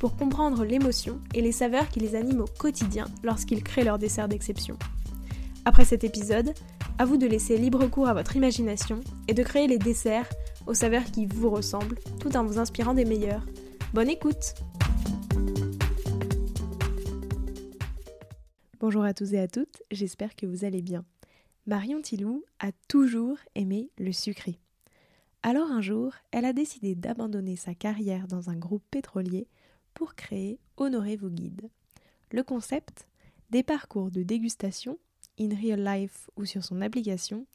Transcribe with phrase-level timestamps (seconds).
[0.00, 4.28] pour comprendre l'émotion et les saveurs qui les animent au quotidien lorsqu'ils créent leur dessert
[4.28, 4.78] d'exception.
[5.66, 6.54] Après cet épisode,
[6.98, 10.28] à vous de laisser libre cours à votre imagination et de créer les desserts
[10.66, 13.44] aux saveurs qui vous ressemblent tout en vous inspirant des meilleurs.
[13.92, 14.54] Bonne écoute
[18.80, 21.04] Bonjour à tous et à toutes, j'espère que vous allez bien.
[21.66, 24.58] Marion Tilou a toujours aimé le sucré.
[25.42, 29.46] Alors un jour, elle a décidé d'abandonner sa carrière dans un groupe pétrolier
[30.14, 31.68] créer Honorez vos guides.
[32.32, 33.06] Le concept
[33.50, 34.98] Des parcours de dégustation,
[35.38, 37.46] in real life ou sur son application,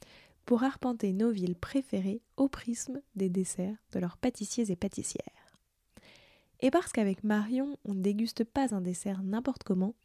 [0.45, 5.57] pour arpenter nos villes préférées au prisme des desserts de leurs pâtissiers et pâtissières.
[6.61, 9.95] Et parce qu'avec Marion, on ne déguste pas un dessert n'importe comment,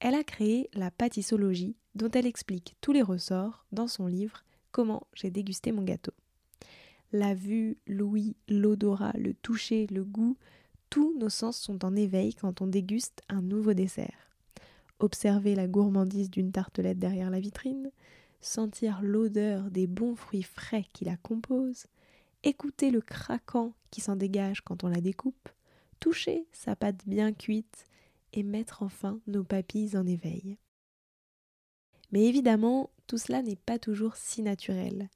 [0.00, 5.06] elle a créé la pâtissologie dont elle explique tous les ressorts dans son livre Comment
[5.14, 6.12] j'ai dégusté mon gâteau.
[7.12, 10.38] La vue, l'ouïe, l'odorat, le toucher, le goût,
[10.92, 14.30] tous nos sens sont en éveil quand on déguste un nouveau dessert.
[14.98, 17.90] Observer la gourmandise d'une tartelette derrière la vitrine,
[18.42, 21.86] sentir l'odeur des bons fruits frais qui la composent,
[22.42, 25.48] écouter le craquant qui s'en dégage quand on la découpe,
[25.98, 27.86] toucher sa pâte bien cuite
[28.34, 30.58] et mettre enfin nos papilles en éveil.
[32.10, 35.08] Mais évidemment, tout cela n'est pas toujours si naturel.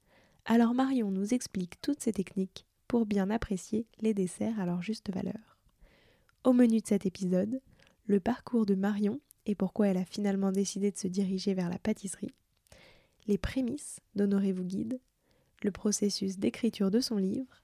[0.45, 5.13] Alors Marion nous explique toutes ces techniques pour bien apprécier les desserts à leur juste
[5.13, 5.56] valeur.
[6.47, 7.59] Au menu de cet épisode,
[8.05, 11.77] le parcours de Marion et pourquoi elle a finalement décidé de se diriger vers la
[11.77, 12.33] pâtisserie,
[13.27, 15.01] les prémices d'Honorez-vous guide,
[15.61, 17.63] le processus d'écriture de son livre,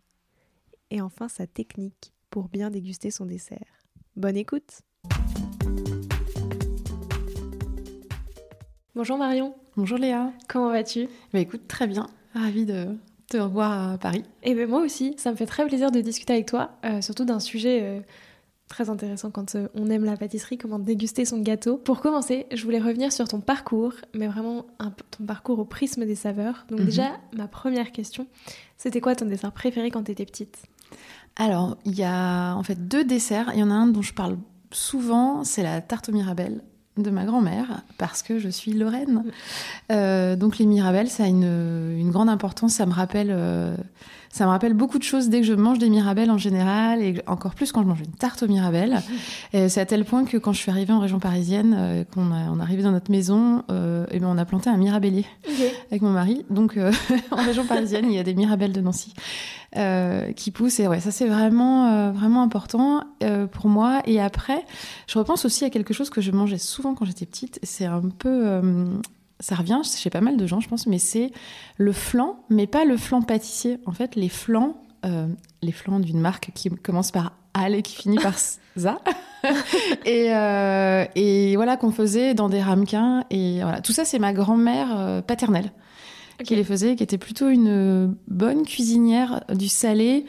[0.91, 3.85] et enfin sa technique pour bien déguster son dessert.
[4.17, 4.81] Bonne écoute
[8.95, 9.55] Bonjour Marion.
[9.77, 10.33] Bonjour Léa.
[10.49, 11.07] Comment vas-tu?
[11.31, 12.09] Bah écoute, très bien.
[12.33, 12.97] Ravie de
[13.29, 14.25] te revoir à Paris.
[14.43, 16.99] Et eh bien moi aussi, ça me fait très plaisir de discuter avec toi, euh,
[16.99, 18.01] surtout d'un sujet euh,
[18.73, 21.77] très intéressant quand euh, on aime la pâtisserie, comment déguster son gâteau.
[21.77, 24.65] Pour commencer, je voulais revenir sur ton parcours, mais vraiment
[25.11, 26.65] ton parcours au prisme des saveurs.
[26.69, 26.85] Donc mhm.
[26.85, 28.25] déjà, ma première question,
[28.77, 30.63] c'était quoi ton dessert préféré quand tu étais petite?
[31.35, 33.51] Alors, il y a en fait deux desserts.
[33.53, 34.37] Il y en a un dont je parle
[34.71, 36.61] souvent, c'est la tarte aux mirabelles
[36.97, 39.23] de ma grand-mère parce que je suis lorraine.
[39.91, 42.73] Euh, donc les mirabelles, ça a une, grande importance.
[42.73, 43.75] Ça me rappelle, euh,
[44.33, 47.21] ça me rappelle beaucoup de choses dès que je mange des mirabelles en général et
[47.27, 49.01] encore plus quand je mange une tarte aux mirabelles.
[49.53, 52.59] C'est à tel point que quand je suis arrivée en région parisienne, euh, qu'on on
[52.59, 53.59] est arrivé dans notre maison,
[54.11, 55.25] et ben on a planté un mirabellier
[55.89, 56.45] avec mon mari.
[56.49, 56.77] Donc
[57.31, 59.13] en région parisienne, il y a des mirabelles de Nancy.
[59.75, 60.79] Euh, qui pousse.
[60.79, 64.03] Et ouais, ça c'est vraiment, euh, vraiment important euh, pour moi.
[64.05, 64.63] Et après,
[65.07, 67.59] je repense aussi à quelque chose que je mangeais souvent quand j'étais petite.
[67.63, 68.61] C'est un peu
[69.39, 71.31] ça revient chez pas mal de gens, je pense, mais c'est
[71.77, 73.79] le flan, mais pas le flan pâtissier.
[73.85, 74.77] En fait, les flans,
[75.61, 78.35] les flans d'une marque qui commence par Al et qui finit par
[78.77, 78.99] za.
[80.05, 80.27] et,
[81.15, 83.25] et, voilà qu'on faisait dans des ramequins.
[83.29, 85.71] Et voilà, tout ça, c'est ma grand-mère paternelle
[86.43, 90.25] qui les faisait, qui était plutôt une bonne cuisinière du salé,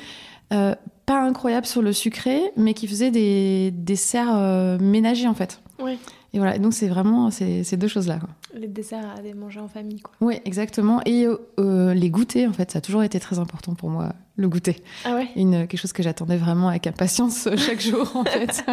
[0.52, 0.74] euh,
[1.06, 5.60] pas incroyable sur le sucré, mais qui faisait des desserts euh, ménagers en fait.
[5.78, 5.98] Oui.
[6.34, 8.18] Et voilà, donc c'est vraiment ces, deux choses-là.
[8.56, 10.12] Les desserts à manger en famille, quoi.
[10.20, 11.00] Oui, exactement.
[11.06, 11.28] Et
[11.60, 14.82] euh, les goûters, en fait, ça a toujours été très important pour moi, le goûter.
[15.04, 15.28] Ah ouais?
[15.36, 18.64] Une, Quelque chose que j'attendais vraiment avec impatience chaque jour, en fait.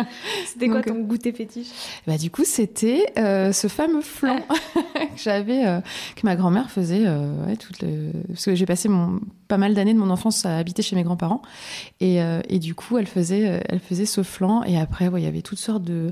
[0.47, 1.67] c'était quoi ton goûter fétiche?
[2.07, 4.37] bah, Du coup, c'était euh, ce fameux flan
[4.95, 5.81] que j'avais, euh,
[6.15, 8.11] que ma grand-mère faisait ouais, les...
[8.29, 11.03] Parce que j'ai passé mon, pas mal d'années de mon enfance à habiter chez mes
[11.03, 11.43] grands-parents.
[11.99, 12.17] Et,
[12.49, 14.63] et, du coup, elle faisait, elle faisait ce flan.
[14.63, 16.11] Et après, il y avait toutes sortes de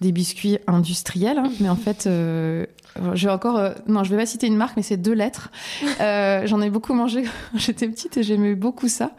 [0.00, 1.50] des biscuits industriels, hein.
[1.60, 2.66] mais en fait, euh,
[3.14, 5.50] je vais encore, euh, non, je vais pas citer une marque, mais c'est deux lettres.
[6.00, 9.12] Euh, J'en ai beaucoup mangé quand j'étais petite et j'aimais beaucoup ça.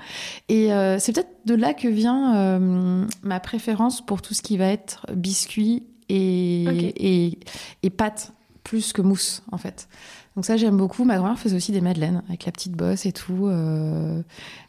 [0.47, 2.59] Et euh, c'est peut-être de là que vient
[3.23, 7.39] ma préférence pour tout ce qui va être biscuits et, et,
[7.83, 8.31] et pâtes
[8.63, 9.87] plus que mousse, en fait.
[10.37, 11.03] Donc ça, j'aime beaucoup.
[11.03, 13.47] Ma grand-mère faisait aussi des madeleines avec la petite bosse et tout.
[13.47, 14.21] Euh.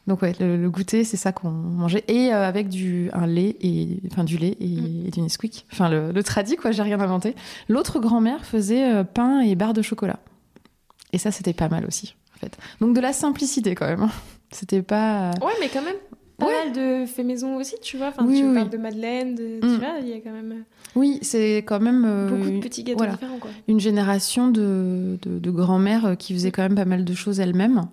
[0.07, 2.05] Donc ouais, le, goûter, c'est ça qu'on mangeait.
[2.09, 5.11] Et euh, avec du, un lait, et, enfin du lait et, mm.
[5.11, 5.67] du Nesquik.
[5.71, 7.35] Enfin, le, le tradit, quoi, j'ai rien inventé.
[7.69, 10.21] L'autre grand-mère faisait euh, pain et barre de chocolat.
[11.13, 12.57] Et ça, c'était pas mal aussi, en fait.
[12.81, 14.05] Donc de la simplicité, quand même.
[14.05, 14.11] Hein.
[14.51, 15.33] C'était pas...
[15.43, 15.97] Ouais, mais quand même,
[16.39, 16.53] pas Ouais.
[16.65, 18.09] mal de faits maison aussi, tu vois.
[18.09, 18.73] Enfin, Oui, tu oui, parles oui.
[18.73, 19.61] de Madeleine, de, Mm.
[19.61, 20.65] tu vois, il y a quand même
[20.95, 23.13] Oui, c'est quand même euh, beaucoup de petits gâteaux voilà.
[23.15, 23.51] différents, quoi.
[23.69, 27.41] une génération de, de, de grand-mères euh, qui faisaient quand même pas mal de choses
[27.41, 27.89] elles-mêmes,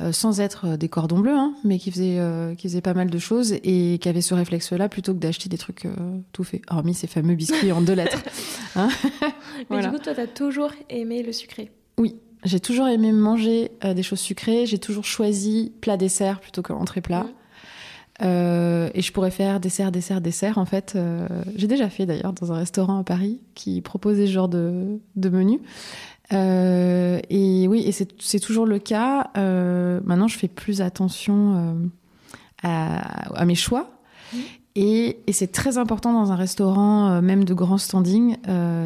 [0.00, 2.92] euh, sans être euh, des cordons bleus, hein, mais qui faisaient, euh, qui faisaient pas
[2.94, 5.90] mal de choses et qui avaient ce réflexe-là plutôt que d'acheter des trucs euh,
[6.32, 8.22] tout faits, hormis ces fameux biscuits en deux lettres.
[8.76, 8.82] Mais
[9.68, 9.88] Voilà.
[9.88, 11.70] du coup, toi, t'as toujours aimé le sucré.
[12.44, 17.26] J'ai toujours aimé manger euh, des choses sucrées, j'ai toujours choisi plat-dessert plutôt qu'entrée-plat.
[18.22, 20.58] Euh, et je pourrais faire dessert, dessert, dessert.
[20.58, 24.32] En fait, euh, j'ai déjà fait d'ailleurs dans un restaurant à Paris qui proposait ce
[24.32, 25.60] genre de, de menu.
[26.32, 29.30] Euh, et oui, et c'est toujours le cas.
[29.34, 31.90] Maintenant, je fais plus attention
[32.62, 33.90] à, à mes choix.
[34.32, 34.40] Mhm.
[34.78, 38.36] Et, et c'est très important dans un restaurant, même de grand standing.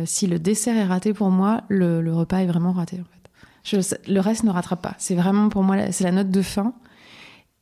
[0.06, 2.96] si le dessert est raté pour moi, le, le repas est vraiment raté.
[3.00, 3.30] En fait.
[3.62, 4.94] Je- le reste ne rattrape pas.
[4.98, 6.74] C'est vraiment pour moi, c'est la note de fin.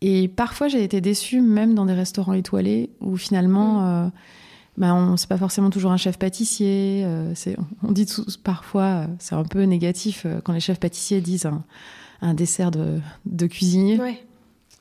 [0.00, 4.08] Et parfois, j'ai été déçue, même dans des restaurants étoilés, où finalement, euh,
[4.76, 7.02] bah, on c'est pas forcément toujours un chef pâtissier.
[7.04, 7.34] euh,
[7.82, 11.46] on dit tous, parfois, euh, c'est un peu négatif euh, quand les chefs pâtissiers disent
[11.46, 11.64] un,
[12.22, 13.98] un dessert de, de cuisinier.
[13.98, 14.24] Ouais.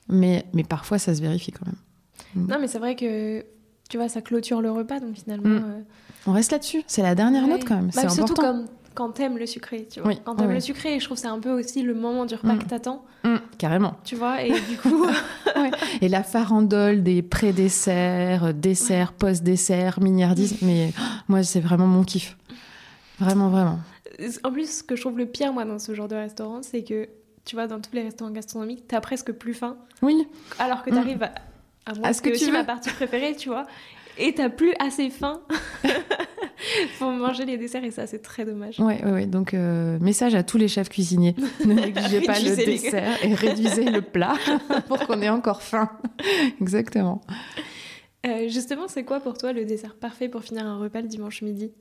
[0.08, 2.48] Mais, mais parfois, ça se vérifie quand même.
[2.48, 3.44] Non, mais c'est vrai que,
[3.90, 5.50] tu vois, ça clôture le repas, donc finalement...
[5.50, 5.64] Mm.
[5.66, 5.82] euh,
[6.28, 6.84] On reste là-dessus.
[6.86, 7.50] C'est la dernière ouais.
[7.50, 7.88] note quand même.
[7.96, 8.66] Bah, c'est surtout important.
[8.66, 8.66] comme
[8.98, 10.10] quand t'aimes le sucré, tu vois.
[10.10, 12.26] Oui, Quand t'aimes oui, le sucré, je trouve que c'est un peu aussi le moment
[12.26, 12.60] du repas Mm.
[12.60, 13.96] que t'attends, Mm, carrément.
[14.04, 15.06] tu vois, et du coup...
[16.02, 20.62] Et la farandole des pré-desserts, euh, desserts, post-desserts, mignardises.
[20.62, 22.36] Mais oh, moi, c'est vraiment mon kiff.
[23.20, 23.80] Vraiment, vraiment.
[24.44, 26.84] En plus, ce que je trouve le pire, moi, dans ce genre de restaurant, c'est
[26.84, 27.08] que,
[27.46, 30.28] tu vois, dans tous les restaurants gastronomiques, t'as presque plus faim, Oui,
[30.60, 31.32] alors que t'arrives à,
[31.86, 32.52] à moi, À ce que tu aussi veux.
[32.54, 33.66] ma partie préférée, tu vois,
[34.18, 35.40] et t'as plus assez faim
[37.00, 38.80] pour manger les desserts, et ça, c'est très dommage.
[38.80, 39.26] Ouais, ouais, ouais.
[39.26, 41.36] Donc, euh, message à tous les chefs cuisiniers.
[41.66, 44.34] Ne négligez pas le les- dessert et réduisez le plat
[44.88, 45.90] pour qu'on ait encore faim.
[46.62, 47.22] Exactement.
[48.26, 51.42] Euh, justement, c'est quoi pour toi le dessert parfait pour finir un repas le dimanche
[51.42, 51.72] midi?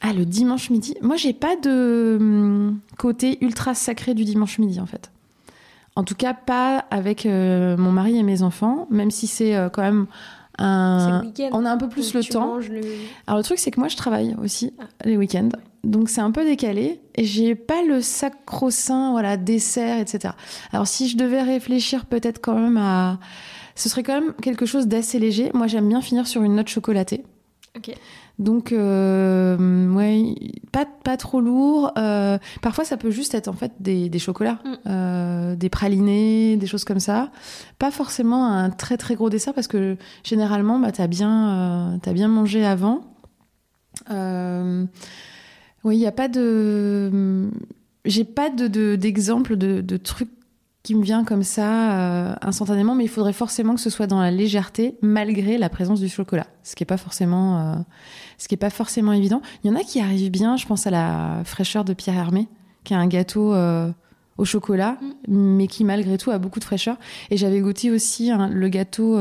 [0.00, 0.94] Ah, le dimanche midi?
[1.02, 5.10] Moi, j'ai pas de hum, côté ultra sacré du dimanche midi, en fait.
[5.96, 9.68] En tout cas, pas avec euh, mon mari et mes enfants, même si c'est euh,
[9.68, 10.06] quand même
[11.22, 11.48] Le week-end.
[11.52, 12.56] On a un peu plus le temps.
[12.56, 12.80] le-
[13.26, 14.84] Alors le truc c'est que moi je travaille aussi Ah.
[15.04, 15.48] les week-ends,
[15.84, 20.34] donc c'est un peu décalé et j'ai pas le sacro-saint voilà dessert etc.
[20.72, 23.18] Alors si je devais réfléchir peut-être quand même à,
[23.76, 25.50] ce serait quand même quelque chose d'assez léger.
[25.54, 27.24] Moi j'aime bien finir sur une note chocolatée.
[28.38, 30.34] Donc euh, ouais
[30.72, 31.90] pas pas trop lourd.
[31.98, 34.74] Euh, parfois ça peut juste être en fait des, des chocolats, Mm.
[34.86, 37.30] euh, des pralinés, des choses comme ça.
[37.78, 42.28] Pas forcément un très très gros dessert parce que généralement bah t'as bien t'as bien
[42.28, 43.00] mangé avant.
[45.84, 47.48] Oui, il n'y a pas de.
[48.04, 50.28] J'ai pas de, de- d'exemple de, de truc
[50.88, 54.22] qui me vient comme ça euh, instantanément, mais il faudrait forcément que ce soit dans
[54.22, 56.46] la légèreté, malgré la présence du chocolat.
[56.62, 57.74] Ce qui est pas forcément, euh,
[58.38, 59.42] ce qui est pas forcément évident.
[59.62, 60.56] Il y en a qui arrivent bien.
[60.56, 62.48] Je pense à la fraîcheur de Pierre Hermé,
[62.84, 63.90] qui a un gâteau euh,
[64.38, 64.96] au chocolat,
[65.28, 66.96] mais qui malgré tout a beaucoup de fraîcheur.
[67.28, 69.16] Et j'avais goûté aussi hein, le gâteau,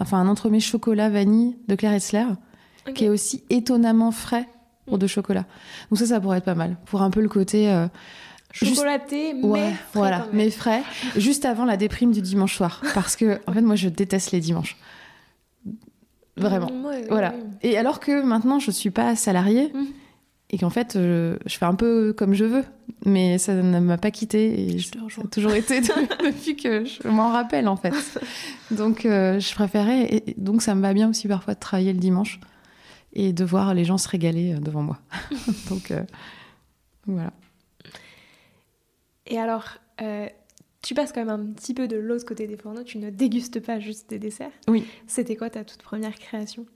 [0.00, 2.26] enfin un entremets chocolat vanille de Claire Hetzler
[2.88, 2.94] Ok.
[2.94, 4.48] qui est aussi étonnamment frais
[4.86, 5.00] pour Mm.
[5.00, 5.44] de chocolat.
[5.92, 6.76] Donc ça, ça pourrait être pas mal.
[6.86, 7.72] Pour un peu le côté...
[8.50, 10.36] euh, juste- Chocolaté, mais ouais, frais voilà, quand même.
[10.36, 10.82] mais frais,
[11.16, 12.82] juste avant la déprime du dimanche soir.
[12.94, 14.76] Parce que, en fait, moi, je déteste les dimanches.
[16.36, 16.70] Vraiment.
[16.70, 17.30] Mm, ouais, Voilà.
[17.30, 17.36] ouais.
[17.62, 19.84] Et alors que maintenant, je suis pas salariée Mm.
[20.50, 22.64] et qu'en fait, euh, je fais un peu comme je veux.
[23.04, 25.86] Mais ça ne m'a pas quitté et Je ça a toujours été de-
[26.26, 27.92] depuis que je m'en rappelle, en fait.
[28.70, 30.04] Donc, euh, je préférais.
[30.26, 32.38] Et donc, ça me va bien aussi parfois de travailler le dimanche
[33.14, 34.98] et de voir les gens se régaler euh, devant moi.
[35.70, 36.02] donc, euh,
[37.06, 37.32] voilà.
[39.28, 40.26] Et alors, euh,
[40.82, 43.60] tu passes quand même un petit peu de l'autre côté des fourneaux, tu ne dégustes
[43.60, 44.50] pas juste des desserts.
[44.66, 44.86] Oui.
[45.06, 46.66] C'était quoi ta toute première création?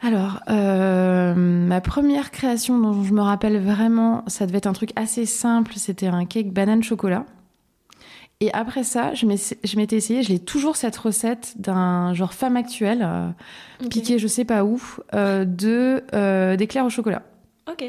[0.00, 4.90] Alors, euh, ma première création dont je me rappelle vraiment, ça devait être un truc
[4.96, 7.24] assez simple, c'était un cake banane chocolat.
[8.40, 9.26] Et après ça, je
[9.76, 13.28] m'étais essayée, je l'ai toujours cette recette d'un genre femme actuelle, euh,
[13.88, 14.82] piquée je sais pas où,
[15.14, 16.02] euh, de
[16.56, 17.22] d'éclairs au chocolat.
[17.70, 17.84] Ok.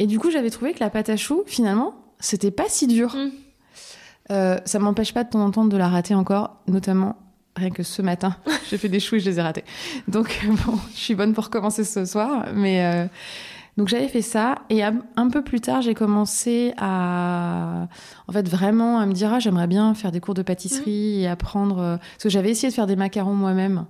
[0.00, 3.14] Et du coup, j'avais trouvé que la pâte à choux, finalement, c'était pas si dur.
[3.14, 3.30] Mm.
[4.30, 7.16] Euh, ça m'empêche pas de temps en temps de la rater encore, notamment
[7.56, 8.36] rien que ce matin,
[8.70, 9.64] j'ai fait des choux et je les ai ratés.
[10.06, 13.06] Donc bon, je suis bonne pour recommencer ce soir, mais euh,
[13.76, 17.88] donc j'avais fait ça et un, peu plus tard, j'ai commencé à
[18.26, 21.28] en fait vraiment à me dire ah, j'aimerais bien faire des cours de pâtisserie et
[21.28, 23.86] apprendre euh, parce que j'avais essayé de faire des macarons moi-même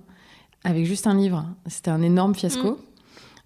[0.63, 2.71] avec juste un livre, c'était un énorme fiasco.
[2.71, 2.77] Mm.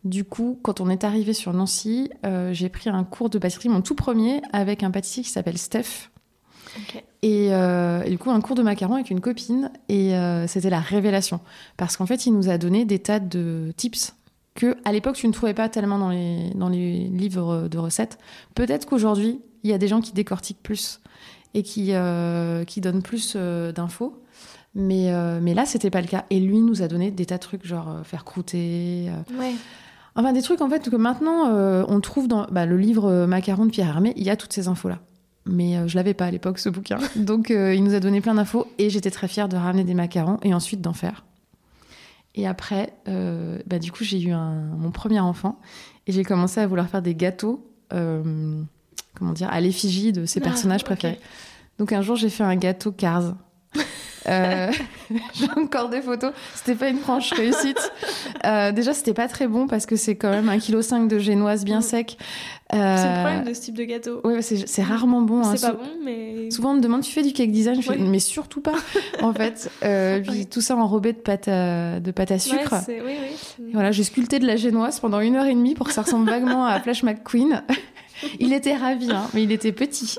[0.03, 3.69] Du coup, quand on est arrivé sur Nancy, euh, j'ai pris un cours de pâtisserie,
[3.69, 6.09] mon tout premier, avec un pâtissier qui s'appelle Steph,
[7.21, 9.71] Et, et, du coup, un cours de macaron avec une copine.
[9.87, 10.13] Et
[10.47, 11.39] c'était la révélation.
[11.77, 14.15] Parce qu'en fait, il nous a donné des tas de tips
[14.55, 18.17] que à l'époque tu ne trouvais pas tellement dans les, dans les livres de recettes.
[18.55, 20.99] Peut-être qu'aujourd'hui, il y a des gens qui décortiquent plus
[21.53, 24.19] et qui, euh, qui donnent plus euh, d'infos.
[24.75, 26.25] Mais, euh, mais là, c'était pas le cas.
[26.29, 29.09] Et lui nous a donné des tas de trucs, genre faire croûter.
[29.37, 29.53] Ouais.
[30.15, 31.49] Enfin, des trucs en fait que maintenant
[31.87, 34.67] on trouve dans bah, le livre Macaron de Pierre Hermé, il y a toutes ces
[34.67, 34.99] infos-là.
[35.45, 36.99] Mais je l'avais pas à l'époque, ce bouquin.
[37.15, 40.37] Donc il nous a donné plein d'infos et j'étais très fière de ramener des macarons
[40.43, 41.23] et ensuite d'en faire.
[42.35, 45.59] Et après, euh, bah, du coup, j'ai eu un, mon premier enfant
[46.07, 48.61] et j'ai commencé à vouloir faire des gâteaux, euh,
[49.13, 51.19] comment dire, à l'effigie de ses ah, personnages préférés.
[51.77, 53.35] Donc un jour, j'ai fait un gâteau Cars.
[54.27, 54.71] Euh,
[55.33, 56.31] j'ai encore des photos.
[56.55, 57.91] C'était pas une franche réussite.
[58.45, 61.65] Euh, déjà, c'était pas très bon parce que c'est quand même 1,5 kg de génoise
[61.65, 61.83] bien mm.
[61.83, 62.17] sec.
[62.73, 62.97] Euh...
[62.97, 64.21] C'est le problème de ce type de gâteau.
[64.23, 65.43] Oui, c'est rarement bon.
[65.43, 65.53] Hein.
[65.55, 66.49] C'est pas bon, mais.
[66.49, 67.81] Souvent, on me demande tu fais du cake design?
[67.81, 68.75] Je fais, Mais surtout pas,
[69.21, 69.69] en fait.
[69.83, 72.75] Euh, puis tout ça enrobé de pâte à, de pâte à sucre.
[72.87, 73.71] oui, oui.
[73.73, 76.29] Voilà, j'ai sculpté de la génoise pendant une heure et demie pour que ça ressemble
[76.29, 77.63] vaguement à Flash McQueen.
[78.39, 80.17] Il était ravi, hein, mais il était petit.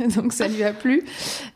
[0.14, 1.04] donc ça lui a plu.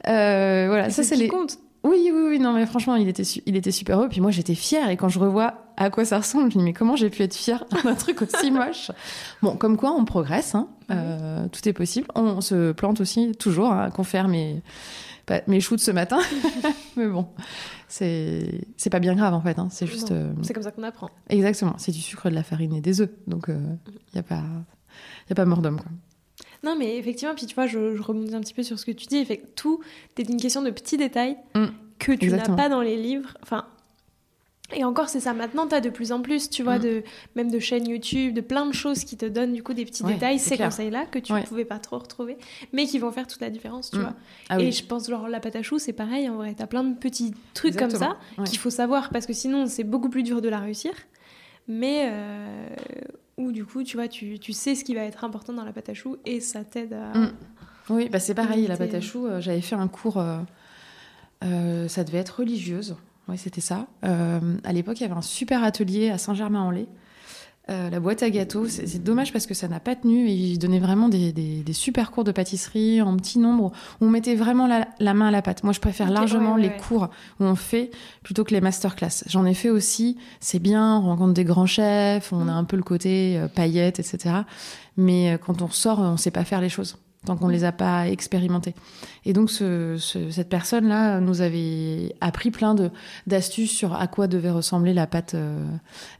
[0.08, 1.28] Euh, voilà, ça c'est les.
[1.28, 1.58] compte.
[1.84, 4.08] Oui, oui, oui, non, mais franchement, il était, il était super heureux.
[4.08, 4.88] Puis moi, j'étais fière.
[4.88, 7.22] Et quand je revois à quoi ça ressemble, je me dis, mais comment j'ai pu
[7.22, 8.90] être fière d'un truc aussi moche?
[9.42, 10.54] Bon, comme quoi, on progresse.
[10.54, 10.68] Hein.
[10.90, 12.08] Euh, tout est possible.
[12.14, 14.62] On se plante aussi, toujours, hein, qu'on fait mes,
[15.46, 16.20] mes shoots ce matin.
[16.96, 17.28] mais bon,
[17.88, 19.58] c'est pas bien grave, en fait.
[19.58, 19.68] Hein.
[19.70, 20.10] C'est juste.
[20.10, 21.10] Euh, c'est comme ça qu'on apprend.
[21.28, 21.74] Exactement.
[21.76, 23.10] C'est du sucre, de la farine et des œufs.
[23.26, 24.42] Donc, il n'y a pas,
[25.28, 25.90] y a pas mort d'homme, quoi.
[26.62, 28.90] Non, mais effectivement, puis tu vois, je, je rebondis un petit peu sur ce que
[28.90, 29.22] tu dis.
[29.24, 29.80] Fait, tout
[30.16, 31.66] est une question de petits détails mm.
[31.98, 33.36] que tu n'as pas dans les livres.
[33.42, 33.66] Enfin,
[34.72, 35.34] et encore, c'est ça.
[35.34, 36.82] Maintenant, tu as de plus en plus, tu vois, mm.
[36.82, 37.02] de,
[37.36, 40.04] même de chaînes YouTube, de plein de choses qui te donnent du coup des petits
[40.04, 42.38] détails, ces conseils-là que tu ne pouvais pas trop retrouver,
[42.72, 44.00] mais qui vont faire toute la différence, tu mm.
[44.00, 44.14] vois.
[44.48, 46.54] Ah et je pense, genre, la pâte à choux, c'est pareil, en vrai.
[46.54, 48.16] Tu as plein de petits trucs comme ça
[48.46, 50.92] qu'il faut savoir parce que sinon, c'est beaucoup plus dur de la réussir.
[51.66, 52.68] Mais euh,
[53.36, 55.72] où du coup, tu vois, tu, tu, sais ce qui va être important dans la
[55.72, 57.18] pâte à choux et ça t'aide à.
[57.18, 57.32] Mm.
[57.90, 60.38] Oui, bah c'est pareil, la pâte à choux, euh, j'avais fait un cours, euh,
[61.44, 62.96] euh, ça devait être religieuse,
[63.28, 63.86] oui, c'était ça.
[64.02, 66.88] à l'époque, il y avait un super atelier à Saint-Germain-en-Laye
[67.71, 70.28] euh, la boîte à gâteaux, c'est dommage parce que ça n'a pas tenu.
[70.28, 74.11] Et il donnait vraiment des, des, super cours de pâtisserie en petit nombre où on
[74.11, 75.64] mettait vraiment la, main à la pâte.
[75.64, 77.09] Moi, je préfère largement les cours
[77.40, 77.90] où on fait
[78.23, 79.25] plutôt que les masterclass.
[79.26, 80.18] J'en ai fait aussi.
[80.40, 83.99] C'est bien, on rencontre des grands chefs, on a un peu le côté euh, paillettes,
[83.99, 84.42] etc.
[84.99, 87.64] Mais euh, quand on sort, on sait pas faire les choses tant qu'on ne les
[87.64, 88.74] a pas expérimentés.
[89.24, 89.96] Et donc ce,
[90.30, 92.76] cette personne-là nous avait appris plein
[93.26, 95.64] d'astuces sur à quoi devait ressembler la pâte euh,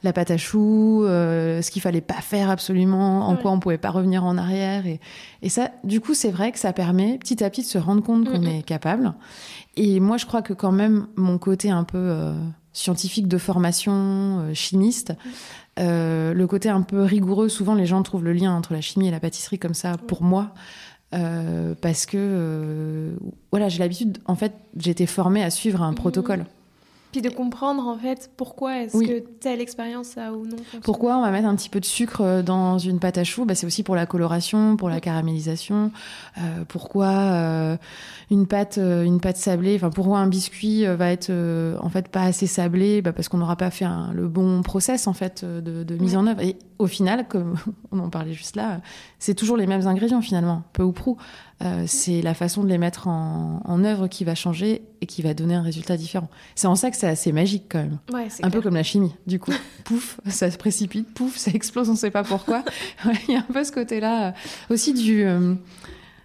[0.02, 3.78] la pâte à choux, euh, ce qu'il fallait pas faire absolument, en quoi on pouvait
[3.78, 5.00] pas revenir en arrière et,
[5.42, 8.02] et ça du coup c'est vrai que ça permet petit à petit de se rendre
[8.02, 9.14] compte qu'on est capable.
[9.76, 12.32] Et moi je crois que quand même mon côté un peu euh,
[12.73, 15.12] scientifique de formation, chimiste,
[15.76, 19.11] le côté un peu rigoureux, souvent les gens trouvent le lien entre la chimie et
[19.11, 19.96] la pâtisserie comme ça.
[19.96, 20.54] Pour moi,
[21.80, 23.14] parce que euh,
[23.50, 25.97] voilà, j'ai l'habitude, en fait, j'étais formée à suivre un mmh.
[25.97, 26.44] protocole.
[27.14, 31.23] Puis de comprendre en fait pourquoi est-ce que telle expérience a ou non Pourquoi on
[31.23, 33.44] va mettre un petit peu de sucre euh, dans une pâte à choux?
[33.44, 35.92] Bah, C'est aussi pour la coloration, pour la caramélisation.
[36.38, 37.76] Euh, pourquoi euh,
[38.33, 41.30] une pâte, une pâte sablée Enfin, pourquoi un biscuit va être
[41.80, 43.00] en fait pas assez sablé?
[43.00, 46.40] Bah, Parce qu'on n'aura pas fait le bon process en fait de, mise en œuvre.
[46.40, 47.54] Et au final, comme
[47.92, 48.80] on en parlait juste là,
[49.21, 51.16] c'est toujours les mêmes ingrédients finalement, peu ou prou.
[51.64, 55.35] Euh, c'est la façon de les mettre en, œuvre qui va changer et qui va
[55.35, 56.28] donner un résultat différent.
[56.54, 57.99] C'est en ça que c'est assez magique quand même.
[58.42, 59.52] un peu comme la chimie, du coup.
[59.85, 62.64] pouf, ça se précipite, pouf, ça explose, on ne sait pas pourquoi.
[63.28, 64.33] Il y a un peu ce côté-là euh,
[64.71, 65.54] aussi du euh,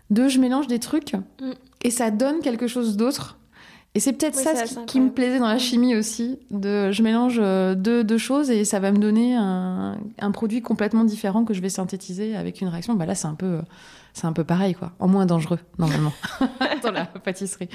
[0.10, 1.52] de je mélange des trucs mm.
[1.84, 3.38] et ça donne quelque chose d'autre.
[3.96, 4.54] Et c'est peut-être ça
[4.86, 5.60] qui, me plaisait dans la mm.
[5.60, 7.42] chimie aussi, de je mélange
[7.76, 11.70] deux, choses et ça va me donner un, un, produit complètement différent que je vais
[11.70, 12.94] synthétiser avec une réaction.
[12.94, 13.60] Bah là, c'est un peu
[14.20, 14.92] c'est un peu pareil, quoi.
[15.00, 16.12] En moins dangereux, normalement,
[16.84, 17.70] dans la pâtisserie.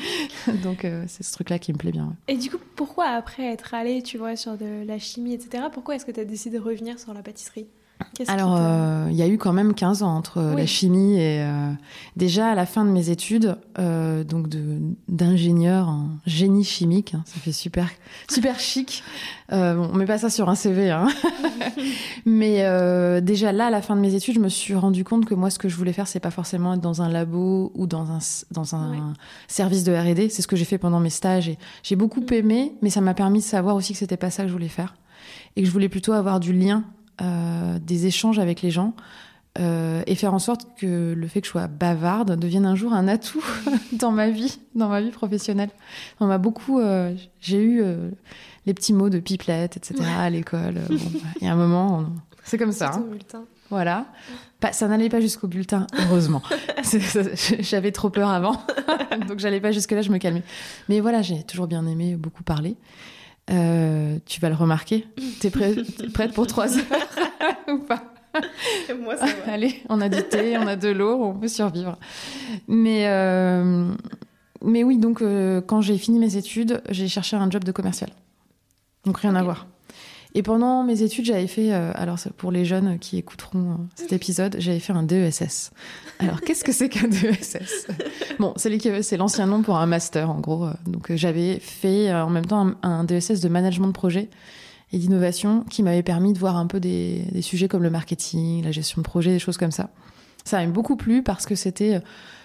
[0.63, 2.15] Donc, euh, c'est ce truc-là qui me plaît bien.
[2.29, 5.95] Et du coup, pourquoi, après être allé, tu vois, sur de la chimie, etc., pourquoi
[5.95, 7.67] est-ce que tu as décidé de revenir sur la pâtisserie?
[8.29, 11.71] Alors, euh, il y a eu quand même 15 ans entre la chimie et euh,
[12.17, 14.47] déjà à la fin de mes études, euh, donc
[15.09, 17.89] d'ingénieur en génie chimique, hein, ça fait super
[18.31, 19.03] super chic.
[19.51, 21.09] bon, on met pas ça sur un CV, hein.
[22.27, 22.63] mais
[23.21, 25.51] déjà là, à la fin de mes études, je me suis rendu compte que moi,
[25.51, 28.19] ce que je voulais faire, c'est pas forcément être dans un labo ou dans un
[28.51, 29.15] dans un
[29.49, 30.29] service de R&D.
[30.29, 32.33] C'est ce que j'ai fait pendant mes stages et j'ai beaucoup mm.
[32.33, 34.69] aimé, mais ça m'a permis de savoir aussi que c'était pas ça que je voulais
[34.69, 34.95] faire
[35.57, 36.85] et que je voulais plutôt avoir du lien
[37.21, 38.94] des échanges avec les gens,
[39.61, 42.92] euh, et faire en sorte que le fait que je sois bavarde devienne un jour
[42.92, 43.44] un atout
[43.92, 45.71] dans ma vie, dans ma vie professionnelle.
[46.18, 48.11] On m'a beaucoup, euh, j'ai eu euh,
[48.66, 50.02] les petits mots de pipelette, etc.
[50.18, 50.75] à l'école.
[50.88, 50.97] Bon,
[51.40, 52.90] il y a un moment, on- c'est comme ça.
[52.94, 53.04] Hein.
[53.09, 53.44] bulletin.
[53.71, 54.06] Voilà.
[54.61, 56.42] Pas- ça n'allait pas jusqu'au bulletin, heureusement.
[57.61, 58.61] J'avais trop peur avant,
[59.28, 60.42] donc j'allais pas jusque là, je me calmais.
[60.88, 62.76] Mais voilà, j'ai toujours bien aimé beaucoup parler.
[63.51, 65.07] Euh, tu vas le remarquer.
[65.41, 66.85] T'es prêt- prête pour trois heures
[67.69, 68.03] ou pas?
[69.01, 69.53] Moi, ça va.
[69.53, 71.97] Allez, on a du thé, on a de l'eau, on peut survivre.
[72.67, 73.93] Mais, euh,
[74.63, 78.11] mais oui, donc euh, quand j'ai fini mes études, j'ai cherché un job de commercial.
[79.05, 79.67] Donc rien à voir.
[80.37, 84.12] Et pendant mes études, j'avais fait, euh, alors pour les jeunes qui écouteront euh, cet
[84.12, 85.71] épisode, j'avais fait un DESS.
[86.19, 87.87] Alors qu'est-ce que c'est qu'un DESS
[88.41, 90.64] Bon, c'est l'équivalent- c'est l'ancien nom pour un master en gros.
[90.67, 94.29] Euh, Donc j'avais fait en même temps un, un DESS de management de projet
[94.93, 98.64] et d'innovation qui m'avait permis de voir un peu des, des sujets comme le marketing,
[98.64, 99.91] la gestion de projet, des choses comme ça.
[100.45, 102.00] Ça m'a beaucoup plu parce que c'était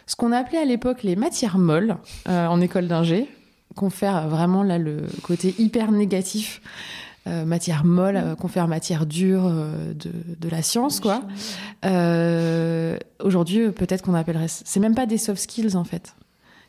[0.05, 3.27] ce qu'on appelait à l'époque les matières molles euh, en école d'ingé,
[3.75, 6.61] confère vraiment là le côté hyper négatif.
[7.29, 11.21] Euh, matière molle, euh, confère matière dure euh, de, de la science, quoi.
[11.85, 14.47] Euh, Aujourd'hui, peut-être qu'on appellerait.
[14.47, 16.15] C'est même pas des soft skills en fait.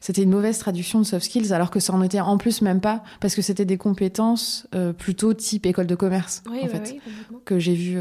[0.03, 2.81] C'était une mauvaise traduction de soft skills, alors que ça en était en plus même
[2.81, 7.37] pas, parce que c'était des compétences plutôt type école de commerce Oui, en fait oui,
[7.45, 7.99] que j'ai vu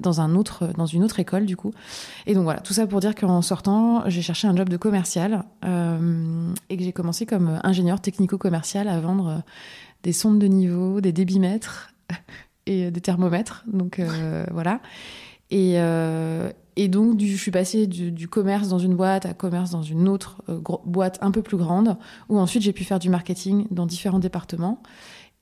[0.00, 1.70] dans un autre dans une autre école du coup
[2.26, 5.44] et donc voilà tout ça pour dire qu'en sortant j'ai cherché un job de commercial
[5.62, 9.44] et que j'ai commencé comme ingénieur technico-commercial à vendre
[10.02, 11.92] des sondes de niveau des débitmètres
[12.66, 14.80] et des thermomètres donc euh, voilà
[15.50, 19.34] et, euh, et donc du, je suis passée du, du commerce dans une boîte à
[19.34, 21.96] commerce dans une autre euh, boîte un peu plus grande
[22.28, 24.82] où ensuite j'ai pu faire du marketing dans différents départements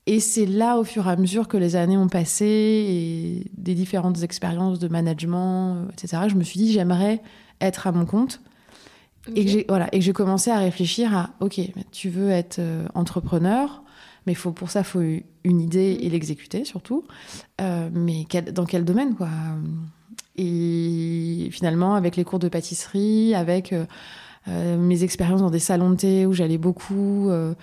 [0.07, 3.73] et c'est là, au fur et à mesure que les années ont passé et des
[3.73, 7.21] différentes expériences de management, euh, etc., je me suis dit, j'aimerais
[7.59, 8.41] être à mon compte.
[9.35, 11.59] Et j'ai voilà, et j'ai commencé à réfléchir à, OK,
[11.91, 13.83] tu veux être euh, entrepreneur,
[14.27, 15.01] mais faut, pour ça, il faut
[15.43, 17.03] une idée et l'exécuter surtout.
[17.61, 19.29] Euh, mais quel- dans quel domaine, quoi?
[20.37, 23.85] Et finalement, avec les cours de pâtisserie, avec euh,
[24.47, 27.29] euh, mes expériences dans des salons de thé où j'allais beaucoup...
[27.29, 27.53] euh,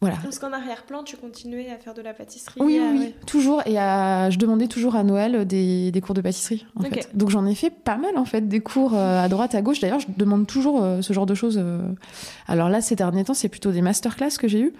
[0.00, 2.58] voilà, Parce qu'en arrière-plan, tu continuais à faire de la pâtisserie.
[2.62, 3.60] oui, à- oui, toujours.
[3.66, 6.64] Et à- je demandais toujours à Noël des, des cours de pâtisserie.
[6.76, 6.94] En Ok.
[6.94, 7.10] fait.
[7.14, 9.80] Donc j'en ai fait pas mal, en fait, des cours à droite, à gauche.
[9.80, 11.62] D'ailleurs, je demande toujours ce genre de choses.
[12.46, 14.72] Alors là, ces derniers temps, c'est plutôt des masterclass que j'ai eu.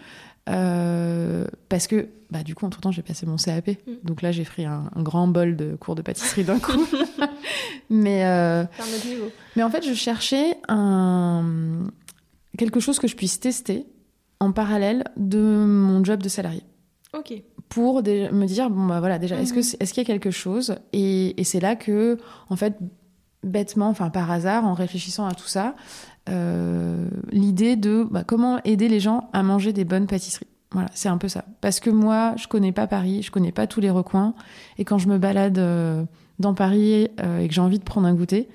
[0.50, 3.68] Euh, parce que, bah, du coup, entre-temps, j'ai passé mon CAP.
[3.68, 3.92] Mm.
[4.04, 6.86] Donc là, j'ai pris un, un grand bol de cours de pâtisserie d'un coup.
[7.90, 9.30] Mais, euh, C'est un autre niveau.
[9.56, 11.84] mais en fait, je cherchais un...
[12.58, 13.86] quelque chose que je puisse tester
[14.38, 16.62] en parallèle de mon job de salarié
[17.16, 17.34] Ok.
[17.68, 19.86] pour me dire bon bah voilà déjà est-ce Mhm.
[19.86, 20.76] qu'il y a quelque chose?
[20.92, 22.16] Et, et c'est là que
[22.48, 22.76] en fait
[23.42, 25.74] bêtement enfin par hasard en réfléchissant à tout ça
[27.32, 30.46] l'idée de bah, comment aider les gens à manger des bonnes pâtisseries.
[30.72, 31.44] Voilà c'est un peu ça.
[31.60, 34.34] Parce que moi je connais pas Paris je connais pas tous les recoins.
[34.78, 36.04] Et quand je me balade euh,
[36.38, 38.48] dans Paris euh, et que j'ai envie de prendre un goûter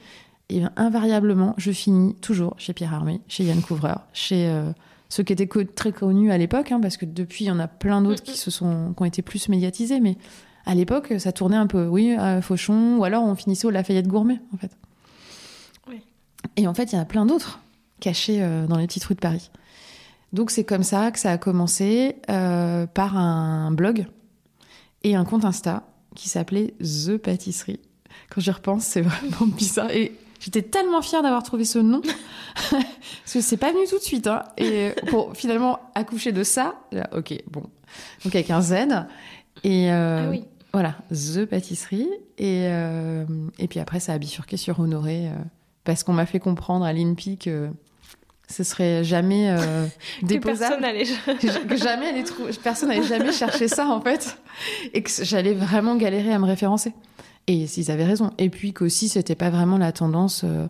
[0.50, 4.72] et bien, invariablement je finis toujours chez Pierre Armé chez Yann Couvreur chez euh,
[5.10, 7.68] ceux qui étaient très connus à l'époque, hein, parce que depuis, il y en a
[7.68, 10.18] plein d'autres qui, se sont, qui ont été plus médiatisés, mais
[10.66, 14.08] à l'époque, ça tournait un peu, oui, à Fauchon, ou alors on finissait au Lafayette
[14.08, 14.76] Gourmet, en fait.
[16.58, 17.60] Et en fait, il y en a plein d'autres
[18.00, 19.50] cachés euh, dans les petites rues de Paris.
[20.34, 24.06] Donc c'est comme ça que ça a commencé euh, par un blog
[25.04, 27.80] et un compte Insta qui s'appelait The Pâtisserie.
[28.30, 29.92] Quand j'y repense, c'est vraiment bizarre.
[29.92, 32.02] Et j'étais tellement fière d'avoir trouvé ce nom
[32.72, 34.28] parce que c'est pas venu tout de suite.
[34.28, 34.44] Hein.
[34.58, 37.64] Et pour finalement accoucher de ça, là, ok, bon.
[38.24, 38.74] Donc avec un Z.
[39.64, 40.44] Et euh, ah oui.
[40.74, 42.10] voilà, The Pâtisserie.
[42.38, 43.26] Et, euh,
[43.58, 45.30] et puis après, ça a bifurqué sur Honoré,
[45.86, 47.70] parce qu'on m'a fait comprendre à l'INPI que
[48.50, 49.88] ce serait jamais euh,
[50.22, 50.82] déposable.
[50.82, 54.38] personne que jamais allait trou- personne n'allait jamais chercher ça, en fait.
[54.94, 56.94] Et que j'allais vraiment galérer à me référencer.
[57.48, 58.32] Et s'ils avaient raison.
[58.38, 60.42] Et puis qu'aussi, c'était pas vraiment la tendance.
[60.44, 60.68] euh,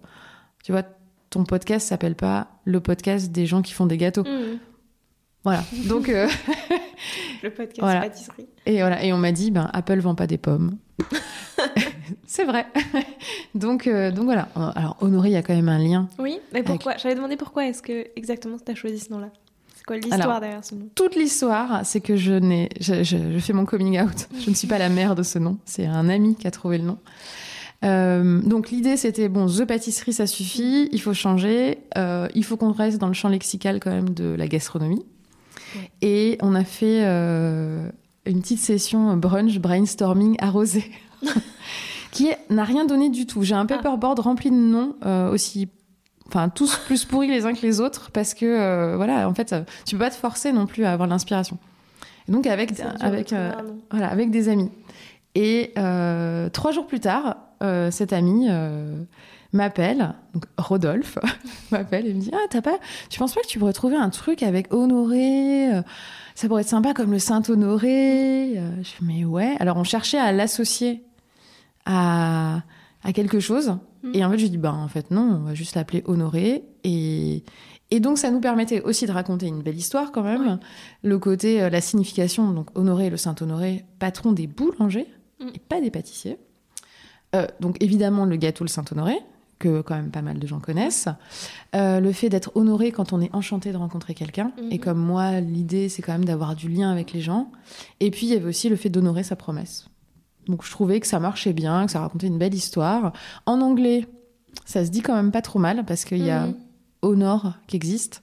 [0.63, 0.83] tu vois,
[1.29, 4.23] ton podcast s'appelle pas le podcast des gens qui font des gâteaux.
[4.23, 4.59] Mhm.
[5.43, 5.63] Voilà.
[5.87, 6.27] Donc, euh,
[7.43, 8.01] Le podcast Voilà.
[8.01, 8.47] pâtisserie.
[8.65, 10.77] Et voilà, et on m'a dit, ben, Apple vend pas des pommes.
[12.35, 12.65] C'est vrai.
[13.55, 14.49] donc, euh, donc voilà.
[14.75, 16.09] Alors, Honoré, il y a quand même un lien.
[16.19, 16.97] Oui, mais pourquoi?
[16.97, 19.29] J'allais demander pourquoi est-ce que exactement tu as choisi ce nom-là?
[19.75, 20.87] C'est quoi l'histoire derrière ce nom?
[20.95, 24.27] Toute l'histoire, c'est que je n'ai, je, je- je fais mon coming out.
[24.43, 25.57] Je ne suis pas la mère de ce nom.
[25.65, 26.97] C'est un ami qui a trouvé le nom.
[27.83, 32.57] Euh, donc l'idée c'était bon, The Pâtisserie ça suffit, il faut changer, euh, il faut
[32.57, 35.05] qu'on reste dans le champ lexical quand même de la gastronomie.
[35.75, 35.91] Ouais.
[36.01, 40.89] Et on a fait une petite session brunch brainstorming arrosé
[42.15, 43.43] qui n'a rien donné du tout.
[43.43, 45.67] J'ai un paperboard rempli de noms euh, aussi
[46.27, 49.51] enfin tous plus pourris les uns que les autres parce que euh, voilà en fait
[49.51, 51.57] euh, tu peux pas te forcer non plus à avoir l'inspiration.
[52.27, 53.57] Et donc avec avec Ah,
[53.91, 54.71] voilà avec des amis.
[55.35, 58.95] Et euh, trois jours plus tard euh, cet ami euh,
[59.51, 61.17] m'appelle donc Rodolphe
[61.71, 62.77] m'appelle et me dit ah t'as pas
[63.09, 65.81] tu penses pas que tu pourrais trouver un truc avec Honoré euh,
[66.33, 69.55] ça pourrait être sympa comme le Saint Honoré Euh, je fais mais ouais.
[69.59, 71.03] Alors on cherchait à l'associer
[71.85, 72.61] à
[73.03, 74.11] à quelque chose Mm.
[74.13, 76.63] et en fait, je dis, bah, en fait, non, on va juste l'appeler Honoré.
[76.83, 77.43] Et,
[77.91, 80.47] et donc, ça nous permettait aussi de raconter une belle histoire quand même.
[80.47, 80.57] Ouais.
[81.03, 85.07] Le côté, euh, la signification, donc Honoré, le Saint-Honoré, patron des boulangers
[85.39, 85.47] Mm.
[85.55, 86.37] et pas des pâtissiers.
[87.35, 89.15] Euh, donc, évidemment, le gâteau, le Saint-Honoré,
[89.59, 91.07] que quand même pas mal de gens connaissent.
[91.75, 94.51] Euh, le fait d'être honoré quand on est enchanté de rencontrer quelqu'un.
[94.61, 94.71] Mhm.
[94.71, 97.51] Et comme moi, l'idée, c'est quand même d'avoir du lien avec les gens.
[97.99, 99.87] Et puis, il y avait aussi le fait d'honorer sa promesse.
[100.47, 103.13] Donc je trouvais que ça marchait bien, que ça racontait une belle histoire.
[103.45, 104.05] En anglais,
[104.65, 106.55] ça se dit quand même pas trop mal parce qu'il y a Mhm.
[107.01, 108.21] honor qui existe.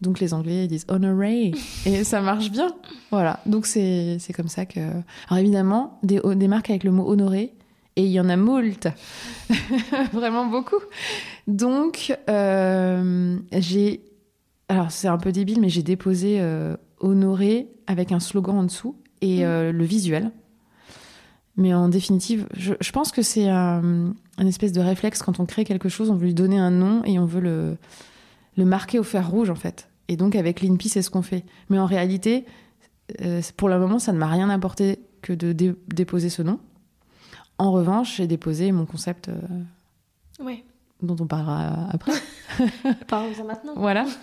[0.00, 1.52] Donc les Anglais ils disent honoré
[1.86, 2.68] et ça marche bien.
[3.10, 3.40] Voilà.
[3.46, 4.80] Donc c'est comme ça que.
[5.28, 7.52] Alors évidemment des des marques avec le mot honoré
[7.96, 8.88] et il y en a moult,
[10.12, 10.76] vraiment beaucoup.
[11.46, 14.02] Donc euh, j'ai
[14.68, 18.96] alors c'est un peu débile mais j'ai déposé euh, honoré avec un slogan en dessous
[19.22, 19.44] et Mhm.
[19.44, 20.30] euh, le visuel.
[21.56, 25.46] Mais en définitive, je, je pense que c'est un, un espèce de réflexe quand on
[25.46, 27.76] crée quelque chose, on veut lui donner un nom et on veut le,
[28.56, 29.88] le marquer au fer rouge en fait.
[30.08, 31.44] Et donc avec l'INPI, c'est ce qu'on fait.
[31.70, 32.44] Mais en réalité,
[33.22, 36.58] euh, pour le moment, ça ne m'a rien apporté que de dé- déposer ce nom.
[37.58, 39.34] En revanche, j'ai déposé mon concept euh,
[40.44, 40.62] Ouais.
[41.02, 42.12] dont on parlera après.
[43.08, 43.72] Parlons-en maintenant.
[43.76, 44.06] voilà.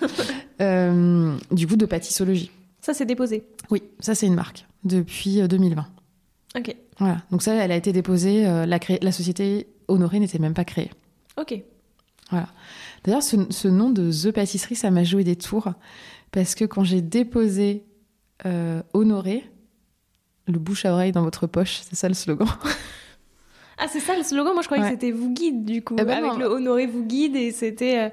[0.61, 2.51] Euh, du coup, de pâtissologie.
[2.79, 3.43] Ça, c'est déposé.
[3.71, 5.85] Oui, ça c'est une marque depuis euh, 2020.
[6.57, 6.75] Ok.
[6.99, 7.17] Voilà.
[7.31, 8.45] Donc ça, elle a été déposée.
[8.47, 10.91] euh, la, cré- la société Honoré n'était même pas créée.
[11.39, 11.61] Ok.
[13.03, 15.71] D'ailleurs, ce, ce nom de The Pâtisserie, ça m'a joué des tours.
[16.31, 17.83] Parce que quand j'ai déposé
[18.45, 19.43] euh, Honoré,
[20.47, 22.47] le bouche à oreille dans votre poche, c'est ça le slogan.
[23.79, 24.89] Ah, c'est ça le slogan Moi, je croyais Ouais.
[24.89, 25.95] que c'était vous guide, du coup.
[25.99, 26.37] Eh ben avec non.
[26.37, 28.09] le honoré vous guide et c'était, euh,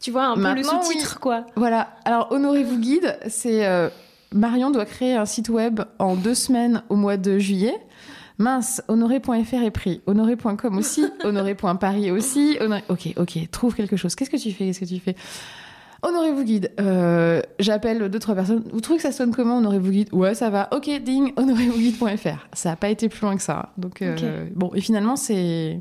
[0.00, 1.46] tu vois, un peu le sous-titre, quoi.
[1.54, 1.94] voilà.
[2.04, 3.88] Alors, Honoré vous guide, c'est euh,
[4.32, 7.74] Marion doit créer un site web en deux semaines au mois de juillet.
[8.38, 12.56] Mince, honoré.fr est pris, honoré.com aussi, honoré.paris aussi.
[12.60, 12.82] Honoré...
[12.88, 14.14] Ok, ok, trouve quelque chose.
[14.14, 15.14] Qu'est-ce que tu fais Qu'est-ce que tu fais?
[16.02, 16.70] Honoré vous guide.
[16.80, 18.62] Euh, J'appelle deux, trois personnes.
[18.72, 20.08] Vous trouvez que ça sonne comment, Honoré vous guide?
[20.12, 20.68] Ouais, ça va.
[20.72, 22.48] Ok, ding, honorévouguide.fr.
[22.52, 23.72] Ça n'a pas été plus loin que ça.
[23.78, 25.78] Donc, euh, bon, et finalement, c'est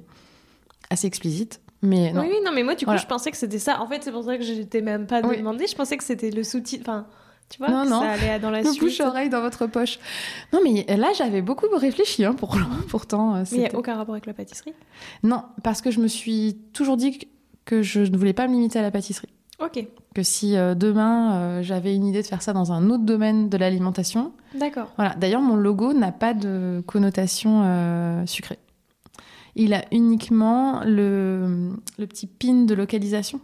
[0.90, 1.60] assez explicite.
[1.82, 2.22] Mais non.
[2.22, 3.02] Oui, oui, non, mais moi, du coup, Voilà.
[3.02, 3.82] je pensais que c'était ça.
[3.82, 5.38] En fait, c'est pour ça que j'étais même pas Oui.
[5.40, 5.68] demandé.
[5.68, 6.84] Je pensais que c'était le sous-titre.
[6.88, 7.06] Enfin,
[7.54, 8.02] tu vois, Non, que non.
[8.02, 8.82] ça allait dans la Le suite.
[8.82, 10.00] bouche-oreille dans votre poche.
[10.52, 12.58] Non, mais là, j'avais beaucoup réfléchi, hein, pour,
[12.90, 13.36] pourtant.
[13.36, 14.74] euh, Mais il n'y a aucun rapport avec la pâtisserie?
[15.24, 17.20] Non, parce que je me suis toujours dit
[17.66, 19.30] que- je ne voulais pas me limiter à la pâtisserie.
[19.62, 19.86] Ok,
[20.16, 23.50] Que si euh, demain, euh, j'avais une idée de faire ça dans un autre domaine
[23.50, 24.34] de l'alimentation.
[24.56, 24.92] d'accord.
[24.98, 25.14] Voilà.
[25.16, 28.58] D'ailleurs, mon logo n'a pas de connotation euh, sucrée.
[29.56, 33.40] Il a uniquement le, le petit pin de localisation.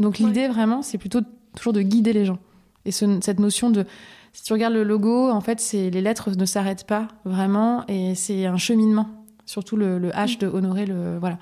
[0.00, 0.26] Donc, Ouais.
[0.26, 1.20] l'idée, vraiment, c'est plutôt
[1.54, 2.38] toujours de guider les gens.
[2.86, 3.84] Et ce- cette notion de.
[4.32, 8.14] Si tu regardes le logo, en fait, c'est les lettres ne s'arrêtent pas vraiment, et
[8.14, 9.08] c'est un cheminement.
[9.46, 11.38] Surtout le, le H de honorer le voilà,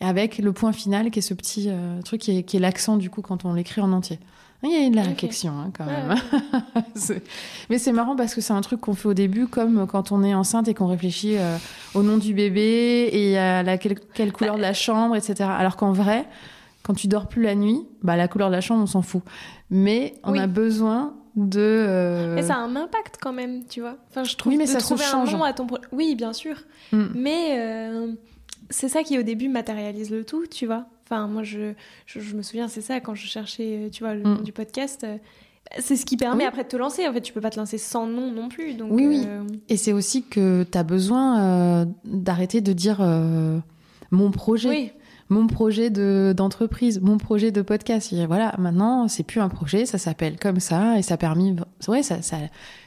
[0.00, 2.96] avec le point final qui est ce petit euh, truc qui est, qui est l'accent
[2.96, 4.18] du coup quand on l'écrit en entier.
[4.62, 6.14] Il y a de la réflexion hein, quand même.
[7.70, 10.22] Mais c'est marrant parce que c'est un truc qu'on fait au début, comme quand on
[10.24, 11.56] est enceinte et qu'on réfléchit euh,
[11.94, 15.50] au nom du bébé et à la, quelle, quelle couleur de la chambre, etc.
[15.58, 16.24] Alors qu'en vrai,
[16.82, 19.22] quand tu dors plus la nuit, bah, la couleur de la chambre, on s'en fout.
[19.70, 20.38] Mais on Oui.
[20.38, 21.58] a besoin de.
[21.60, 23.96] euh, Mais ça a un impact quand même, tu vois.
[24.10, 25.34] Enfin, je trouve Oui, mais de ça se trouver change.
[25.34, 26.56] un nom à ton Oui, bien sûr.
[26.92, 27.04] mm.
[27.14, 28.12] Mais euh,
[28.70, 30.86] c'est ça qui au début matérialise le tout, tu vois.
[31.04, 31.72] Enfin, moi, je,
[32.06, 34.34] je, je me souviens, c'est ça quand je cherchais, euh, tu vois, le Mm.
[34.36, 35.06] nom du podcast.
[35.78, 36.48] C'est ce qui permet Oui.
[36.48, 37.08] après de te lancer.
[37.08, 38.74] En fait, tu peux pas te lancer sans nom non plus.
[38.74, 39.22] Donc, Oui, oui.
[39.26, 43.00] euh, Et c'est aussi que tu as besoin d'arrêter de dire
[44.10, 44.68] mon projet.
[44.68, 44.92] oui.
[45.34, 48.12] Mon projet de- d'entreprise, mon projet de podcast.
[48.12, 51.56] Et voilà, maintenant, c'est plus un projet, ça s'appelle comme ça, et ça a permis,
[51.88, 52.36] ouais, ça, ça,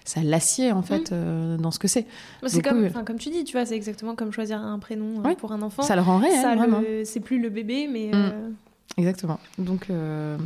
[0.05, 2.05] ça l'assied en fait euh, dans ce que c'est.
[2.45, 5.51] C'est comme, comme tu dis, tu vois, c'est exactement comme choisir un prénom euh, pour
[5.51, 5.83] un enfant.
[5.83, 8.12] Ça le rend réel, c'est plus le bébé, mais Mm.
[8.15, 8.49] euh,
[8.97, 9.39] Exactement.
[9.60, 10.38] Donc, euh,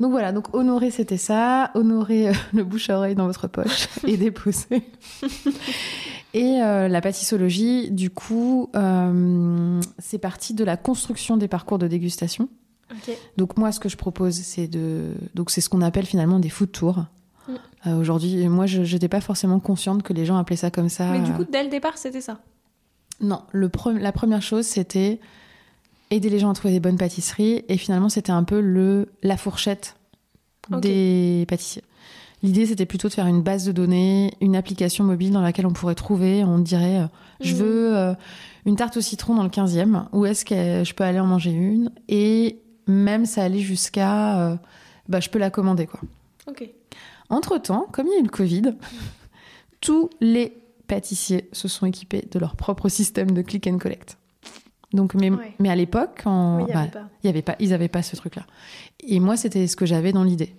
[0.00, 4.16] donc voilà, donc honorer c'était ça, honorer le bouche à oreille dans votre poche et
[4.16, 4.82] déposer.
[6.34, 11.88] Et euh, la pâtissologie, du coup, euh, c'est parti de la construction des parcours de
[11.88, 12.48] dégustation.
[13.36, 16.48] Donc moi, ce que je propose, c'est de, donc c'est ce qu'on appelle finalement des
[16.48, 17.04] food tours.
[17.86, 21.12] Euh, Aujourd'hui, moi, je n'étais pas forcément consciente que les gens appelaient ça comme ça.
[21.12, 22.40] Mais du coup, dès le départ, c'était ça.
[23.20, 25.20] Non, le la première chose, c'était
[26.10, 27.64] aider les gens à trouver des bonnes pâtisseries.
[27.68, 29.96] Et finalement, c'était un peu le, la fourchette
[30.70, 31.82] des pâtissiers.
[32.42, 35.72] L'idée, c'était plutôt de faire une base de données, une application mobile dans laquelle on
[35.72, 37.06] pourrait trouver, on dirait, euh,
[37.40, 37.60] je mhm.
[37.60, 38.14] veux euh,
[38.64, 41.50] une tarte au citron dans le 15e, où est-ce que je peux aller en manger
[41.50, 41.90] une?
[42.08, 44.56] Et même ça allait jusqu'à, euh,
[45.08, 46.00] bah, je peux la commander, quoi.
[46.46, 46.68] Ok.
[47.28, 48.74] Entre-temps, comme il y a eu le Covid,
[49.80, 54.16] tous les pâtissiers se sont équipés de leur propre système de click and collect.
[54.94, 56.90] Donc, mais, mais à l'époque, il n'y avait,
[57.24, 58.46] avait, pas, ils n'avaient pas ce truc-là.
[59.06, 60.54] Et moi, c'était ce que j'avais dans l'idée.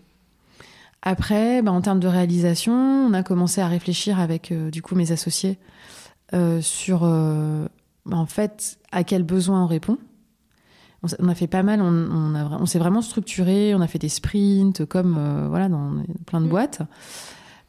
[1.02, 4.96] Après, bah, en termes de réalisation, on a commencé à réfléchir avec euh, du coup
[4.96, 5.58] mes associés
[6.34, 7.68] euh, sur euh,
[8.06, 9.98] bah, en fait à quels besoins on répond.
[11.20, 14.10] On, a fait pas mal, on, on, on s'est vraiment structuré, on a fait des
[14.10, 15.94] sprints comme voilà dans
[16.26, 16.50] plein de mm.
[16.50, 16.82] boîtes,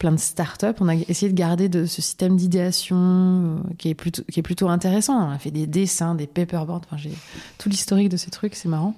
[0.00, 0.74] plein de startups.
[0.80, 4.68] On a essayé de garder de ce système d'idéation qui est plutôt qui est plutôt
[4.68, 5.28] intéressant.
[5.28, 6.80] On a fait des dessins, des paperboards.
[6.86, 7.12] Enfin, j'ai
[7.58, 8.96] tout l'historique de ces trucs, c'est marrant.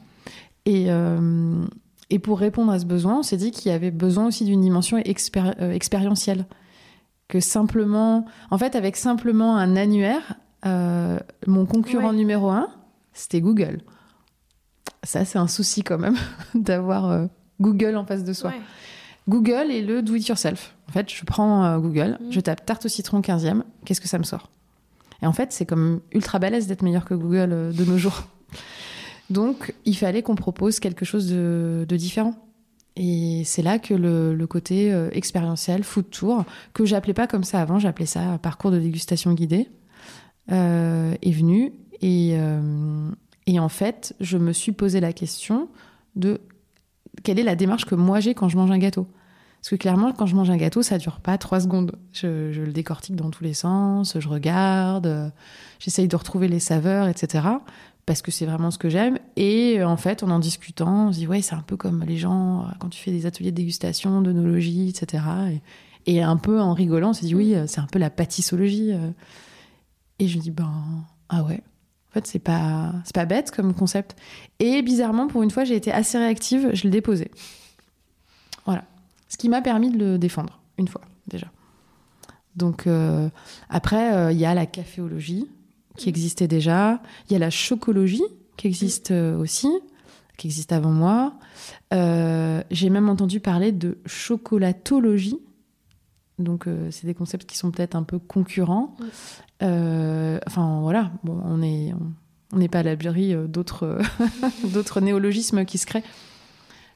[0.64, 0.88] Et
[2.12, 4.60] et pour répondre à ce besoin, on s'est dit qu'il y avait besoin aussi d'une
[4.60, 6.44] dimension euh, expérientielle.
[7.26, 10.34] Que simplement, en fait, avec simplement un annuaire,
[10.66, 12.68] euh, mon concurrent numéro un,
[13.14, 13.80] c'était Google.
[15.02, 16.18] Ça, c'est un souci quand même
[16.54, 17.26] d'avoir euh,
[17.62, 18.52] Google en face de soi.
[19.26, 20.76] Google et le do it yourself.
[20.90, 22.30] En fait, je prends Google, mm.
[22.30, 24.50] je tape tarte au citron 15e, qu'est-ce que ça me sort?
[25.22, 28.24] Et en fait, c'est comme ultra balèze d'être meilleur que Google de nos jours.
[29.30, 32.34] Donc, il fallait qu'on propose quelque chose de, différent.
[32.96, 37.60] Et c'est là que le, côté euh, expérientiel, food tour, que j'appelais pas comme ça
[37.60, 39.68] avant, j'appelais ça parcours de dégustation guidée,
[40.50, 41.72] euh, est venu.
[42.02, 43.10] Et, euh,
[43.46, 45.68] et, en fait, je me suis posé la question
[46.16, 46.40] de
[47.22, 49.06] quelle est la démarche que moi j'ai quand je mange un gâteau.
[49.60, 51.96] Parce que clairement, quand je mange un gâteau, ça dure pas trois secondes.
[52.12, 55.32] Je, je le décortique dans tous les sens, je regarde,
[55.78, 57.42] j'essaye de retrouver les saveurs, etc
[58.06, 59.18] parce que c'est vraiment ce que j'aime.
[59.36, 62.02] Et euh, en fait, en en discutant, on se dit, ouais, c'est un peu comme
[62.04, 65.24] les gens, euh, quand tu fais des ateliers de dégustation, d'onologie, etc.
[66.06, 68.92] Et, un peu en rigolant, on s'est dit, oui, euh, c'est un peu la pâtissologie.
[70.18, 70.72] Et je me dis, ben,
[71.28, 71.62] ah ouais.
[72.10, 74.16] En fait, c'est pas, pas bête comme concept.
[74.58, 77.30] Et bizarrement, pour une fois, j'ai été assez réactive, je l'ai déposé.
[78.66, 78.84] Voilà.
[79.28, 81.46] Ce qui m'a permis de le défendre, une fois, déjà.
[82.54, 82.86] Donc,
[83.70, 85.48] après, il y a la caféologie
[85.96, 87.00] qui existait déjà.
[87.28, 88.22] Il y a la chocologie
[88.56, 89.68] qui existe euh, aussi,
[90.36, 91.34] qui existe avant moi.
[91.92, 95.38] Euh, j'ai même entendu parler de chocolatologie.
[96.38, 98.96] Donc, euh, c'est des concepts qui sont peut-être un peu concurrents.
[99.60, 101.94] enfin, voilà, bon, on n'est
[102.52, 103.98] on, pas à l'abri d'autres,
[104.72, 106.04] d'autres néologismes qui se créent.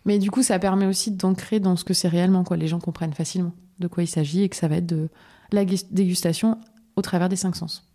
[0.05, 2.57] Mais du coup, ça permet aussi d'ancrer dans ce que c'est réellement, quoi.
[2.57, 5.09] Les gens comprennent facilement de quoi il s'agit et que ça va être de
[5.53, 6.59] la dégustation
[6.97, 7.86] au travers des cinq sens.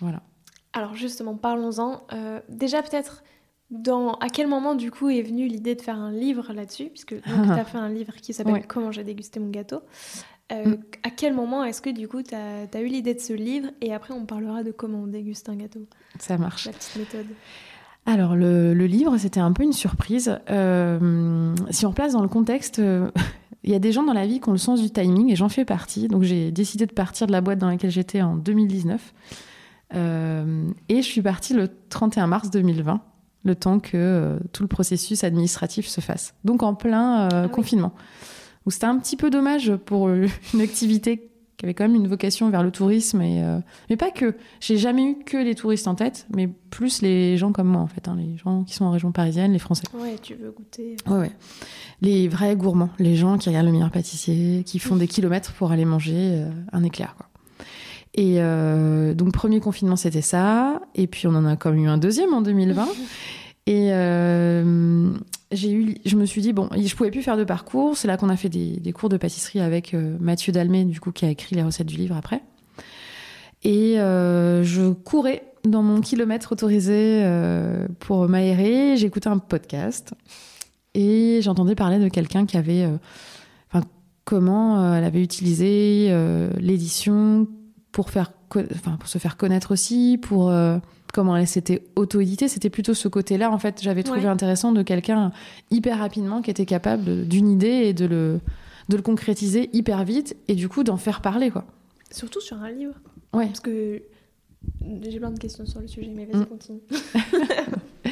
[0.00, 0.22] Voilà.
[0.72, 2.02] Alors justement, parlons-en.
[2.12, 3.22] Euh, déjà peut-être,
[3.70, 6.88] dans à quel moment du coup est venue l'idée de faire un livre là-dessus?
[6.90, 9.80] Puisque tu as fait un livre qui s'appelle Comment j'ai dégusté mon gâteau.
[10.52, 10.78] Euh, mm.
[11.04, 13.68] À quel moment est-ce que du coup tu as, eu l'idée de ce livre?
[13.80, 15.86] Et après on parlera de comment on déguste un gâteau.
[16.18, 16.66] Ça marche.
[16.66, 17.26] La petite méthode.
[18.06, 20.38] Alors le, livre, c'était un peu une surprise.
[20.48, 22.80] Euh, si on place dans le contexte,
[23.62, 25.36] il y a des gens dans la vie qui ont le sens du timing et
[25.36, 26.08] j'en fais partie.
[26.08, 29.12] Donc j'ai décidé de partir de la boîte dans laquelle j'étais en 2019
[29.94, 33.00] euh, et je suis partie le 31 mars 2020,
[33.44, 36.34] le temps que euh, tout le processus administratif se fasse.
[36.44, 37.92] Donc en plein euh, ah confinement.
[38.66, 40.08] Où c'était un petit peu dommage pour
[40.54, 41.26] une activité
[41.56, 43.44] qui avait quand même une vocation vers le tourisme et
[43.90, 47.52] mais pas que j'ai jamais eu que les touristes en tête mais plus les gens
[47.52, 50.16] comme moi en fait hein, les gens qui sont en région parisienne les français ouais
[50.22, 51.32] tu veux goûter ouais, ouais.
[52.00, 55.70] les vrais gourmands les gens qui regardent le meilleur pâtissier qui font des kilomètres pour
[55.70, 57.29] aller manger un éclair quoi
[58.14, 60.80] et euh, donc, premier confinement, c'était ça.
[60.94, 62.88] Et puis, on en a quand même eu un deuxième en 2020.
[63.66, 65.12] Et euh,
[65.52, 67.96] j'ai eu, je me suis dit, bon, je pouvais plus faire de parcours.
[67.96, 71.12] C'est là qu'on a fait des, cours de pâtisserie avec euh, Mathieu Dalmé, du coup,
[71.12, 72.42] qui a écrit les recettes du livre après.
[73.62, 77.22] Et je courais dans mon kilomètre autorisé
[77.98, 78.96] pour m'aérer.
[78.96, 80.14] J'écoutais un podcast
[80.94, 82.88] et j'entendais parler de quelqu'un qui avait,
[83.70, 83.84] enfin,
[84.24, 86.10] comment elle avait utilisé
[86.58, 87.46] l'édition
[87.92, 90.78] pour, faire, enfin, pour se faire connaître aussi, pour euh,
[91.12, 92.48] comment elle s'était auto-éditée.
[92.48, 95.32] C'était plutôt ce côté-là, en fait, j'avais trouvé intéressant de quelqu'un
[95.70, 98.40] hyper rapidement qui était capable d'une idée et de le,
[98.88, 101.64] de le concrétiser hyper vite et du coup d'en faire parler, quoi.
[102.10, 102.94] Surtout sur un livre.
[103.32, 103.46] Ouais.
[103.46, 104.02] Parce que
[105.02, 106.46] j'ai plein de questions sur le sujet, mais vas-y, mm.
[106.46, 106.80] continue.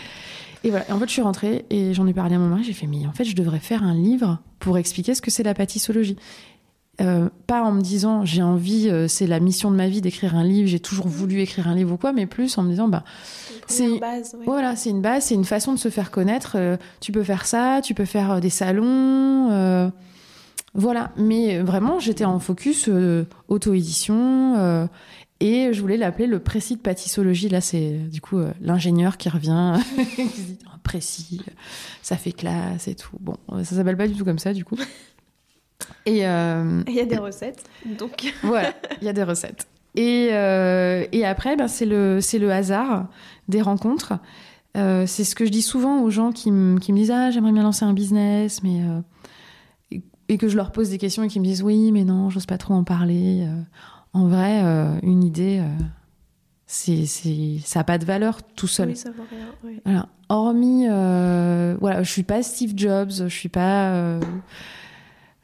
[0.65, 2.65] et voilà, en fait, je suis rentrée et j'en ai parlé à mon mari.
[2.65, 5.43] J'ai fait, mais en fait, je devrais faire un livre pour expliquer ce que c'est
[5.43, 6.17] la pâtissologie
[7.01, 10.35] Euh, pas en me disant j'ai envie, euh, c'est la mission de ma vie d'écrire
[10.35, 12.89] un livre, j'ai toujours voulu écrire un livre ou quoi, mais plus en me disant
[12.89, 13.05] bah
[13.69, 14.35] c'est base.
[14.35, 14.45] Ouais.
[14.47, 16.57] Voilà, c'est une base, c'est une façon de se faire connaître.
[16.57, 19.93] Euh, tu peux faire ça, tu peux faire des salons,
[20.75, 21.13] voilà.
[21.17, 22.91] Mais vraiment, j'étais en focus
[23.49, 24.89] auto-édition
[25.41, 27.49] et je voulais l'appeler le précis de pâtissologie.
[27.49, 29.75] Là, c'est du coup l'ingénieur qui revient,
[30.17, 31.43] qui dit précis,
[32.03, 33.17] ça fait classe et tout.
[33.21, 34.77] Bon, ça s'appelle pas du tout comme ça du coup.
[36.09, 37.65] Euh, et il y a des recettes,
[37.99, 38.33] donc.
[38.43, 39.67] voilà, il y a des recettes.
[39.95, 43.09] Et, euh, et après, ben, c'est le, le hasard
[43.49, 44.15] des rencontres.
[44.77, 46.45] Euh, c'est ce que je dis souvent aux gens qui,
[46.81, 48.81] qui me disent Ah, j'aimerais bien lancer un business, mais.
[50.29, 52.47] et, que je leur pose des questions et qui me disent Oui, mais non, j'ose
[52.47, 53.47] pas trop en parler.
[54.13, 54.61] en vrai,
[55.03, 55.63] une idée,
[56.67, 58.89] c'est, ça n'a pas de valeur tout seul.
[58.91, 59.47] Oui, ça vaut rien.
[59.65, 59.81] Oui.
[59.85, 60.09] Voilà.
[60.29, 60.87] Hormis.
[61.81, 64.21] voilà, je suis pas Steve Jobs, je suis pas.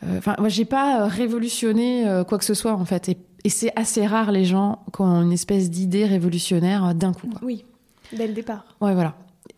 [0.07, 3.19] Euh, enfin, moi, j'ai pas euh, révolutionné euh, quoi que ce soit en fait, et,
[3.47, 7.29] c'est assez rare les gens qui ont une espèce d'idée révolutionnaire d'un coup.
[7.43, 7.63] Oui,
[8.17, 8.65] dès le départ.
[8.81, 9.17] Ouais, voilà.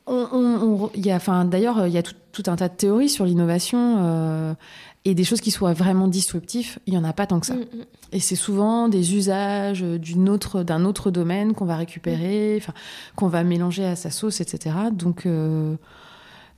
[0.09, 4.57] On, y a, enfin, d'ailleurs, il y a tout, un tas de théories sur l'innovation
[5.05, 6.81] et des choses qui soient vraiment disruptifs.
[6.87, 7.55] Il y en a pas tant que ça.
[7.55, 7.85] Mm, mm.
[8.11, 12.73] Et c'est souvent des usages d'une autre, d'un autre domaine qu'on va récupérer, enfin,
[13.15, 14.75] qu'on va mélanger à sa sauce, etc.
[14.91, 15.29] Donc,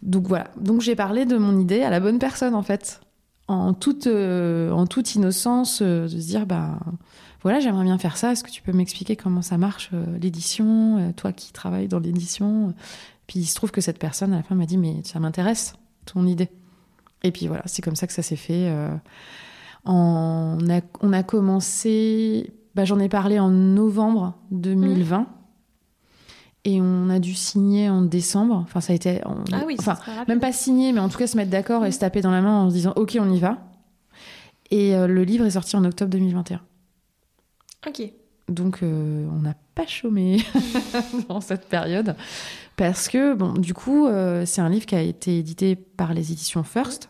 [0.01, 0.46] donc voilà.
[0.59, 3.03] Donc j'ai parlé de mon idée à la bonne personne en fait
[3.48, 6.78] en toute, euh, en toute innocence euh, de se dire bah
[7.42, 8.32] voilà j'aimerais bien faire ça.
[8.32, 12.74] Est-ce que tu peux m'expliquer comment ça marche euh, l'édition toi qui travailles dans l'édition?
[13.26, 15.74] Puis il se trouve que cette personne à la fin m'a dit mais ça m'intéresse
[16.04, 16.50] ton idée.
[17.24, 18.72] Et puis voilà c'est comme ça que ça s'est fait
[19.84, 25.26] on, a, on a commencé bah, j'en ai parlé en novembre 2020
[26.64, 28.57] et on a dû signer en décembre.
[28.57, 29.21] Enfin, ça a été.
[29.53, 31.99] ah oui, enfin, même pas signer, mais en tout cas se mettre d'accord et se
[31.99, 33.59] taper dans la main en se disant OK, on y va.
[34.71, 36.61] Et euh, le livre est sorti en octobre 2021.
[37.87, 38.03] Ok.
[38.49, 40.42] Donc, euh, on n'a pas chômé
[41.29, 42.16] dans cette période.
[42.77, 46.33] Parce que, bon, du coup, euh, c'est un livre qui a été édité par les
[46.33, 47.09] éditions First.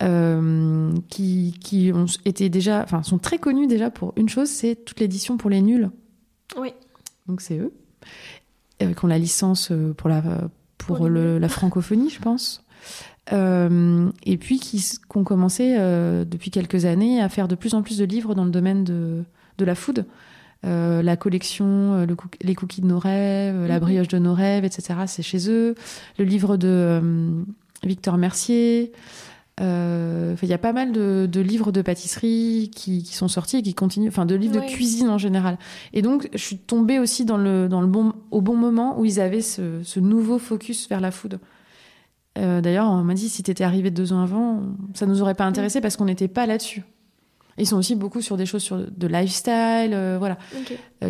[0.00, 5.00] qui, qui ont été déjà, enfin, sont très connus déjà pour une chose, c'est toute
[5.00, 5.90] l'édition pour les nuls.
[6.56, 6.72] Oui.
[7.26, 7.72] Donc c'est eux.
[8.82, 10.22] Euh, qui ont la licence euh, pour la,
[10.78, 12.64] pour la francophonie, je pense.
[13.32, 14.82] Euh, et puis qui,
[15.14, 15.76] ont commencé
[16.26, 19.22] depuis quelques années à faire de plus en plus de livres dans le domaine de,
[19.58, 20.06] de la food.
[20.64, 22.06] la collection
[22.40, 23.80] Les cookies de nos rêves, La mhm.
[23.80, 25.00] brioche de nos rêves, etc.
[25.06, 25.74] C'est chez eux.
[26.18, 27.44] Le livre de
[27.84, 28.92] Victor Mercier.
[29.60, 33.74] Euh, il y a pas mal de, livres de pâtisserie qui, sont sortis et qui
[33.74, 35.58] continuent, enfin de livres de cuisine en général.
[35.92, 39.04] Et donc, je suis tombée aussi dans le, dans le bon, au bon moment où
[39.04, 41.40] ils avaient ce, nouveau focus vers la food.
[42.38, 44.62] Euh, d'ailleurs, on m'a dit si tu étais arrivé deux ans avant,
[44.94, 46.82] ça nous aurait pas intéressé parce qu'on n'était pas là-dessus.
[47.58, 50.38] Ils sont aussi beaucoup sur des choses sur de lifestyle, euh, voilà,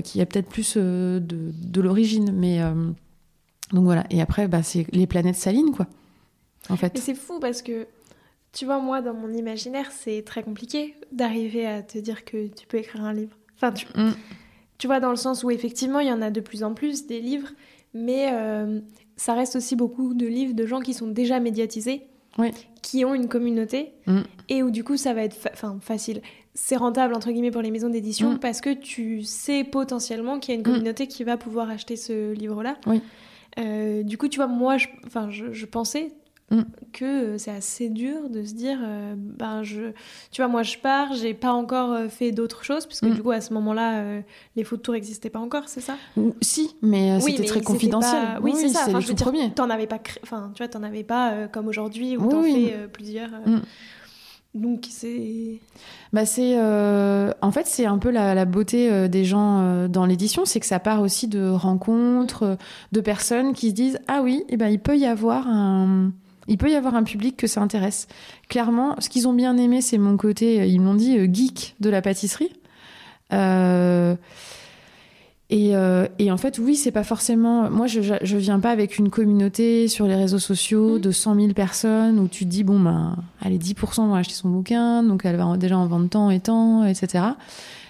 [0.03, 2.61] qui a peut-être plus de, de l'origine, mais
[3.73, 4.05] donc voilà.
[4.11, 5.87] Et après, bah, c'est les planètes salines, quoi.
[6.69, 6.93] En fait.
[6.95, 7.87] Mais c'est fou parce que
[8.53, 12.67] tu vois, moi, dans mon imaginaire, c'est très compliqué d'arriver à te dire que tu
[12.67, 13.37] peux écrire un livre.
[13.57, 14.15] Enfin, tu, mm.
[14.79, 17.07] tu, vois, dans le sens où effectivement, il y en a de plus en plus
[17.07, 17.51] des livres,
[17.95, 18.81] mais euh,
[19.17, 22.03] ça reste aussi beaucoup de livres de gens qui sont déjà médiatisés,
[22.83, 24.21] qui ont une communauté, mm.
[24.49, 25.37] et où du coup, ça va être
[25.81, 26.21] facile.
[26.55, 28.39] C'est rentable, entre guillemets, pour les maisons d'édition, mm.
[28.41, 32.33] parce que tu sais potentiellement qu'il y a une communauté qui va pouvoir acheter ce
[32.33, 32.77] livre-là.
[33.59, 34.89] Euh, du coup, tu vois, moi, je,
[35.31, 36.13] je, je pensais
[36.51, 36.63] Mm.
[36.93, 39.93] que euh, c'est assez dur de se dire euh, ben je
[40.33, 43.15] tu vois moi je pars j'ai pas encore euh, fait d'autres choses puisque mm.
[43.15, 44.21] du coup à ce moment-là
[44.57, 45.95] les photos tour n'existaient pas encore c'est ça?
[46.41, 50.01] Si mais c'était très confidentiel oui, c'est ça enfin, je veux dire t'en avais pas
[50.25, 53.61] enfin tu vois t'en avais pas comme aujourd'hui où t'en fais plusieurs mm.
[54.53, 55.61] Donc c'est.
[56.13, 60.67] Bah c'est en fait c'est un peu la, beauté des gens dans l'édition, c'est que
[60.67, 62.59] ça part aussi de rencontres,
[62.91, 66.11] de personnes qui se disent ah oui, et eh ben il peut y avoir un
[66.51, 68.09] il peut y avoir un public que ça intéresse.
[68.49, 71.77] Clairement, ce qu'ils ont bien aimé, c'est mon côté, euh, ils m'ont dit, euh, geek
[71.79, 72.51] de la pâtisserie.
[73.33, 74.17] Euh,
[75.49, 77.71] et, en fait, oui, c'est pas forcément.
[77.71, 81.01] Moi, je, je viens pas avec une communauté sur les réseaux sociaux mmh.
[81.01, 84.49] de 100 000 personnes où tu te dis, bon, ben, allez, 10% vont acheter son
[84.49, 87.25] bouquin, donc elle va déjà en vendre tant et tant, etc.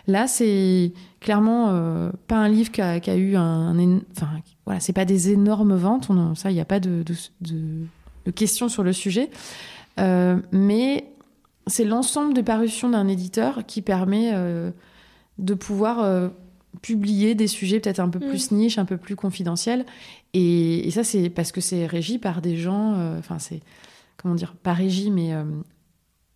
[0.06, 3.74] Là, c'est clairement pas un livre qui a, eu un.
[4.16, 4.28] enfin,
[4.64, 6.08] voilà, c'est pas des énormes ventes.
[6.36, 7.04] ça, il n'y a pas de,
[7.42, 7.54] de
[8.30, 9.30] questions sur le sujet.
[9.98, 11.06] Euh, mais
[11.66, 14.70] c'est l'ensemble des parutions d'un éditeur qui permet euh,
[15.38, 16.28] de pouvoir euh,
[16.82, 18.56] publier des sujets peut-être un peu plus mm.
[18.56, 19.84] niche, un peu plus confidentiels.
[20.32, 23.60] Et, ça, c'est parce que c'est régi par des gens, enfin, c'est,
[24.16, 25.32] comment dire, pas régi, mais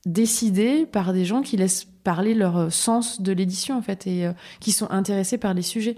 [0.05, 4.29] décidées par des gens qui laissent parler leur sens de l'édition en fait et
[4.59, 5.97] qui sont intéressés par les sujets.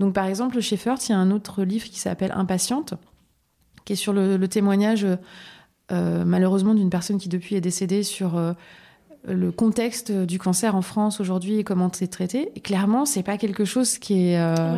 [0.00, 2.94] Donc par exemple chez Firth, il y a un autre livre qui s'appelle Impatiente,
[3.84, 5.06] qui est sur le, témoignage
[5.90, 8.38] malheureusement d'une personne qui depuis est décédée sur
[9.26, 12.50] le contexte du cancer en France aujourd'hui et comment c'est traité.
[12.54, 14.38] Et clairement, c'est pas quelque chose qui est.
[14.38, 14.76] Euh,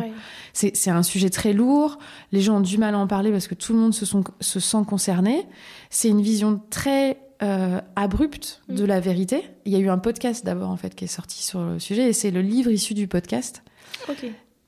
[0.53, 1.99] c'est un sujet très lourd.
[2.31, 4.59] Les gens ont du mal à en parler parce que tout le monde se, se
[4.59, 5.45] sent concerné.
[5.89, 8.87] C'est une vision très euh, abrupte de mm.
[8.87, 9.43] la vérité.
[9.65, 12.09] Il y a eu un podcast d'abord en fait qui est sorti sur le sujet
[12.09, 13.63] et c'est le livre issu du podcast.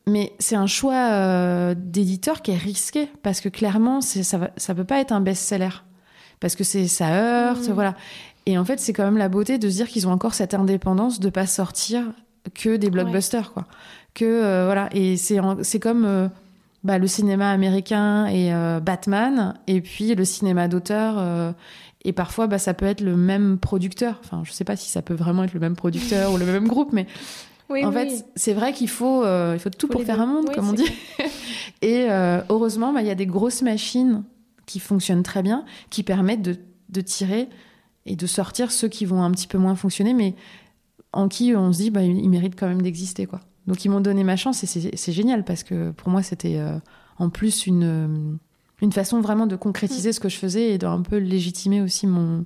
[0.10, 4.74] Mais c'est un choix euh, d'éditeur qui est risqué parce que clairement, ça, va, ça
[4.74, 5.84] peut pas être un best-seller
[6.40, 7.74] parce que c'est ça heurte, mm.
[7.74, 7.96] voilà.
[8.46, 10.54] Et en fait, c'est quand même la beauté de se dire qu'ils ont encore cette
[10.54, 12.04] indépendance de pas sortir
[12.56, 13.66] que des blockbusters, quoi.
[14.14, 16.28] Que euh, voilà, et c'est c'est comme euh,
[16.84, 21.54] bah, le cinéma américain et euh, Batman, et puis le cinéma d'auteur.
[22.04, 24.20] et parfois, bah, ça peut être le même producteur.
[24.24, 26.68] Enfin, je sais pas si ça peut vraiment être le même producteur ou le même
[26.68, 27.06] groupe, mais
[27.70, 30.74] en fait, c'est vrai qu'il faut, il faut tout pour faire un monde, comme on
[30.74, 30.92] dit.
[31.82, 32.08] et
[32.50, 34.24] heureusement, bah, il y a des grosses machines
[34.66, 36.58] qui fonctionnent très bien, qui permettent de,
[36.90, 37.48] de tirer
[38.06, 40.36] et de sortir ceux qui vont un petit peu moins fonctionner, mais
[41.14, 43.26] en qui on se dit, bah, ils méritent quand même d'exister.
[43.26, 43.42] quoi.
[43.68, 46.78] Donc ils m'ont donné ma chance et c'est génial parce que pour moi, c'était euh,
[47.18, 48.36] en plus une, euh,
[48.82, 50.14] une façon vraiment de concrétiser mm.
[50.14, 52.46] ce que je faisais et d'un peu légitimer aussi mon,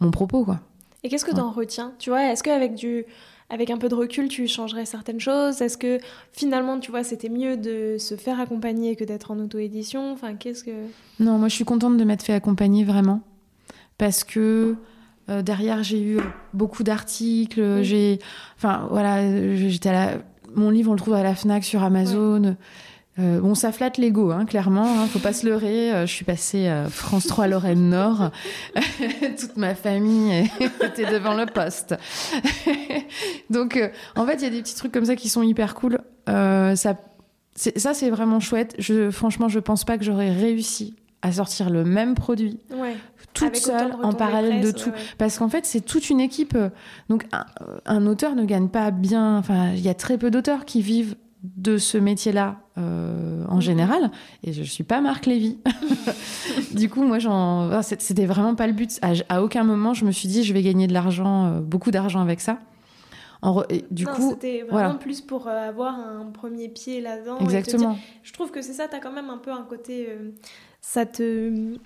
[0.00, 0.44] mon propos.
[0.44, 0.60] quoi.
[1.04, 1.92] Et qu'est-ce que tu en retiens?
[1.98, 3.04] Tu vois, est-ce qu'avec du
[3.50, 5.62] avec un peu de recul, tu changerais certaines choses?
[5.62, 5.98] Est-ce que
[6.32, 10.12] finalement, tu vois, c'était mieux de se faire accompagner que d'être en auto-édition?
[10.12, 10.86] Enfin, qu'est-ce que
[11.18, 13.22] Non, moi, je suis contente de m'être fait accompagner vraiment.
[13.96, 14.76] Parce que
[15.28, 16.18] euh, derrière j'ai eu
[16.54, 18.18] beaucoup d'articles, j'ai,
[18.56, 20.10] enfin voilà, j'étais à la...
[20.54, 22.56] mon livre on le trouve à la Fnac sur Amazon.
[23.18, 25.00] Euh, bon, ça flatte l'ego, hein, clairement.
[25.00, 25.92] Hein, faut pas se leurrer.
[25.92, 28.30] Euh, je suis passée à France 3 Lorraine Nord.
[29.38, 30.48] Toute ma famille
[30.80, 31.96] était devant le poste.
[33.50, 33.78] Donc,
[34.16, 35.98] en fait, il y a des petits trucs comme ça qui sont hyper cool.
[36.26, 36.74] ça,
[37.54, 38.74] ça c'est vraiment chouette.
[38.78, 42.94] Je, franchement, je pense pas que j'aurais réussi à sortir le même produit ouais
[43.34, 44.90] toute seule en parallèle de tout.
[45.16, 46.54] Parce qu'en fait, c'est toute une équipe.
[46.54, 46.70] Euh,
[47.08, 47.26] donc,
[47.86, 49.38] un, auteur ne gagne pas bien.
[49.38, 53.60] Enfin, il y a très peu d'auteurs qui vivent de ce métier-là euh, en mhm.
[53.60, 54.10] général.
[54.44, 55.58] Et je, ne suis pas Marc Lévy.
[56.74, 58.98] du coup, moi, j'en, c'était vraiment pas le but.
[59.28, 62.20] À, aucun moment, je me suis dit, je vais gagner de l'argent, euh, beaucoup d'argent
[62.20, 62.58] avec ça.
[63.40, 63.62] En
[63.92, 67.38] du coup, c'était vraiment plus pour avoir un premier pied là-dedans.
[67.38, 67.96] Exactement.
[68.24, 70.08] je trouve que c'est ça, tu as quand même un peu un côté.
[70.80, 71.78] ça te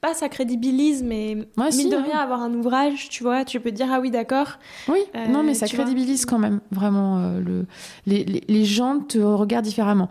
[0.00, 3.88] pas ça crédibilise, mais mine de rien, avoir un ouvrage, tu vois, tu peux dire
[3.90, 4.58] ah oui, d'accord.
[4.88, 7.18] Oui, euh, non, mais ça crédibilise quand même, vraiment.
[7.18, 7.66] Euh, le,
[8.06, 10.08] les, les, gens te regardent différemment.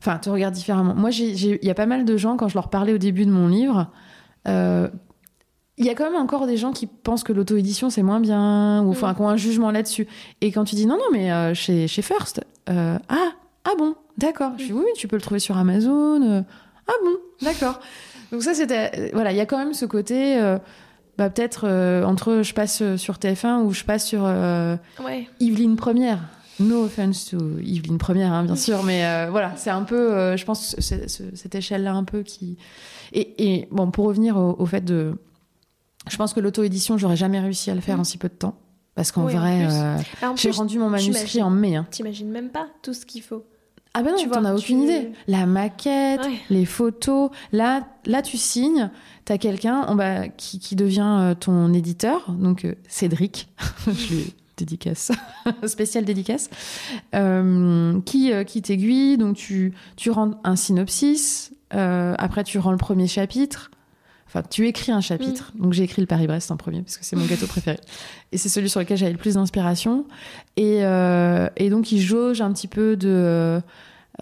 [0.00, 0.94] Enfin, te regardent différemment.
[0.94, 3.30] Moi, il y a pas mal de gens, quand je leur parlais au début de
[3.30, 3.90] mon livre,
[4.48, 4.88] euh,
[5.76, 8.82] il y a quand même encore des gens qui pensent que l'auto-édition c'est moins bien,
[8.82, 9.14] ou enfin, mm.
[9.16, 10.06] qui ont un jugement là-dessus.
[10.40, 14.52] Et quand tu dis non, non, mais chez, chez First, ah, ah bon, d'accord.
[14.56, 16.44] Je dis oui, tu peux le trouver sur Amazon.
[16.88, 17.80] ah bon, d'accord.
[18.32, 18.90] Donc ça, c'était...
[18.96, 20.38] Euh, voilà, il y a quand même ce côté...
[20.38, 20.58] Euh,
[21.18, 24.30] bah, peut-être euh, entre je passe sur TF1 ou je passe sur
[25.40, 26.20] Yveline Première.
[26.60, 30.76] No offense to Yveline Première, hein, bien sûr, mais voilà, c'est un peu, je pense,
[30.78, 32.58] cette échelle-là un peu qui.
[33.14, 35.14] Et, bon, pour revenir au, fait de,
[36.06, 38.00] je pense que l'auto-édition, j'aurais jamais réussi à le faire mm.
[38.00, 38.58] en si peu de temps,
[38.94, 39.68] parce qu'en vrai,
[40.34, 41.76] j'ai rendu mon manuscrit en mai.
[41.76, 41.86] Hein.
[41.90, 43.46] T'imagines même pas tout ce qu'il faut.
[43.98, 45.12] Ah ben non, tu t'en as aucune idée.
[45.26, 46.20] La maquette,
[46.50, 47.30] les photos.
[47.50, 48.90] Là, là, tu signes,
[49.24, 53.48] t'as quelqu'un bah, qui, qui, devient euh, ton éditeur, donc euh, Cédric,
[53.86, 55.12] je lui dédicace,
[55.66, 56.50] spécial dédicace,
[57.14, 59.16] euh, qui, qui t'aiguille.
[59.16, 63.70] Donc tu, tu rends un synopsis, après tu rends le premier chapitre.
[64.36, 65.52] Enfin, tu écris un chapitre.
[65.54, 65.62] Mm.
[65.62, 67.78] Donc j'ai écrit le Paris-Brest en premier parce que c'est mon gâteau préféré.
[68.32, 70.04] Et c'est celui sur lequel j'avais le plus d'inspiration.
[70.56, 73.60] Et, et, donc il jauge un petit peu de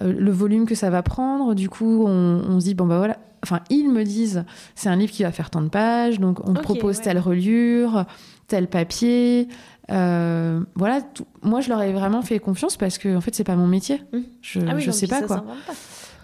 [0.03, 1.55] euh, le volume que ça va prendre.
[1.55, 3.19] Du coup, on, se dit, bon, bah voilà.
[3.43, 4.45] Enfin, ils me disent,
[4.75, 8.07] c'est un livre qui va faire tant de pages, donc on propose telle reliure,
[8.49, 9.49] tel papier.
[9.91, 11.01] Euh, voilà,
[11.43, 14.01] moi je leur ai vraiment fait confiance parce que en fait c'est pas mon métier.
[14.15, 14.19] Mmh.
[14.41, 15.45] Je, ah je sais pas quoi.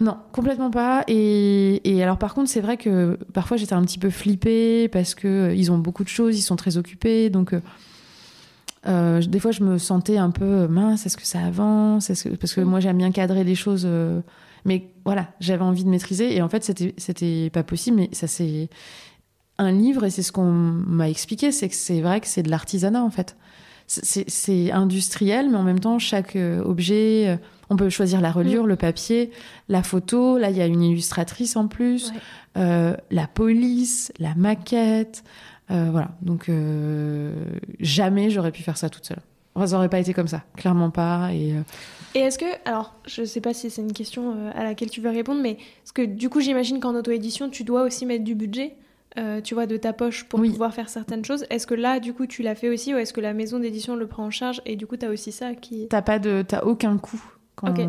[0.01, 1.03] Non, complètement pas.
[1.07, 5.15] Et, et alors par contre c'est vrai que parfois j'étais un petit peu flippée parce
[5.15, 7.53] que euh, ils ont beaucoup de choses, ils sont très occupés, donc
[8.87, 12.09] euh, des fois, je me sentais un peu euh, mince, est-ce que ça avance?
[12.09, 12.35] Est-ce que...
[12.35, 13.83] Parce que moi, j'aime bien cadrer les choses.
[13.85, 14.21] Euh,
[14.65, 16.35] mais voilà, j'avais envie de maîtriser.
[16.35, 17.97] Et en fait, c'était, c'était pas possible.
[17.97, 18.69] Mais ça, c'est
[19.57, 22.49] un livre, et c'est ce qu'on m'a expliqué c'est que c'est vrai que c'est de
[22.49, 23.37] l'artisanat, en fait.
[23.87, 27.37] C'est, industriel, mais en même temps, chaque objet,
[27.71, 28.67] on peut choisir la reliure, mm.
[28.67, 29.31] le papier,
[29.69, 30.37] la photo.
[30.37, 32.11] Là, il y a une illustratrice en plus,
[32.55, 35.23] la police, la maquette.
[35.71, 36.09] Euh, voilà.
[36.21, 37.33] Donc, euh,
[37.79, 39.21] jamais j'aurais pu faire ça toute seule.
[39.55, 40.43] Ça n'aurait pas été comme ça.
[40.57, 41.29] Clairement pas.
[41.33, 41.61] Et, euh,
[42.15, 45.01] Et est-ce que, alors, je sais pas si c'est une question euh, à laquelle tu
[45.01, 48.35] veux répondre, mais est-ce que du coup, j'imagine qu'en auto-édition, tu dois aussi mettre du
[48.35, 48.75] budget,
[49.17, 50.49] euh, tu vois, de ta poche pour Oui.
[50.51, 51.45] pouvoir faire certaines choses.
[51.49, 53.95] Est-ce que là, du coup, tu l'as fait aussi, ou est-ce que la maison d'édition
[53.95, 55.87] le prend en charge et du coup, tu as aussi ça qui.
[55.89, 57.21] t'as pas de, t'as aucun coût.
[57.61, 57.81] Quand, Ok.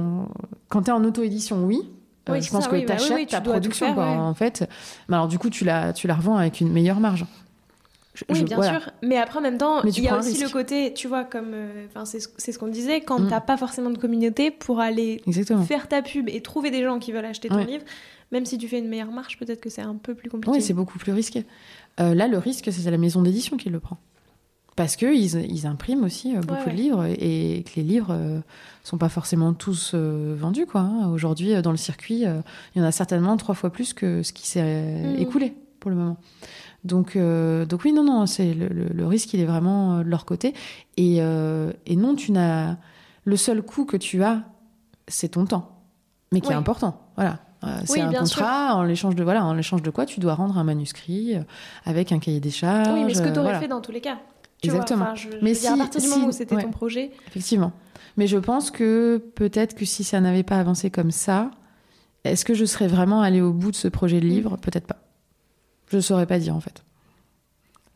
[0.69, 1.81] quand t'es en auto-édition, oui.
[2.29, 3.95] Euh, Oui, je pense ça, que oui, bah oui, tu ta dois tout production, faire,
[3.97, 4.17] quoi, ouais.
[4.17, 4.69] en fait.
[5.09, 7.27] Mais alors, du coup, tu la, tu la revends avec une meilleure marge.
[8.15, 8.79] Je- Oui, je- bien voilà.
[8.81, 8.91] sûr.
[9.03, 10.43] Mais après, en même temps, tu il y a aussi risque.
[10.45, 11.53] le côté, tu vois, comme.
[11.55, 12.21] euh, c'est
[12.53, 13.29] ce qu'on disait, quand Mm.
[13.31, 15.63] t'as pas forcément de communauté pour aller Exactement.
[15.65, 17.65] faire ta pub et trouver des gens qui veulent acheter ton Ouais.
[17.65, 17.85] livre,
[18.31, 20.55] même si tu fais une meilleure marche, peut-être que c'est un peu plus compliqué.
[20.59, 21.45] Oui, c'est beaucoup plus risqué.
[22.01, 23.97] Euh, là, le risque, c'est la maison d'édition qui le prend.
[24.75, 26.73] Parce qu'ils ils impriment aussi euh, beaucoup Ouais, ouais.
[26.73, 28.41] de livres et que les livres euh,
[28.85, 30.65] sont pas forcément tous euh, vendus.
[30.67, 30.81] quoi.
[30.81, 31.09] hein.
[31.11, 34.47] Aujourd'hui, dans le circuit, il y en a certainement trois fois plus que ce qui
[34.47, 35.17] s'est Mhm.
[35.21, 36.17] écoulé pour le moment.
[36.85, 40.05] Donc, euh, donc oui, non, non, c'est le, le- le risque, il est vraiment de
[40.09, 40.55] leur côté.
[40.97, 42.77] Et, euh, et non, tu n'as
[43.25, 44.43] le seul coût que tu as,
[45.07, 45.83] c'est ton temps,
[46.33, 46.55] mais qui Oui.
[46.55, 46.99] est important.
[47.17, 47.39] Voilà.
[47.65, 50.35] Euh, c'est Oui, un contrat en l'échange de voilà, en l'échange de quoi tu dois
[50.35, 51.35] rendre un manuscrit
[51.85, 52.89] avec un cahier des charges.
[52.93, 53.61] Oui, mais ce que tu aurais voilà.
[53.61, 54.19] fait dans tous les cas.
[54.63, 55.05] Tu Exactement.
[55.07, 56.63] Vois, je, Mais dire, à si- partir du si- moment où c'était ouais.
[56.63, 57.11] ton projet.
[57.29, 57.73] Effectivement.
[58.17, 61.51] Mais je pense que peut-être que si ça n'avait pas avancé comme ça,
[62.25, 64.57] est-ce que je serais vraiment allée au bout de ce projet de livre?
[64.59, 64.99] Peut-être pas.
[65.91, 66.85] Je ne saurais pas dire en fait.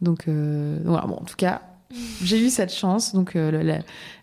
[0.00, 1.62] Donc euh, voilà, bon, en tout cas,
[2.22, 3.14] j'ai eu cette chance.
[3.14, 3.78] Donc euh, la, la-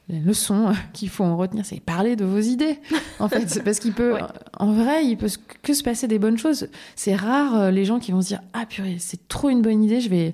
[0.09, 2.79] la leçon qu'il faut en retenir, c'est parler de vos idées.
[3.19, 4.21] En fait, parce qu'il peut, Ouais.
[4.59, 5.29] en vrai, il peut
[5.61, 6.67] que se passer des bonnes choses.
[6.95, 9.81] C'est rare euh, les gens qui vont se dire ah purée, c'est trop une bonne
[9.83, 10.33] idée, je vais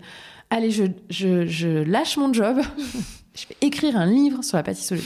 [0.49, 2.57] allez, je, je, je lâche mon job,
[3.35, 5.03] je vais écrire un livre sur la pâtisserie.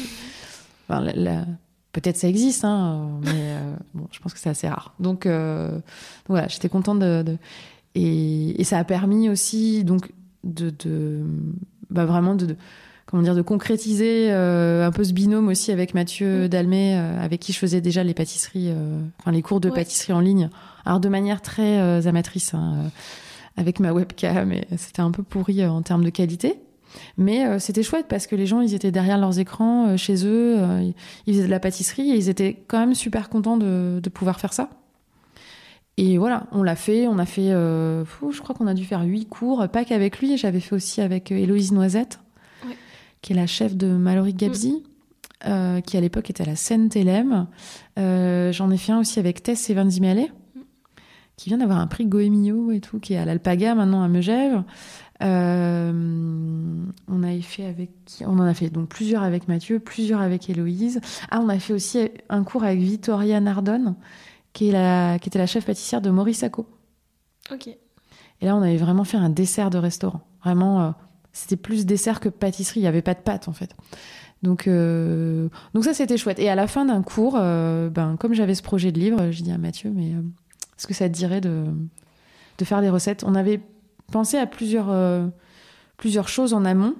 [0.90, 1.46] Enfin, la- la-
[1.92, 4.96] Peut-être ça existe, hein, mais euh, bon, je pense que c'est assez rare.
[5.00, 5.82] Donc, euh, donc
[6.30, 7.38] voilà, j'étais contente de, de-
[7.94, 10.12] et, et ça a permis aussi donc
[10.44, 11.20] de, de
[11.92, 12.56] bah, vraiment de, de-
[13.06, 16.48] comment dire de concrétiser euh, un peu ce binôme aussi avec Mathieu Mm.
[16.48, 18.74] Dalmé, avec qui je faisais déjà les pâtisseries,
[19.20, 19.76] enfin les cours de Ouais.
[19.76, 20.50] pâtisserie en ligne.
[20.86, 22.90] Alors de manière très amatrice, hein,
[23.58, 26.60] avec ma webcam, et c'était un peu pourri euh, en termes de qualité.
[27.18, 30.26] Mais euh, c'était chouette parce que les gens, ils étaient derrière leurs écrans, euh, chez
[30.26, 30.92] eux, euh,
[31.26, 34.40] ils- faisaient de la pâtisserie et ils étaient quand même super contents de, de pouvoir
[34.40, 34.70] faire ça.
[35.98, 37.52] Et voilà, on l'a fait, on a fait,
[38.06, 41.02] fou, je crois qu'on a dû faire huit cours, pas qu'avec lui, j'avais fait aussi
[41.02, 42.20] avec Héloïse Noisette,
[42.68, 42.76] Ouais.
[43.22, 44.82] qui est la chef de Mallory Gabzi,
[45.46, 47.46] euh, qui à l'époque était à la Seine Télém.
[48.00, 50.32] Euh, J'en ai fait un aussi avec Tess Evans Zimelé,
[51.38, 54.64] qui vient d'avoir un prix Goemio et tout, qui est à l'Alpaga maintenant à Megève.
[55.24, 55.92] Euh,
[57.08, 58.26] on avait fait avec qui?
[58.26, 61.00] On en a fait donc plusieurs avec Mathieu, plusieurs avec Héloïse.
[61.32, 63.96] Ah, on a fait aussi un cours avec Vittoria Nardone,
[64.54, 66.68] qui, est la, qui était la chef pâtissière de Maurice Sacco.
[67.52, 67.68] Ok.
[67.68, 70.22] Et là, on avait vraiment fait un dessert de restaurant.
[70.44, 70.92] Vraiment, euh,
[71.32, 72.82] c'était plus dessert que pâtisserie.
[72.82, 73.76] Il n'y avait pas de pâte, en fait.
[74.42, 76.40] Donc, euh, donc ça, c'était chouette.
[76.40, 79.52] Et à la fin d'un cours, ben, comme j'avais ce projet de livre, j'ai dit
[79.52, 80.12] à Mathieu, mais
[80.78, 81.66] est-ce que ça te dirait de,
[82.58, 83.62] de faire des recettes On avait
[84.12, 85.28] pensé à plusieurs, euh,
[85.98, 86.96] plusieurs choses en amont.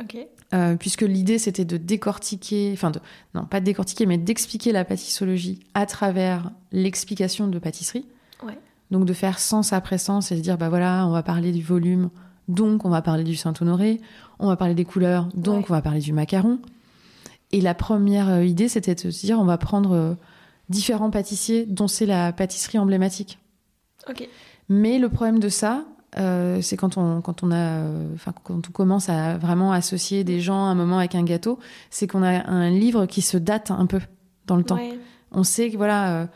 [0.00, 0.16] Ok.
[0.54, 3.00] Euh, puisque l'idée c'était de décortiquer, enfin de,
[3.34, 8.04] non pas de décortiquer, mais d'expliquer la pâtissologie à travers l'explication de pâtisserie.
[8.44, 8.58] Ouais.
[8.90, 11.62] Donc de faire sens après sens et de dire bah voilà, on va parler du
[11.62, 12.10] volume,
[12.48, 13.98] donc on va parler du Saint-Honoré,
[14.40, 15.70] on va parler des couleurs, donc Ouais.
[15.70, 16.58] on va parler du macaron.
[17.52, 20.14] Et la première euh, idée c'était de se dire on va prendre euh,
[20.72, 23.38] différents pâtissiers dont c'est la pâtisserie emblématique.
[24.68, 25.84] Mais le problème de ça,
[26.18, 30.24] euh, c'est quand on, quand, on a, euh, enfin, quand on commence à vraiment associer
[30.24, 31.58] des gens à un moment avec un gâteau,
[31.90, 34.00] c'est qu'on a un livre qui se date un peu
[34.46, 34.76] dans le temps.
[34.76, 34.98] Ouais.
[35.30, 36.26] On sait que, voilà, euh,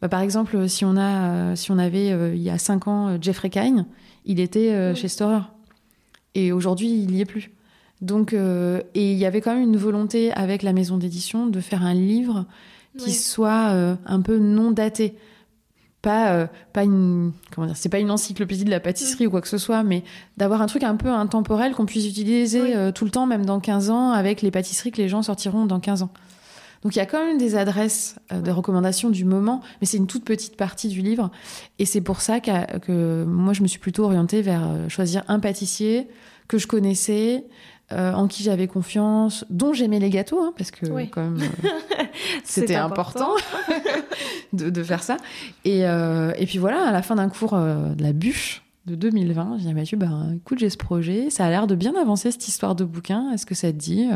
[0.00, 3.18] bah, par exemple, si on, a, euh, si on avait il y a cinq ans
[3.20, 3.86] Jeffrey Kine,
[4.24, 4.96] il était Oui.
[4.96, 5.42] chez Storer.
[6.34, 7.50] Et aujourd'hui, il n'y est plus.
[8.02, 11.82] Donc, et il y avait quand même une volonté avec la maison d'édition de faire
[11.82, 12.44] un livre
[12.98, 15.16] qui soit euh, un peu non daté.
[16.02, 19.40] Pas, euh, pas une comment dire, c'est pas une encyclopédie de la pâtisserie ou quoi
[19.40, 20.04] que ce soit, mais
[20.36, 22.72] d'avoir un truc un peu intemporel qu'on puisse utiliser Oui.
[22.74, 25.66] euh, tout le temps, même dans 15 ans, avec les pâtisseries que les gens sortiront
[25.66, 26.10] dans 15 ans.
[26.82, 29.96] Donc il y a quand même des adresses euh, de recommandations du moment, mais c'est
[29.96, 31.32] une toute petite partie du livre.
[31.80, 36.06] Et c'est pour ça que moi, je me suis plutôt orientée vers choisir un pâtissier
[36.46, 37.46] que je connaissais,
[37.92, 41.08] euh, en qui j'avais confiance, dont j'aimais les gâteaux, hein, parce que Oui.
[41.08, 41.68] quand même, euh,
[42.44, 43.30] c'était important,
[44.52, 45.16] de, de faire ça.
[45.64, 49.58] Et, euh, et puis voilà, à la fin d'un cours de la bûche de 2020,
[49.58, 52.30] j'ai dit à Mathieu, bah, écoute, j'ai ce projet, ça a l'air de bien avancer
[52.32, 54.08] cette histoire de bouquin, est-ce que ça te dit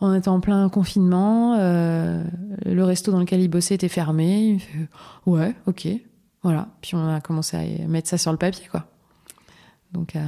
[0.00, 4.40] On était en plein confinement, le resto dans lequel il bossait était fermé.
[4.48, 4.88] Il me fait,
[5.26, 5.88] ouais, ok,
[6.44, 6.68] voilà.
[6.80, 8.86] Puis on a commencé à mettre ça sur le papier, quoi.
[9.92, 10.20] donc à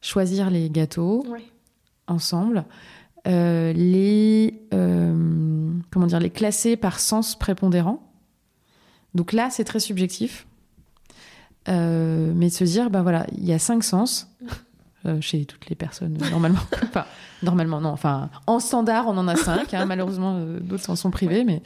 [0.00, 1.24] choisir les gâteaux.
[2.08, 2.64] Ensemble,
[3.26, 8.02] euh, les euh, comment dire les classer par sens prépondérant.
[9.14, 10.46] Donc là, c'est très subjectif,
[11.68, 14.30] Euh, mais de se dire, ben voilà, il y a cinq sens
[15.20, 16.60] chez toutes les personnes normalement.
[16.82, 17.04] enfin,
[17.42, 19.74] normalement non, enfin en standard, on en a cinq.
[19.74, 21.62] hein, malheureusement, d'autres en sont privés, mais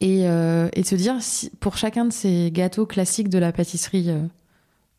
[0.00, 1.16] et, et de se dire
[1.60, 4.10] pour chacun de ces gâteaux classiques de la pâtisserie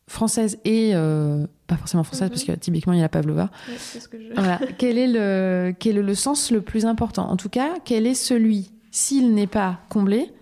[0.08, 2.30] française et euh, pas forcément française Mhm.
[2.30, 3.50] parce que typiquement il y a la pavlova.
[3.68, 4.32] Ouais, c'est ce que je.
[4.34, 4.58] Voilà.
[4.78, 7.30] quel est le quel est le sens le plus important?
[7.30, 10.32] En tout cas, quel est celui s'il n'est pas comblé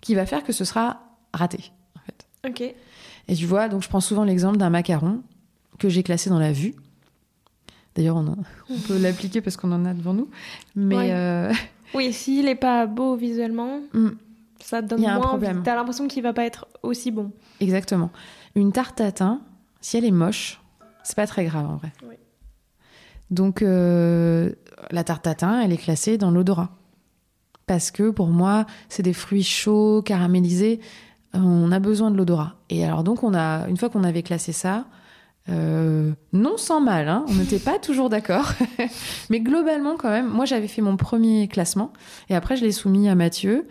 [0.00, 1.02] qui va faire que ce sera
[1.32, 2.26] raté en fait?
[2.48, 2.74] Ok.
[3.28, 5.20] Et tu vois, donc je prends souvent l'exemple d'un macaron
[5.78, 6.74] que j'ai classé dans la vue.
[7.94, 8.24] D'ailleurs, on,
[8.88, 10.28] peut l'appliquer parce qu'on en a devant nous.
[10.74, 11.12] Mais Ouais.
[11.12, 11.52] euh,
[11.94, 14.08] Oui, s'il est pas beau visuellement, mm,
[14.60, 15.62] ça donne Il y a un moins.
[15.62, 17.30] T'as l'impression qu'il va pas être aussi bon.
[17.60, 18.10] exactement.
[18.54, 19.40] Une tarte tatin,
[19.80, 20.60] si elle est moche,
[21.02, 21.92] c'est pas très grave en vrai.
[22.06, 22.14] Oui.
[23.30, 24.52] Donc euh,
[24.90, 26.70] la tarte tatin, elle est classée dans l'odorat.
[27.66, 30.80] Parce que pour moi, c'est des fruits chauds, caramélisés.
[31.32, 32.56] On a besoin de l'odorat.
[32.68, 34.84] Et alors donc, on a, une fois qu'on avait classé ça,
[35.48, 38.52] euh, non sans mal, hein, on n'était pas toujours d'accord.
[39.30, 41.92] Mais globalement, quand même, moi j'avais fait mon premier classement.
[42.28, 43.66] Et après, je l'ai soumis à Mathieu.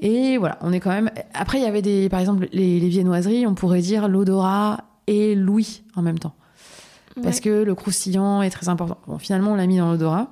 [0.00, 1.10] Et voilà, on est quand même.
[1.34, 2.08] Après, il y avait des.
[2.08, 6.34] Par exemple, les, les viennoiseries, on pourrait dire l'odorat et l'ouïe en même temps
[7.22, 8.98] parce que le croustillant est très important.
[9.06, 10.28] Bon, finalement, on l'a mis dans l'odorat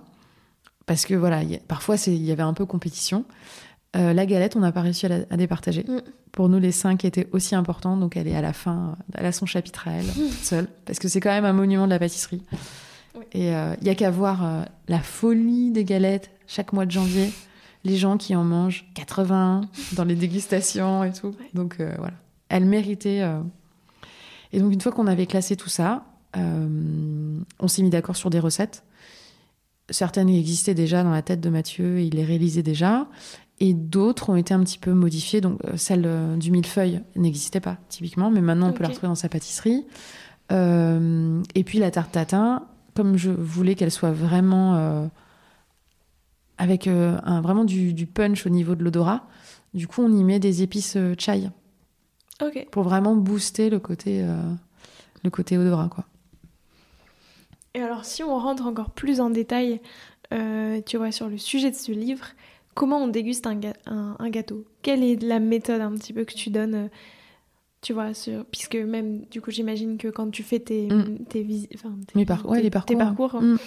[0.85, 3.25] parce que voilà, il y a- parfois il y avait un peu compétition.
[3.97, 5.85] Euh, la galette, on n'a pas réussi à, la- à départager.
[5.89, 6.01] Mm.
[6.31, 9.33] Pour nous, les cinq étaient aussi importants, donc elle est à la fin, elle a
[9.33, 10.05] son chapitre à elle,
[10.43, 12.43] seule, parce que c'est quand même un monument de la pâtisserie.
[13.15, 13.23] Oui.
[13.33, 16.91] Et euh, il y a qu'à voir euh, la folie des galettes chaque mois de
[16.91, 17.33] janvier,
[17.85, 19.63] les gens qui en mangent 80
[19.93, 21.29] dans les dégustations et tout.
[21.29, 21.51] Ouais.
[21.53, 22.15] Donc euh, voilà,
[22.49, 23.21] elle méritait.
[23.23, 23.41] euh.
[24.53, 26.05] Et donc une fois qu'on avait classé tout ça,
[26.37, 28.85] euh, on s'est mis d'accord sur des recettes.
[29.91, 33.07] Certaines existaient déjà dans la tête de Mathieu, et il les réalisait déjà.
[33.61, 35.41] Et d'autres ont été un petit peu modifiées.
[35.43, 36.09] Donc, celle
[36.39, 39.85] du millefeuille n'existait pas, typiquement, mais maintenant on peut la retrouver dans sa pâtisserie.
[40.51, 45.11] Et puis la tarte tatin, comme je voulais qu'elle soit vraiment
[46.59, 49.27] avec euh, un, vraiment du, du punch au niveau de l'odorat,
[49.75, 51.49] du coup on y met des épices euh, chai
[52.71, 54.37] pour vraiment booster le côté, euh,
[55.23, 55.89] le côté odorat.
[55.89, 56.05] Quoi.
[57.75, 59.81] Et alors, si on rentre encore plus en détail,
[60.33, 62.27] euh, tu vois, sur le sujet de ce livre,
[62.75, 64.65] comment on déguste un, ga- un- un gâteau?
[64.83, 66.89] Quelle est la méthode un petit peu que tu donnes
[67.81, 68.45] Tu vois, sur...
[68.47, 71.25] puisque même, du coup, j'imagine que quand tu fais tes, Mm.
[71.29, 71.69] tes, tes-
[72.15, 72.99] Mes par- ouais, tes- les tes parcours.
[73.31, 73.59] parcours, Mm.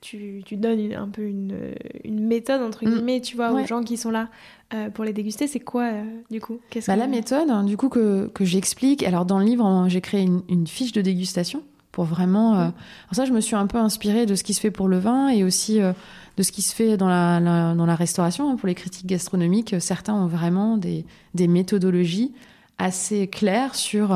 [0.00, 1.74] Tu, tu donnes une- un peu une,
[2.04, 2.94] une méthode, entre Mm.
[2.94, 4.28] guillemets, tu vois, aux gens qui sont là
[4.74, 5.46] euh, pour les déguster.
[5.46, 6.60] C'est quoi, euh, du coup?
[6.74, 9.02] Bah, que- La méthode, hein, du coup, que, que j'explique.
[9.02, 12.52] Alors, dans le livre, j'ai créé une, une fiche de dégustation pour vraiment.
[12.54, 12.60] euh, Mhm.
[12.64, 12.72] Alors,
[13.14, 15.28] ça, je me suis un peu inspirée de ce qui se fait pour le vin
[15.28, 18.50] et aussi de ce qui se fait dans la, la- dans la restauration.
[18.50, 22.32] hein, pour les critiques gastronomiques, certains ont vraiment des, des méthodologies
[22.78, 24.14] assez claires sur.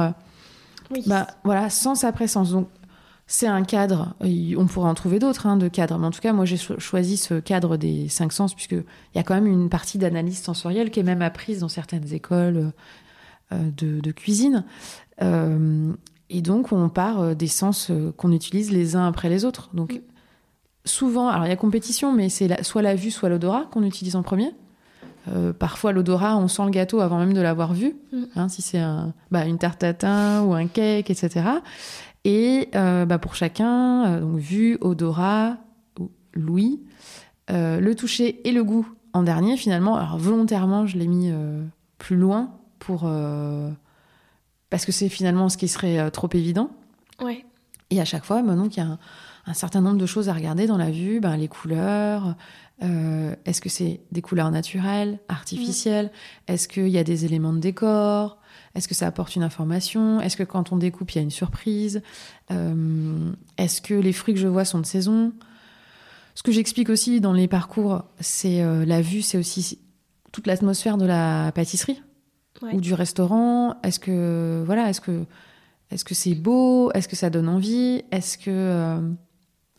[0.90, 1.02] Oui.
[1.06, 2.50] bah, voilà, sens après sens.
[2.50, 2.68] Donc,
[3.32, 4.14] c'est un cadre.
[4.58, 6.80] On pourrait en trouver d'autres hein, de cadres, mais en tout cas, moi, j'ai cho-
[6.80, 10.42] choisi ce cadre des cinq sens puisque il y a quand même une partie d'analyse
[10.42, 12.72] sensorielle qui est même apprise dans certaines écoles
[13.52, 14.64] euh, de, de cuisine.
[15.22, 15.92] Euh,
[16.28, 19.70] et donc, on part euh, des sens qu'on utilise les uns après les autres.
[19.74, 20.00] Donc, Mm.
[20.86, 24.16] souvent, alors il y a compétition, mais c'est soit la vue, soit l'odorat qu'on utilise
[24.16, 24.50] en premier.
[25.28, 28.22] Euh, parfois, l'odorat, on sent le gâteau avant même de l'avoir vu, Mm.
[28.34, 31.44] hein, si c'est un, bah, une tarte tatin ou un cake, etc.
[32.24, 35.56] Et euh, bah, pour chacun, euh, donc vue, odorat,
[35.98, 36.80] ou l'ouïe,
[37.50, 39.96] euh, le toucher et le goût en dernier, finalement.
[39.96, 41.64] Alors, volontairement, je l'ai mis euh,
[41.98, 43.10] plus loin pour.
[44.70, 46.70] parce que c'est finalement ce qui serait trop évident.
[47.20, 47.44] Ouais.
[47.90, 48.98] Et à chaque fois, ben donc, il y a un,
[49.46, 51.20] un certain nombre de choses à regarder dans la vue.
[51.20, 52.36] Ben, les couleurs.
[53.44, 56.10] Est-ce que c'est des couleurs naturelles, artificielles
[56.46, 58.39] Est-ce qu'il y a des éléments de décor
[58.74, 60.20] Est-ce que ça apporte une information?
[60.20, 62.02] Est-ce que quand on découpe, il y a une surprise?
[62.52, 65.32] Euh, Est-ce que les fruits que je vois sont de saison?
[66.36, 69.78] Ce que j'explique aussi dans les parcours, c'est euh, la vue, c'est aussi
[70.32, 72.00] toute l'atmosphère de la pâtisserie
[72.62, 72.74] Ouais.
[72.74, 73.76] ou du restaurant.
[73.82, 75.24] Est-ce que voilà, est-ce que
[75.90, 76.92] est-ce que c'est beau?
[76.92, 78.02] Est-ce que ça donne envie?
[78.12, 79.00] Est-ce que euh,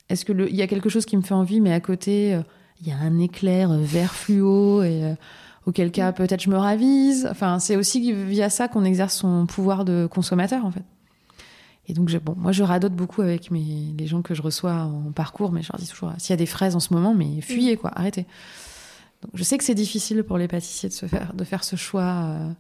[0.10, 2.40] est-ce que il y a quelque chose qui me fait envie, mais à côté
[2.82, 5.14] il y a un éclair vert fluo et
[5.66, 7.28] auquel cas peut-être je me ravise.
[7.30, 10.84] Enfin, c'est aussi via ça qu'on exerce son pouvoir de consommateur en fait.
[11.88, 14.74] Et donc, je- bon, moi, je radote beaucoup avec mes, les gens que je reçois
[14.84, 17.14] en parcours, mais je leur dis toujours, s'il y a des fraises en ce moment,
[17.14, 18.26] mais fuyez, quoi, arrêtez.
[19.24, 21.76] Donc, je sais que c'est difficile pour les pâtissiers de, se faire, de faire ce
[21.76, 22.52] choix, euh,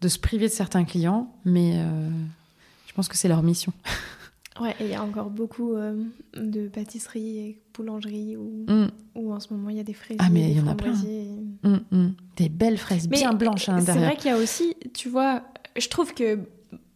[0.00, 3.72] de se priver de certains clients, mais euh, je Je pense que c'est leur mission.
[4.60, 6.00] Ouais, et il y a encore beaucoup euh,
[6.36, 8.86] de pâtisseries et boulangeries où, Mm.
[9.16, 10.16] où en ce moment il y a des fraises.
[10.20, 10.92] Ah, mais il y en a plein.
[10.92, 12.12] Mm, mm.
[12.36, 14.04] Des belles fraises Mais bien blanches à C'est l'intérieur.
[14.10, 15.42] vrai qu'il y a aussi, tu vois,
[15.76, 16.38] je trouve que.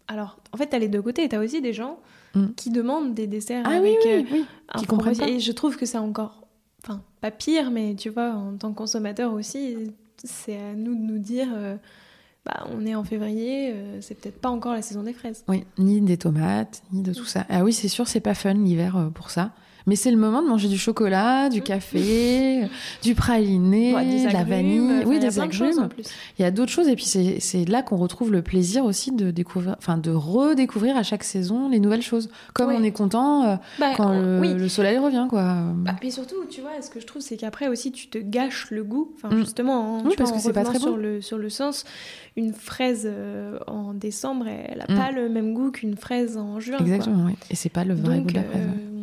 [0.06, 1.28] Alors, en fait, t'as les deux côtés.
[1.28, 1.98] T'as aussi des gens
[2.56, 4.44] qui demandent des desserts Ah oui, avec oui, euh, oui.
[4.72, 5.28] un qui comprennent pas.
[5.28, 6.46] Et je trouve que c'est encore.
[6.84, 9.74] Enfin, pas pire, mais tu vois, en tant que consommateur aussi,
[10.22, 11.48] c'est à nous de nous dire.
[11.52, 11.76] euh,
[12.48, 15.44] bah, on est en février, euh, c'est peut-être pas encore la saison des fraises.
[15.48, 17.44] Oui, ni des tomates, ni de tout ça.
[17.50, 19.52] Ah oui, c'est sûr, c'est pas fun l'hiver euh, pour ça.
[19.86, 22.68] Mais c'est le moment de manger du chocolat, du café,
[23.02, 24.80] du praliné, Ouais, des de la vanille.
[25.06, 25.78] oui, il y a des de agrumes.
[25.78, 26.04] en plus.
[26.38, 29.30] Il y a d'autres choses et puis c'est là qu'on retrouve le plaisir aussi de
[29.30, 32.28] découvrir, enfin de redécouvrir à chaque saison les nouvelles choses.
[32.52, 34.54] Comme on est content euh, Bah, quand on- le, oui.
[34.54, 35.62] le soleil revient, quoi.
[35.76, 38.66] Bah, puis surtout, tu vois, ce que je trouve, c'est qu'après aussi, tu te gâches
[38.70, 39.12] le goût.
[39.16, 39.38] Enfin, Mm.
[39.38, 40.84] justement, hein, Oui, tu parce vois, que en c'est pas très bon.
[40.84, 41.84] sur le sur le sens.
[42.36, 44.96] Une fraise euh, en décembre, elle a Mm.
[44.96, 46.76] pas le même goût qu'une fraise en juin.
[46.78, 46.86] quoi.
[46.86, 47.34] Exactement, oui.
[47.50, 48.62] Et c'est pas le vrai Donc, goût de la fraise.
[48.62, 48.97] euh,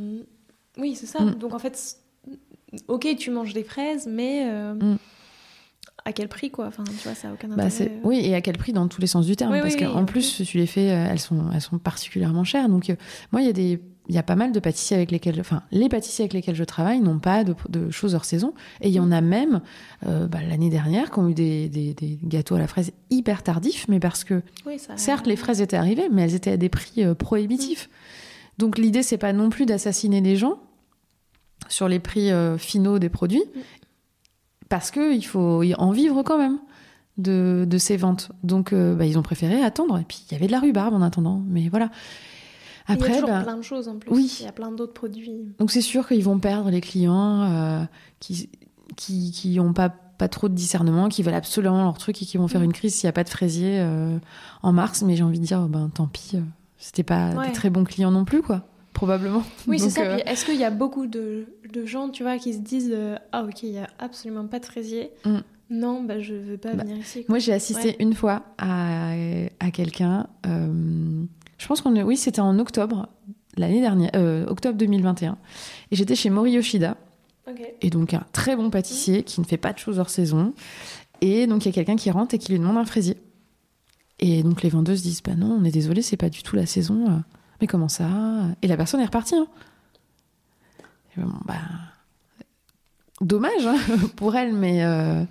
[0.78, 1.22] oui, c'est ça.
[1.22, 1.36] Mm.
[1.36, 1.98] Donc en fait,
[2.88, 4.98] ok, tu manges des fraises, mais euh, Mm.
[6.06, 6.68] à quel prix, quoi?
[6.68, 7.70] Enfin, tu vois, ça a aucun Bah, intérêt.
[7.72, 9.82] c'est- oui, et à quel prix dans tous les sens du terme Oui, Parce oui,
[9.82, 12.70] qu'en oui, plus, tu les fais, euh, elles sont, elles sont particulièrement chères.
[12.70, 12.96] Donc, euh,
[13.32, 13.82] moi, il y a des.
[14.08, 16.64] Il y a pas mal de pâtissiers avec lesquels, enfin, les pâtissiers avec lesquels je
[16.64, 18.54] travaille n'ont pas de, de choses hors saison.
[18.82, 19.62] Et il y en a même,
[20.06, 23.42] euh, bah, l'année dernière, qui ont eu des, des- des gâteaux à la fraise hyper
[23.42, 26.58] tardifs, mais parce que, Oui, ça- certes, les fraises étaient arrivées, mais elles étaient à
[26.58, 27.90] des prix euh, prohibitifs.
[28.58, 30.60] Donc, l'idée, c'est pas non plus d'assassiner les gens
[31.68, 33.44] sur les prix euh, finaux des produits,
[34.70, 36.60] parce qu'il faut en vivre quand même
[37.18, 38.32] de, de ces ventes.
[38.44, 39.98] Donc, euh, bah, ils ont préféré attendre.
[40.00, 41.42] Et puis, il y avait de la rhubarbe en attendant.
[41.48, 41.90] Mais voilà.
[42.88, 44.12] il y a Après, bah, plein de choses en plus.
[44.12, 44.38] oui.
[44.40, 45.32] Il y a plein d'autres produits.
[45.60, 47.84] donc c'est sûr qu'ils vont perdre les clients euh,
[48.20, 48.50] qui
[48.96, 52.38] qui qui ont pas pas trop de discernement, qui veulent absolument leur truc et qui
[52.38, 52.66] vont faire Mm.
[52.66, 53.84] une crise s'il n'y a pas de fraisier
[54.62, 55.02] en mars.
[55.02, 56.38] Mais j'ai envie de dire, ben tant pis,
[56.78, 57.48] c'était pas Ouais.
[57.48, 58.64] des très bons clients non plus, quoi.
[58.94, 59.44] Probablement.
[59.68, 60.02] Oui, c'est ça.
[60.04, 63.18] euh, Est-ce qu'il y a beaucoup de, de gens, tu vois, qui se disent euh,
[63.34, 65.12] Ah, ok, il y a absolument pas de fraisier.
[65.26, 65.38] Mm.
[65.72, 67.26] Non, bah, je veux pas Bah, venir ici.
[67.26, 67.34] quoi.
[67.34, 67.96] Moi, j'ai assisté Ouais.
[68.00, 69.12] une fois à,
[69.60, 70.28] à quelqu'un.
[70.46, 71.24] euh,
[71.58, 72.04] je pense qu'on est.
[72.04, 73.10] Oui, c'était en octobre
[73.58, 74.12] l'année dernière,
[74.50, 75.38] octobre 2021.
[75.92, 76.98] Et j'étais chez Mori Yoshida,
[77.82, 80.54] et donc un très bon pâtissier qui ne fait pas de choses hors saison.
[81.22, 83.16] Et donc il y a quelqu'un qui rentre et qui lui demande un fraisier.
[84.20, 86.66] Et donc les vendeuses disent Bah non, on est désolé, c'est pas du tout la
[86.66, 87.10] saison.
[87.10, 87.18] euh.
[87.62, 88.10] Mais comment ça?
[88.62, 89.36] Et la personne est repartie.
[89.36, 89.48] hein.
[91.18, 91.56] Bon, bah,
[93.22, 93.78] dommage hein,
[94.18, 95.24] pour elle, mais euh,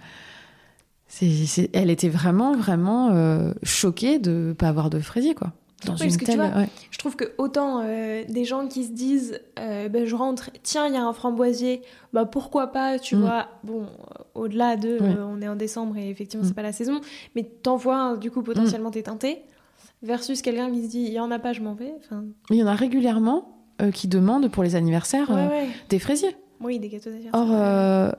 [1.72, 5.52] elle était vraiment, vraiment euh, choquée de ne pas avoir de fraisier, quoi.
[5.86, 6.68] Dans Oui, une parce que tu vois, ouais.
[6.90, 10.86] Je trouve que autant euh, des gens qui se disent euh, ben, je rentre, tiens,
[10.86, 11.82] il y a un framboisier,
[12.12, 13.20] bah pourquoi pas, tu Mm.
[13.20, 13.46] vois.
[13.64, 13.86] Bon, euh,
[14.34, 15.16] au-delà de Ouais.
[15.16, 16.48] euh, on est en décembre et effectivement Mm.
[16.48, 17.00] c'est pas la saison,
[17.36, 19.42] mais t'envoies un, du coup potentiellement t'es teinté,
[20.02, 21.92] versus quelqu'un qui se dit il y en a pas, je m'en vais.
[22.00, 23.50] Enfin, Il y en a régulièrement
[23.92, 26.36] qui demandent pour les anniversaires ouais, des fraisiers.
[26.60, 27.40] Oui, des gâteaux d'anniversaire.
[27.40, 28.14] Or,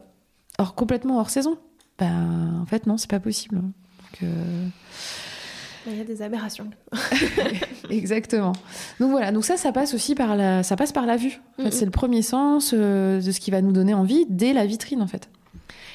[0.59, 1.57] or complètement hors saison.
[1.97, 3.55] Ben, en fait, non, c'est pas possible.
[3.61, 4.27] Donc, euh,
[4.65, 4.71] Mais
[5.87, 6.69] Il y a des aberrations.
[7.89, 8.53] Exactement.
[8.99, 11.41] Donc voilà, donc ça, ça passe aussi par la, ça passe par la vue.
[11.59, 11.71] En fait.
[11.71, 15.01] C'est le premier sens euh, de ce qui va nous donner envie dès la vitrine,
[15.01, 15.29] en fait.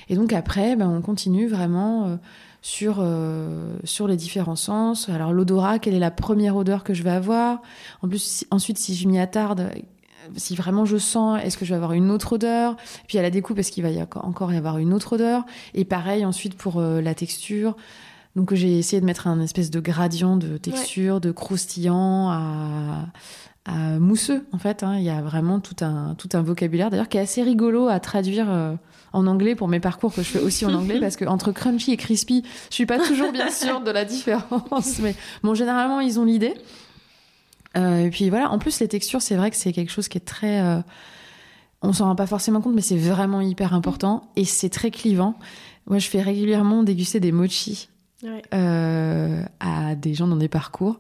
[0.09, 2.17] Et donc après, ben, on continue vraiment euh,
[2.63, 5.09] sur, euh, sur les différents sens.
[5.09, 7.63] Alors l'odorat, quelle est la première odeur que je vais avoir?
[8.03, 9.71] En plus, si- ensuite, si je m'y attarde,
[10.37, 12.77] si vraiment je sens, est-ce que je vais avoir une autre odeur?
[13.09, 15.45] Puis à la découpe, est-ce qu'il va y encore y avoir une autre odeur?
[15.75, 17.77] Et pareil ensuite pour euh, la texture.
[18.37, 23.07] Donc j'ai essayé de mettre un espèce de gradient de texture, de croustillant à,
[23.67, 24.83] à mousseux en fait.
[24.83, 24.97] hein.
[24.99, 27.99] Il y a vraiment tout un, tout un vocabulaire d'ailleurs qui est assez rigolo à
[27.99, 28.75] traduire euh,
[29.13, 31.93] en anglais pour mes parcours que je fais aussi en anglais parce que entre crunchy
[31.93, 35.01] et crispy, je suis pas toujours bien sûre de la différence.
[35.01, 36.55] Mais bon, généralement ils ont l'idée.
[37.77, 40.19] Euh, et puis voilà, en plus les textures, c'est vrai que c'est quelque chose qui
[40.19, 40.61] est très...
[40.61, 40.81] euh,
[41.83, 45.37] on s'en rend pas forcément compte, mais c'est vraiment hyper important et c'est très clivant.
[45.87, 47.89] Moi, je fais régulièrement déguster des mochis
[48.23, 48.43] Ouais.
[48.55, 50.99] euh, à des gens dans des parcours.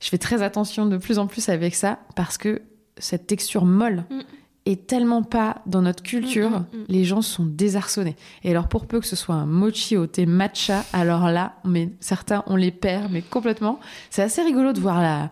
[0.00, 2.62] Je fais très attention de plus en plus avec ça parce que
[2.98, 4.20] cette texture molle Mm.
[4.66, 8.14] est tellement pas dans notre culture, Mm, mm, les gens sont désarçonnés.
[8.44, 11.90] Et alors pour peu que ce soit un mochi au thé matcha, alors là, mais
[12.00, 13.80] certains on les perd mais complètement.
[14.10, 15.30] C'est assez rigolo de voir la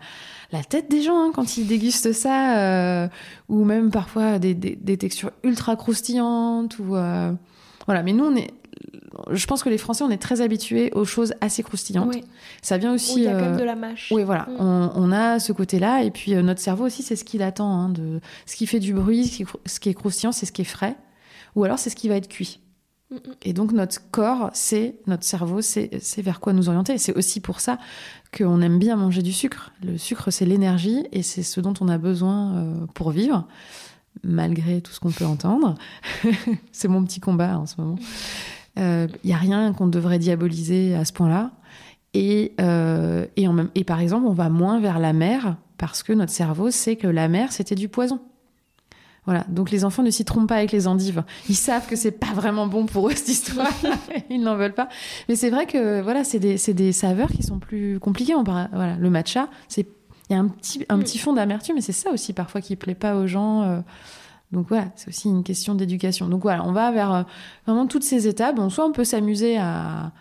[0.51, 3.07] la tête des gens hein, quand ils dégustent ça, euh,
[3.49, 7.31] ou même parfois des, des- des textures ultra croustillantes ou euh,
[7.85, 8.01] voilà.
[8.01, 8.51] Mais nous on est
[9.31, 12.15] je pense que les Français, on est très habitués aux choses assez croustillantes.
[12.61, 13.17] Ça vient aussi.
[13.17, 14.11] il y a quand euh, même de la mâche.
[14.11, 14.43] Oui, voilà.
[14.43, 14.55] Mm.
[14.59, 16.03] On, on a ce côté-là.
[16.03, 17.71] Et puis, euh, notre cerveau aussi, c'est ce qu'il attend.
[17.71, 18.19] hein, de...
[18.45, 20.65] Ce qui fait du bruit, ce qui, ce qui est croustillant, c'est ce qui est
[20.65, 20.95] frais.
[21.55, 22.59] Ou alors, c'est ce qui va être cuit.
[23.11, 23.19] Mm, mm.
[23.43, 26.93] Et donc, notre corps, c'est notre cerveau, c'est vers quoi nous orienter.
[26.93, 27.77] Et c'est aussi pour ça
[28.35, 29.71] qu'on aime bien manger du sucre.
[29.83, 33.47] Le sucre, c'est l'énergie et c'est ce dont on a besoin euh, pour vivre,
[34.23, 35.75] malgré tout ce qu'on peut entendre.
[36.71, 37.97] c'est mon petit combat en ce moment.
[38.79, 41.51] Il euh, n'y a rien qu'on devrait diaboliser à ce point-là.
[42.13, 46.01] Et, euh, et, en même, et par exemple, on va moins vers la mer parce
[46.01, 48.21] que notre cerveau sait que la mer, c'était du poison.
[49.25, 49.45] Voilà.
[49.49, 51.23] Donc les enfants ne s'y trompent pas avec les endives.
[51.49, 53.69] Ils savent que c'est pas vraiment bon pour eux cette histoire.
[54.29, 54.87] Ils n'en veulent pas.
[55.27, 58.33] Mais c'est vrai que voilà, c'est des, des, saveurs qui sont plus compliquées.
[58.33, 59.87] On voilà, le matcha, c'est
[60.29, 62.75] il y a un petit, un petit fond d'amertume, mais c'est ça aussi parfois qui
[62.75, 63.63] plaît pas aux gens.
[63.63, 63.79] Euh.
[64.51, 66.27] Donc voilà, c'est aussi une question d'éducation.
[66.27, 67.23] Donc voilà, on va vers euh,
[67.67, 68.59] vraiment toutes ces étapes.
[68.69, 70.11] Soit on peut s'amuser à,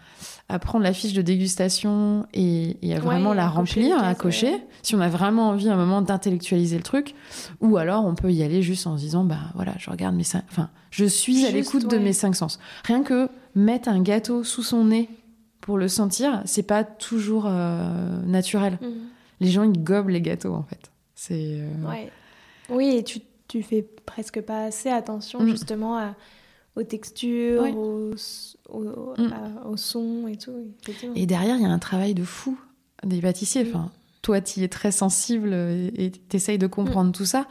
[0.50, 5.00] à prendre la fiche de dégustation et, à vraiment la remplir, à cocher, si on
[5.00, 7.14] a vraiment envie à un moment d'intellectualiser le truc,
[7.60, 10.24] ou alors on peut y aller juste en se disant, bah voilà, je regarde mes
[10.24, 10.44] cinq...
[10.50, 12.58] enfin, je suis à l'écoute de mes cinq sens.
[12.84, 15.10] Rien que mettre un gâteau sous son nez
[15.60, 18.78] pour le sentir, c'est pas toujours euh, naturel.
[18.80, 18.90] Mhm.
[19.40, 20.90] Les gens, ils gobent les gâteaux, en fait.
[21.14, 21.60] C'est...
[21.60, 22.06] Euh.
[22.70, 25.48] Oui, et tu, tu fais presque pas assez attention, mm.
[25.48, 26.14] justement, à
[26.76, 28.12] aux textures, aux,
[28.72, 29.32] mm.
[29.64, 30.52] au, son et tout.
[31.16, 32.56] Et derrière, il y a un travail de fou
[33.04, 33.64] des pâtissiers.
[33.64, 33.68] Mm.
[33.68, 33.90] Enfin,
[34.22, 37.46] toi, tu es très sensible et tu essayes de comprendre tout ça.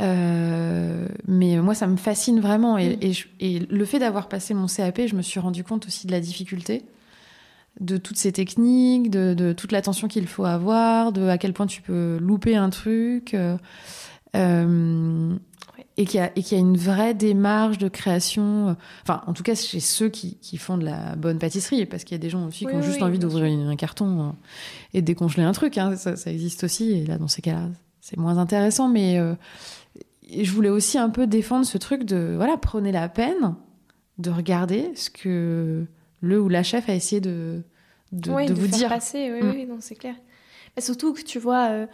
[0.00, 2.78] Euh, mais moi, ça me fascine vraiment.
[2.78, 2.98] Et,
[3.40, 6.20] et, le fait d'avoir passé mon CAP, je me suis rendu compte aussi de la
[6.20, 6.82] difficulté
[7.80, 11.66] de toutes ces techniques, de, de toute l'attention qu'il faut avoir, de à quel point
[11.66, 13.34] tu peux louper un truc.
[13.34, 13.58] Euh
[15.98, 18.68] et qu'il y, a une vraie démarche de création.
[18.68, 22.14] Euh, enfin, en tout cas, chez ceux qui, font de la bonne pâtisserie, parce qu'il
[22.14, 24.30] y a des gens aussi qui ont juste envie d'ouvrir un carton euh,
[24.92, 25.78] et de décongeler un truc.
[25.78, 26.92] Hein, ça, existe aussi.
[26.92, 27.70] Et là, dans ces cas-là,
[28.00, 28.88] c'est moins intéressant.
[28.88, 29.34] Mais euh,
[30.30, 33.54] je voulais aussi un peu défendre ce truc de voilà, prenez la peine
[34.18, 35.86] de regarder ce que
[36.20, 37.62] le ou la chef a essayé de,
[38.12, 38.90] de, vous dire.
[38.90, 39.50] Passer, oui, mm.
[39.50, 40.14] oui, non, c'est clair.
[40.76, 41.70] Mais surtout que tu vois.
[41.70, 41.86] Euh,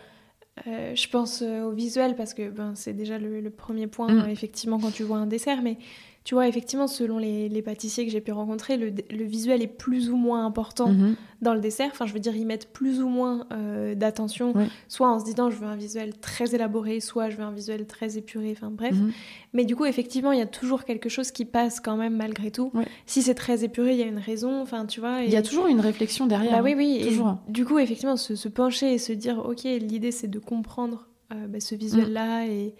[0.66, 4.28] je pense euh, au visuel parce que ben, c'est déjà le, premier point, mm.
[4.30, 5.62] effectivement, quand tu vois un dessert.
[5.62, 5.78] Mais
[6.24, 10.16] tu vois, effectivement, selon les, pâtissiers que j'ai pu rencontrer, le, visuel est plus ou
[10.16, 11.16] moins important mhm.
[11.40, 11.90] dans le dessert.
[11.90, 14.54] Enfin, je veux dire, ils mettent plus ou moins euh, d'attention,
[14.88, 17.86] soit en se disant je veux un visuel très élaboré, soit je veux un visuel
[17.86, 18.94] très épuré, enfin bref.
[18.94, 19.12] Mhm.
[19.52, 22.50] Mais du coup, effectivement, il y a toujours quelque chose qui passe quand même malgré
[22.50, 22.72] tout.
[23.06, 25.22] Si c'est très épuré, il y a une raison, enfin, tu vois.
[25.22, 26.52] Il y a toujours une réflexion derrière.
[26.52, 27.04] Bah, oui, oui.
[27.08, 27.38] Toujours.
[27.48, 31.58] du coup, effectivement, se, pencher et se dire, ok, l'idée c'est de comprendre euh, bah,
[31.58, 32.74] ce visuel-là et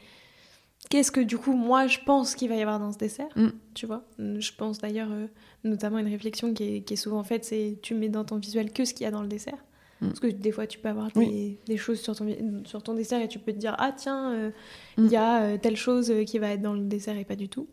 [0.93, 3.49] qu'est-ce que du coup moi je pense qu'il va y avoir dans ce dessert mm.
[3.73, 4.05] tu vois.
[4.19, 5.27] Je pense d'ailleurs euh,
[5.65, 8.93] notamment une réflexion qui est, souvent faite c'est tu mets dans ton visuel que ce
[8.93, 9.57] qu'il y a dans le dessert.
[10.03, 10.09] Mm.
[10.09, 12.27] parce que des fois tu peux avoir des, choses sur ton,
[12.67, 14.51] sur ton dessert et tu peux te dire ah tiens euh,
[14.99, 15.05] mm.
[15.07, 17.49] il y a euh, telle chose qui va être dans le dessert et pas du
[17.49, 17.67] tout.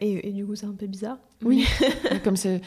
[0.00, 1.18] Et, du coup c'est un peu bizarre.
[1.42, 1.66] Oui.
[2.24, 2.60] Comme c'est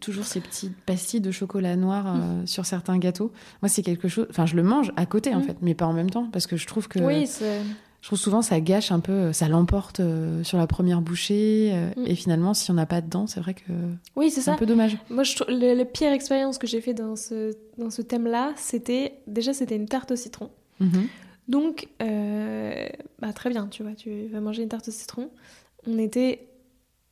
[0.00, 3.30] toujours ces petites pastilles de chocolat noir sur certains gâteaux
[3.62, 5.92] moi c'est quelque chose enfin je le mange à côté en fait mais pas en
[5.92, 7.60] même temps parce que je trouve que oui c'est
[8.00, 11.72] je trouve souvent ça gâche un peu, ça l'emporte euh, sur la première bouchée.
[11.72, 12.06] Euh, mm.
[12.06, 13.72] Et finalement, si on n'a pas dedans, c'est vrai que
[14.14, 14.96] oui, c'est un peu dommage.
[15.10, 19.14] Moi, je trouve, le, pire expérience que j'ai fait dans ce, dans ce thème-là, c'était
[19.26, 20.50] déjà c'était une tarte au citron.
[20.80, 21.06] Mm-hmm.
[21.48, 22.86] Donc, euh,
[23.20, 25.30] bah, très bien, tu vois, tu vas manger une tarte au citron.
[25.86, 26.48] On était,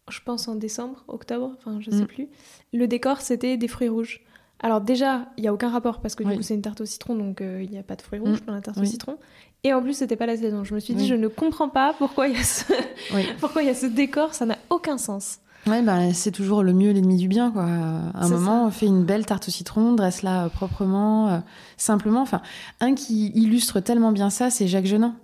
[0.09, 2.07] je pense, en décembre, octobre, enfin, je sais mm.
[2.07, 2.28] plus.
[2.72, 4.20] Le décor, c'était des fruits rouges.
[4.61, 6.87] Alors déjà, il n'y a aucun rapport parce que du coup c'est une tarte au
[6.87, 8.47] citron, donc il n'y a pas de fruits rouges mm.
[8.47, 9.18] dans la tarte au citron.
[9.65, 10.62] Et en plus, c'était pas la saison.
[10.62, 12.65] Je me suis dit, je ne comprends pas pourquoi il y a ce,
[13.41, 15.39] pourquoi il y a ce décor, ça n'a aucun sens.
[15.67, 17.65] Ouais, bah, c'est toujours le mieux l'ennemi du bien, quoi.
[17.65, 21.39] À un moment, on fait une belle tarte au citron, dresse-la euh, proprement, euh,
[21.79, 22.21] simplement.
[22.21, 22.43] Enfin,
[22.81, 25.17] un qui illustre tellement bien ça, c'est Jacques Genin.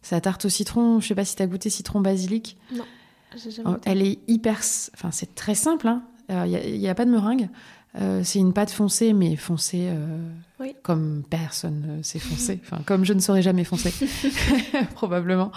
[0.00, 2.56] Sa tarte au citron, je sais pas si tu as goûté citron basilic.
[2.74, 2.84] Non,
[3.36, 4.60] j'ai jamais Elle est hyper.
[4.94, 5.92] Enfin, c'est très simple.
[6.30, 6.46] Il hein.
[6.46, 7.50] n'y a, a, pas de meringue.
[8.00, 9.90] Euh, c'est une pâte foncée, mais foncée
[10.70, 12.60] euh, comme personne ne sait foncer.
[12.64, 13.92] Enfin, comme je ne saurais jamais foncer,
[14.94, 15.52] probablement.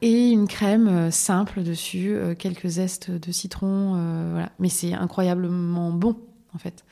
[0.00, 4.30] Et une crème euh, simple dessus, quelques zestes de citron.
[4.32, 4.50] voilà.
[4.58, 6.16] Mais c'est incroyablement bon,
[6.54, 6.84] en fait.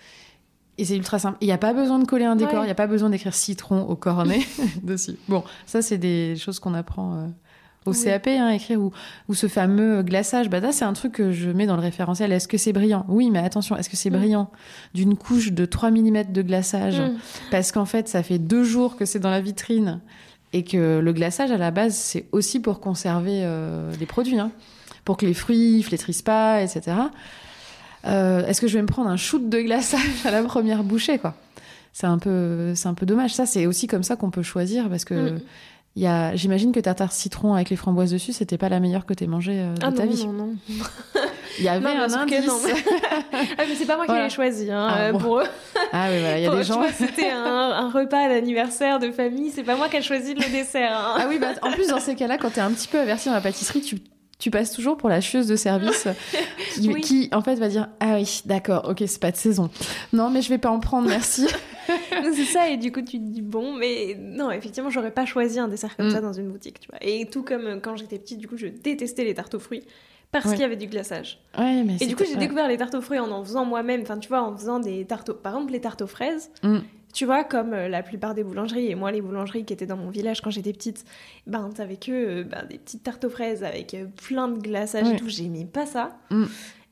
[0.78, 1.36] Et c'est ultra simple.
[1.40, 3.34] Il n'y a pas besoin de coller un décor, il n'y a pas besoin d'écrire
[3.34, 4.40] citron au cornet
[4.82, 5.16] dessus.
[5.28, 7.32] Bon, ça, c'est des choses qu'on apprend
[7.86, 8.92] au CAP, hein, écrire, ou,
[9.28, 10.50] ou ce fameux glaçage.
[10.50, 12.30] Bah, c'est un truc que je mets dans le référentiel.
[12.32, 13.06] Est-ce que c'est brillant?
[13.08, 14.16] Oui, mais attention, est-ce que c'est mm.
[14.16, 14.50] brillant?
[14.94, 17.16] D'une couche de 3 mm de glaçage mm.
[17.50, 20.00] Parce qu'en fait, ça fait deux jours que c'est dans la vitrine
[20.52, 24.50] et que le glaçage, à la base, c'est aussi pour conserver euh, les produits, hein,
[25.04, 26.96] pour que les fruits flétrissent pas, etc.
[28.06, 31.18] Euh, est-ce que je vais me prendre un shoot de glaçage à la première bouchée,
[31.18, 31.34] quoi?
[31.92, 34.88] C'est un peu c'est un peu dommage ça c'est aussi comme ça qu'on peut choisir
[34.88, 35.40] parce que mm.
[35.96, 39.26] J'imagine que ta tarte citron avec les framboises dessus, c'était pas la meilleure que t'aies
[39.26, 40.26] mangée euh, de ah ta non, vie.
[40.26, 40.54] Non, non,
[41.58, 42.46] Il y avait Non, un indice.
[42.46, 42.58] non,
[43.32, 44.22] Ah, mais c'est pas moi Voilà.
[44.22, 44.70] qui l'ai choisi.
[44.70, 45.18] Hein, Ah, euh, bon.
[45.18, 45.44] pour eux.
[45.92, 46.80] Ah oui, voilà, il y a Pour- des gens.
[46.96, 49.50] C'était un, un repas d'anniversaire de famille.
[49.50, 50.96] C'est pas moi qui ai choisi le dessert.
[50.96, 51.14] hein.
[51.18, 53.34] Ah oui, bah, en plus, dans ces cas-là, quand t'es un petit peu averti dans
[53.34, 53.98] la pâtisserie, tu,
[54.38, 56.06] tu passes toujours pour la chieuse de service
[56.74, 57.00] qui, Oui.
[57.02, 59.70] qui, en fait, va dire Ah oui, d'accord, ok, c'est pas de saison.
[60.12, 61.46] Non, mais je vais pas en prendre, merci.
[62.34, 65.58] C'est ça, et du coup, tu te dis bon, mais non, effectivement, j'aurais pas choisi
[65.58, 66.10] un dessert comme Mm.
[66.10, 66.98] ça dans une boutique, tu vois.
[67.02, 69.82] Et tout comme euh, quand j'étais petite, du coup, je détestais les tartes aux fruits
[70.32, 70.52] parce Ouais.
[70.52, 71.40] qu'il y avait du glaçage.
[71.58, 74.02] Ouais, mais Et du coup, j'ai découvert les tartes aux fruits en en faisant moi-même,
[74.02, 76.50] enfin, tu vois, en faisant des tartes, aux- par exemple, les tartes aux fraises.
[76.62, 76.78] Mm.
[77.12, 79.96] Tu vois, comme euh, la plupart des boulangeries, et moi, les boulangeries qui étaient dans
[79.96, 81.04] mon village quand j'étais petite,
[81.48, 83.96] ben, t'avais que euh, ben, des petites tartes aux fraises avec
[84.28, 85.14] plein de glaçage Ouais.
[85.14, 85.28] et tout.
[85.28, 86.16] J'aimais pas ça.
[86.30, 86.44] Mm.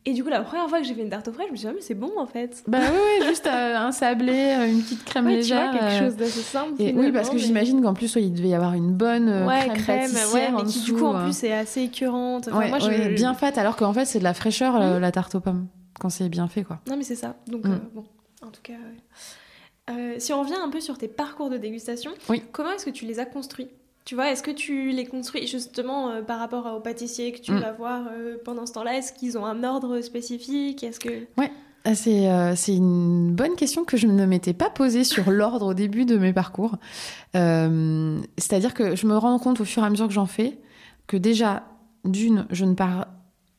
[0.05, 1.57] Et du coup, la première fois que j'ai fait une tarte aux fraises, je me
[1.57, 2.63] suis dit, ah, mais c'est bon en fait.
[2.67, 5.71] Bah oui, juste euh, un sablé, euh, une petite crème Ouais, tu légère.
[5.71, 6.81] vois, quelque euh, chose d'assez simple.
[6.81, 9.29] Et oui, parce que mais- j'imagine qu'en plus, ouais, il devait y avoir une bonne
[9.29, 11.83] euh, ouais, crème, crème, pâtissière mais en qui du dessous, coup en plus est assez
[11.83, 12.49] écœurante.
[12.51, 13.13] Enfin, moi, je...
[13.15, 14.99] bien faite, alors qu'en fait, c'est de la fraîcheur, Mm.
[14.99, 15.67] la tarte aux pommes,
[16.01, 16.79] quand c'est bien fait, quoi.
[16.89, 17.35] Non, mais c'est ça.
[17.47, 17.73] Donc, Mm.
[17.73, 18.05] euh, bon,
[18.47, 18.75] en tout cas.
[20.19, 22.43] si on revient un peu sur tes parcours de dégustation, Oui.
[22.53, 23.69] comment est-ce que tu les as construits?
[24.09, 27.53] Tu vois, est-ce que tu les construis justement euh, par rapport aux pâtissiers que tu
[27.53, 27.59] Mm.
[27.59, 28.97] vas voir euh, pendant ce temps-là?
[28.97, 30.83] Est-ce qu'ils ont un ordre spécifique?
[30.83, 31.27] Est-ce que
[31.85, 35.67] Ah, C'est euh, c'est une bonne question que je ne m'étais pas posée sur l'ordre
[35.67, 36.77] au début de mes parcours.
[37.35, 40.57] C'est-à-dire que je me rends compte au fur et à mesure que j'en fais
[41.07, 41.65] que déjà,
[42.07, 43.09] d'une, je ne pars,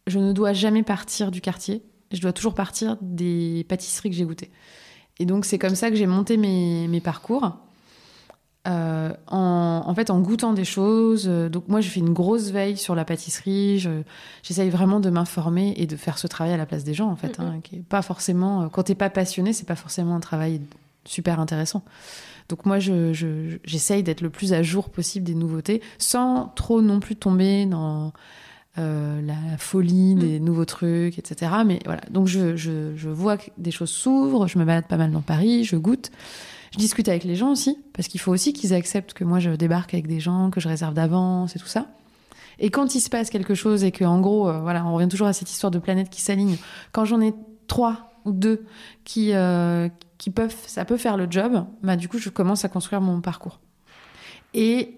[0.08, 1.84] je ne dois jamais partir du quartier.
[2.12, 4.50] Je dois toujours partir des pâtisseries que j'ai goûtées.
[5.20, 7.52] Et donc c'est comme ça que j'ai monté mes, mes parcours.
[8.68, 11.26] Euh, en, en fait, en goûtant des choses.
[11.30, 13.80] Euh, Donc moi, je fais une grosse veille sur la pâtisserie.
[13.80, 13.90] Je,
[14.44, 17.16] J'essaye vraiment de m'informer et de faire ce travail à la place des gens, en
[17.16, 18.64] fait, hein, qui est pas forcément.
[18.64, 20.60] euh, Quand t'es pas passionné, c'est pas forcément un travail
[21.06, 21.84] super intéressant.
[22.50, 26.82] Donc moi, je, je- j'essaye d'être le plus à jour possible des nouveautés, sans trop
[26.82, 28.12] non plus tomber dans
[28.78, 31.52] euh, la folie des nouveaux trucs, etc.
[31.66, 34.98] Mais voilà, donc je, je, je vois que des choses s'ouvrent, je me balade pas
[34.98, 36.12] mal dans Paris, je goûte.
[36.72, 39.52] Je discute avec les gens aussi, parce qu'il faut aussi qu'ils acceptent que moi je
[39.52, 41.88] débarque avec des gens, que je réserve d'avance et tout ça.
[42.60, 45.08] Et quand il se passe quelque chose et que, en gros, euh, voilà, on revient
[45.08, 46.58] toujours à cette histoire de planète qui s'aligne.
[46.92, 47.34] Quand j'en ai
[47.68, 48.66] trois ou deux
[49.06, 52.70] qui, euh, qui peuvent, ça peut faire le job, bah, du coup, je commence à
[52.70, 53.60] construire mon parcours.
[54.54, 54.96] Et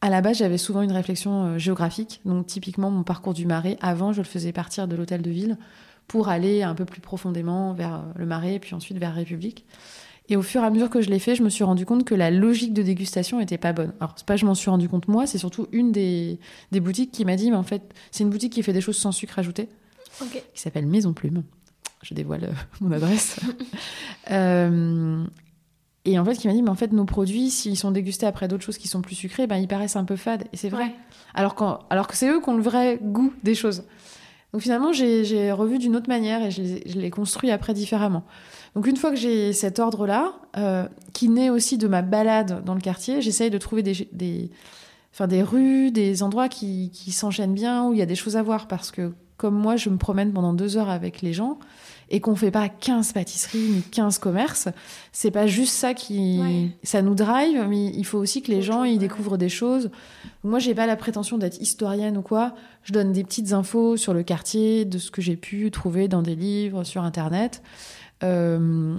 [0.00, 2.20] à la base, j'avais souvent une réflexion euh, géographique.
[2.24, 5.58] Donc, typiquement, mon parcours du Marais, avant, je le faisais partir de l'hôtel de ville
[6.06, 9.64] pour aller un peu plus profondément vers le Marais, puis ensuite vers République.
[10.32, 12.04] Et au fur et à mesure que je l'ai fait, je me suis rendu compte
[12.04, 13.92] que la logique de dégustation était pas bonne.
[14.00, 16.38] Alors, c'est pas que je m'en suis rendu compte moi, c'est surtout une des,
[16.70, 18.96] des boutiques qui m'a dit, mais en fait, c'est une boutique qui fait des choses
[18.96, 19.68] sans sucre ajouté,
[20.54, 21.42] qui s'appelle Maison Plume.
[22.02, 23.36] Je dévoile euh, mon adresse.
[24.30, 25.24] Euh,
[26.04, 28.48] et en fait, qui m'a dit, mais en fait, nos produits, s'ils sont dégustés après
[28.48, 30.44] d'autres choses qui sont plus sucrées, ben, ils paraissent un peu fades.
[30.52, 30.84] Et c'est vrai.
[30.84, 30.94] Ouais.
[31.34, 33.82] Alors, qu'en- alors que c'est eux qui ont le vrai goût des choses.
[34.52, 38.22] Donc finalement, j'ai revu d'une autre manière et je les construis après différemment.
[38.74, 42.74] Donc une fois que j'ai cet ordre-là, euh, qui naît aussi de ma balade dans
[42.74, 44.50] le quartier, j'essaye de trouver des, des,
[45.12, 48.36] enfin, des rues, des endroits qui, qui s'enchaînent bien, où il y a des choses
[48.36, 48.68] à voir.
[48.68, 51.58] Parce que comme moi, je me promène pendant deux heures avec les gens
[52.10, 54.68] et qu'on fait pas 15 pâtisseries ni 15 commerces,
[55.12, 56.38] c'est pas juste ça qui...
[56.40, 56.68] Ouais.
[56.84, 59.90] Ça nous drive, mais il faut aussi que les gens ils découvrent des choses.
[60.44, 62.54] Moi, j'ai pas la prétention d'être historienne ou quoi.
[62.84, 66.22] Je donne des petites infos sur le quartier, de ce que j'ai pu trouver dans
[66.22, 67.62] des livres, sur Internet.
[68.22, 68.96] Euh,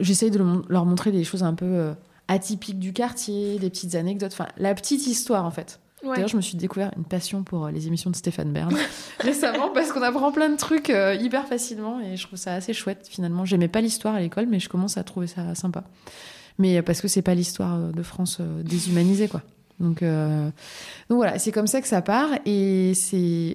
[0.00, 1.92] J'essaye de le- leur montrer des choses un peu euh,
[2.28, 5.80] atypiques du quartier, des petites anecdotes, enfin la petite histoire en fait.
[6.02, 6.16] Ouais.
[6.16, 8.74] D'ailleurs, je me suis découvert une passion pour euh, les émissions de Stéphane Bern
[9.20, 12.74] récemment parce qu'on apprend plein de trucs euh, hyper facilement et je trouve ça assez
[12.74, 13.44] chouette finalement.
[13.46, 15.84] J'aimais pas l'histoire à l'école, mais je commence à trouver ça sympa.
[16.58, 19.42] Mais parce que c'est pas l'histoire de France euh, déshumanisée quoi.
[19.80, 20.44] Donc, euh,
[21.08, 23.54] donc voilà, c'est comme ça que ça part et c'est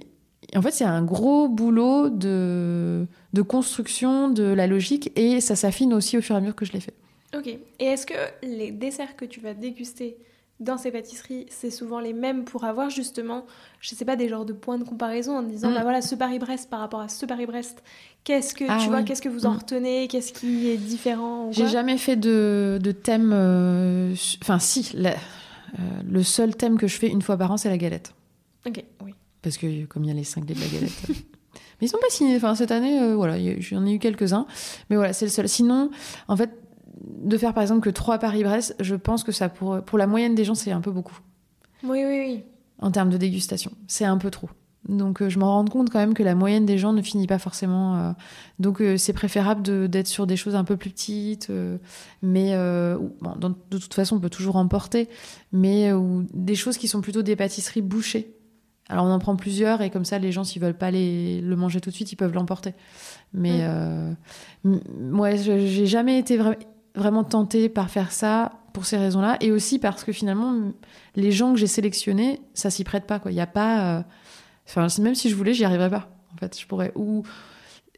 [0.55, 5.94] en fait c'est un gros boulot de de construction de la logique et ça s'affine
[5.94, 6.94] aussi au fur et à mesure que je l'ai fait.
[7.38, 7.48] Ok.
[7.48, 8.14] Et est-ce que
[8.44, 10.18] les desserts que tu vas déguster
[10.60, 13.46] dans ces pâtisseries, c'est souvent les mêmes pour avoir justement,
[13.80, 15.74] je sais pas, des genres de points de comparaison en disant, Mm.
[15.76, 17.82] bah voilà, ce Paris-Brest par rapport à ce Paris-Brest,
[18.26, 19.58] qu'est-ce que, Ah tu vois, qu'est-ce que vous en Mm.
[19.58, 23.32] retenez, qu'est-ce qui est différent J'ai jamais fait de, de thème.
[23.34, 24.90] euh, Enfin, si.
[24.96, 28.14] la- euh, le seul thème que je fais une fois par an, c'est la galette.
[28.68, 29.14] Ok, oui.
[29.42, 30.92] Parce que comme il y a les cinglés de la galette.
[31.82, 32.36] Mais ils sont pas signés.
[32.36, 34.46] Enfin, cette année, euh, voilà, j'en ai eu quelques-uns.
[34.90, 35.48] Mais voilà, c'est le seul.
[35.48, 35.90] Sinon,
[36.28, 36.50] en fait,
[37.24, 40.36] de faire par exemple que trois Paris-Brest, je pense que ça pour, pour la moyenne
[40.36, 41.18] des gens, c'est un peu beaucoup
[41.84, 42.44] Oui, oui, oui.
[42.80, 43.72] en termes de dégustation.
[43.88, 44.50] C'est un peu trop.
[44.88, 47.28] Donc euh, je me rends compte quand même que la moyenne des gens ne finit
[47.28, 47.96] pas forcément.
[47.98, 48.12] euh,
[48.60, 51.50] donc euh, c'est préférable de- d'être sur des choses un peu plus petites,
[52.22, 55.10] mais bon, dans- de toute façon on peut toujours emporter,
[55.52, 58.34] mais ou des choses qui sont plutôt des pâtisseries bouchées,
[58.90, 61.56] Alors on en prend plusieurs et comme ça, les gens, s'ils veulent pas les, le
[61.56, 62.74] manger tout de suite, ils peuvent l'emporter.
[63.34, 64.12] Mais euh,
[64.66, 66.58] m- moi, je- j'ai jamais été vra-
[66.96, 69.38] vraiment tentée par faire ça pour ces raisons-là.
[69.42, 70.54] Et aussi parce que finalement,
[71.16, 73.20] les gens que j'ai sélectionnés, ça s'y prête pas.
[73.20, 73.32] quoi.
[73.32, 73.98] Il y a pas.
[74.00, 74.02] euh,
[74.68, 76.10] Enfin, même si je voulais, j'y arriverais pas.
[76.34, 76.92] En fait, je pourrais.
[76.96, 77.24] Ou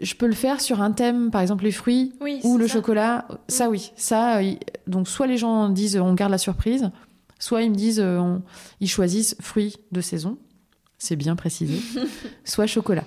[0.02, 2.74] je peux le faire sur un thème, par exemple les fruits Oui, ou le ça.
[2.76, 3.28] chocolat.
[3.50, 3.92] Ça, oui.
[3.98, 4.40] Ça,
[4.88, 6.90] donc soit les gens disent on garde la surprise,
[7.40, 8.42] soit ils me disent euh, on-
[8.80, 10.38] ils choisissent fruits de saison.
[11.04, 11.80] C'est bien précisé.
[12.46, 13.06] soit chocolat.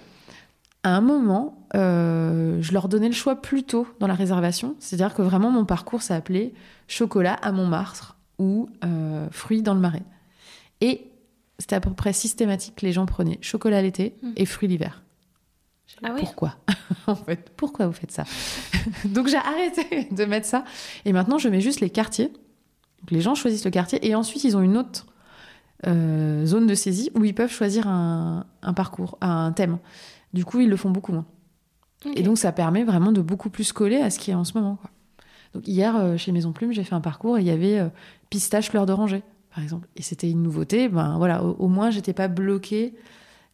[0.82, 4.74] À un moment, euh, je leur donnais le choix plus tôt dans la réservation.
[4.80, 6.52] C'est-à-dire que vraiment, mon parcours s'appelait
[6.88, 10.02] chocolat à Montmartre ou euh, fruits dans le marais.
[10.80, 11.06] Et
[11.60, 14.32] c'était à peu près systématique que les gens prenaient chocolat l'été Mm.
[14.38, 15.04] et fruits l'hiver.
[16.02, 16.56] Ah ouais Pourquoi
[17.06, 18.24] En fait, pourquoi vous faites ça
[19.04, 20.64] Donc j'ai arrêté de mettre ça.
[21.04, 22.26] Et maintenant, je mets juste les quartiers.
[22.28, 25.06] Donc, les gens choisissent le quartier et ensuite, ils ont une autre
[25.86, 29.78] euh, zone de saisie où ils peuvent choisir un, un parcours, un thème.
[30.32, 31.26] Du coup, ils le font beaucoup moins.
[32.16, 34.58] Et donc, ça permet vraiment de beaucoup plus coller à ce qui est en ce
[34.58, 34.76] moment.
[34.76, 34.90] quoi.
[35.54, 37.88] Donc, hier, euh, chez Maison Plume, j'ai fait un parcours et il y avait euh,
[38.28, 39.22] pistache fleur d'oranger,
[39.54, 39.88] par exemple.
[39.96, 40.88] Et c'était une nouveauté.
[40.88, 42.94] Ben voilà, au, au moins, j'étais pas bloquée.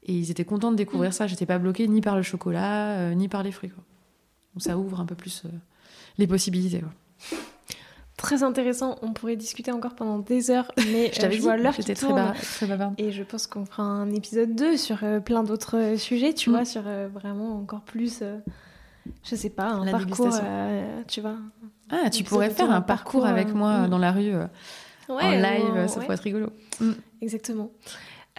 [0.04, 1.26] Et ils étaient contents de découvrir ça.
[1.26, 3.70] J'étais pas bloquée ni par le chocolat, ni par les fruits.
[3.70, 3.84] Quoi.
[4.54, 5.44] Donc, ça ouvre un peu plus
[6.18, 6.80] les possibilités.
[6.80, 7.38] Quoi.
[8.20, 11.74] Très intéressant, on pourrait discuter encore pendant des heures, mais Je euh, je vois l'heure
[11.74, 12.32] qui très, tourne.
[12.34, 12.94] très bavarde.
[12.98, 16.50] Et je pense qu'on fera un épisode 2 sur euh, plein d'autres euh, sujets, tu
[16.50, 16.52] Mm.
[16.52, 18.22] vois, sur euh, vraiment encore plus,
[19.24, 20.28] je sais pas, un La parcours,
[21.08, 21.36] tu vois.
[21.90, 23.88] Ah, tu pourrais faire un parcours parcours, avec moi mm.
[23.88, 24.32] dans la rue
[25.08, 26.50] en live, ça ouais, pourrait être rigolo.
[27.22, 27.70] Exactement.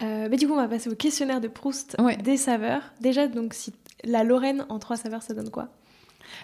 [0.02, 2.16] Euh, mais du coup, on va passer au questionnaire de Proust Ouais.
[2.16, 2.82] des saveurs.
[3.00, 3.72] Déjà, donc, si
[4.04, 5.68] la Lorraine en trois saveurs, ça donne quoi?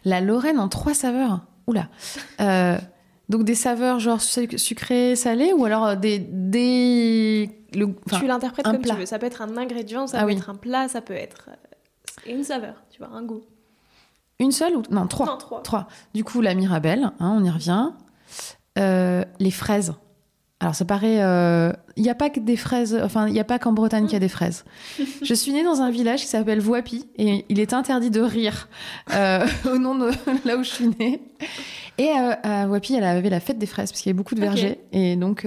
[0.05, 1.41] La Lorraine en trois saveurs?
[1.67, 1.89] Oula.
[3.29, 8.65] Donc des saveurs genre suc- sucré, salé ou alors euh, des des le, Tu l'interprètes
[8.65, 8.95] comme plat.
[8.95, 9.07] tu veux.
[9.07, 10.37] Ça peut être un ingrédient, ça Ah peut oui.
[10.37, 13.43] être un plat, ça peut être euh, une saveur, tu vois, un goût.
[14.41, 15.27] une seule ou non trois.
[15.27, 15.63] Non, trois.
[15.63, 15.89] Trois.
[16.15, 17.91] Du coup la Mirabelle, hein, on y revient.
[18.79, 19.93] Euh, les fraises.
[20.61, 23.45] Alors ça paraît, euh, il n'y a pas que des fraises, enfin il n'y a
[23.45, 24.65] pas qu'en Bretagne qu'il y a des fraises.
[25.23, 28.69] Je suis née dans un village qui s'appelle Voipy et il est interdit de rire
[29.15, 30.11] euh, au nom de
[30.45, 31.23] là où je suis née.
[31.97, 34.35] Et euh, à Voipy, elle avait la fête des fraises parce qu'il y avait beaucoup
[34.35, 35.47] de vergers et donc.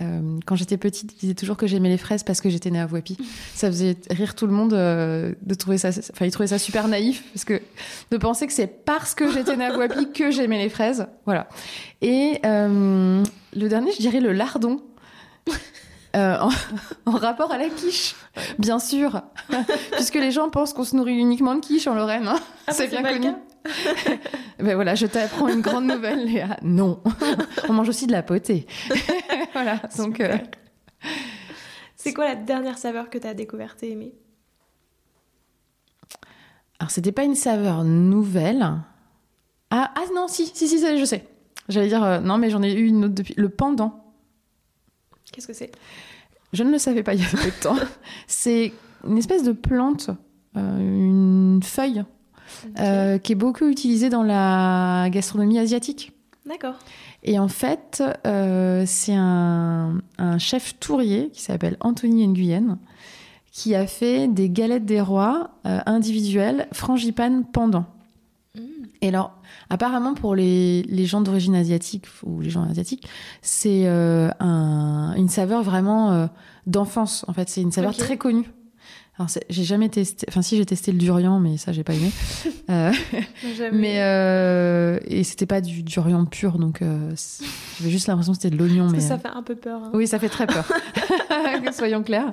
[0.00, 2.80] Euh, quand j'étais petite, je disais toujours que j'aimais les fraises parce que j'étais née
[2.80, 3.16] à Voipy.
[3.54, 6.88] Ça faisait rire tout le monde euh, de trouver ça, enfin ils trouvaient ça super
[6.88, 7.60] naïf parce que
[8.10, 11.06] de penser que c'est parce que j'étais née à Voipy que j'aimais les fraises.
[11.26, 11.48] Voilà.
[12.02, 13.22] Et euh,
[13.54, 14.80] le dernier, je dirais le lardon.
[16.12, 16.48] En,
[17.06, 18.16] en rapport à la quiche,
[18.58, 19.22] bien sûr,
[19.92, 22.26] puisque les gens pensent qu'on se nourrit uniquement de quiche en Lorraine.
[22.26, 22.40] hein.
[22.66, 23.34] Ah, c'est bah, bien pas le connu.
[24.58, 26.56] Ben voilà, je t'apprends une grande nouvelle, Léa.
[26.62, 27.00] Non,
[27.68, 28.66] on mange aussi de la potée.
[29.62, 30.36] Voilà, donc euh,
[31.96, 34.14] C'est quoi la dernière saveur que tu as découverte et aimée
[36.80, 38.62] alors c'était pas une saveur nouvelle.
[39.70, 41.28] Ah, ah non, si, si, si, ça, je sais.
[41.68, 43.34] J'allais dire euh, non, mais j'en ai eu une autre depuis.
[43.36, 44.02] Le pendant.
[45.30, 45.70] Qu'est-ce que c'est?
[46.54, 47.76] Je ne le savais pas il y a peu de temps.
[48.26, 48.72] C'est
[49.06, 50.10] une espèce de plante,
[50.56, 52.02] euh, une feuille,
[52.80, 56.12] euh, qui est beaucoup utilisée dans la gastronomie asiatique.
[56.46, 56.76] D'accord.
[57.22, 62.78] Et en fait, euh, c'est un, un chef tourier qui s'appelle Anthony Nguyen
[63.52, 67.84] qui a fait des galettes des rois euh, individuelles frangipane pendant.
[68.54, 68.60] Mm.
[69.02, 69.32] Et alors,
[69.70, 73.06] apparemment, pour les, les gens d'origine asiatique ou les gens asiatiques,
[73.42, 76.26] c'est euh, un- une saveur vraiment euh,
[76.66, 77.24] d'enfance.
[77.28, 78.50] En fait, c'est une saveur très connue.
[79.20, 80.24] Alors, j'ai jamais testé.
[80.30, 82.10] Enfin, si j'ai testé le durian, mais ça, j'ai pas aimé.
[82.70, 82.92] Euh,
[83.72, 87.10] mais euh, et c'était pas du durian pur, donc euh,
[87.80, 88.88] j'avais juste l'impression que c'était de l'oignon.
[88.88, 89.82] Mais ça euh, fait un peu peur.
[89.82, 89.90] hein.
[89.92, 90.70] oui, ça fait très peur.
[91.72, 92.32] Soyons clairs.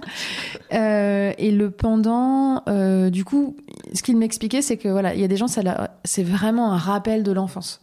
[0.74, 2.64] Euh, et le pendant,
[3.10, 3.56] du coup,
[3.96, 6.78] ce qu'il m'expliquait, c'est que voilà, il y a des gens, ça, c'est vraiment un
[6.78, 7.82] rappel de l'enfance.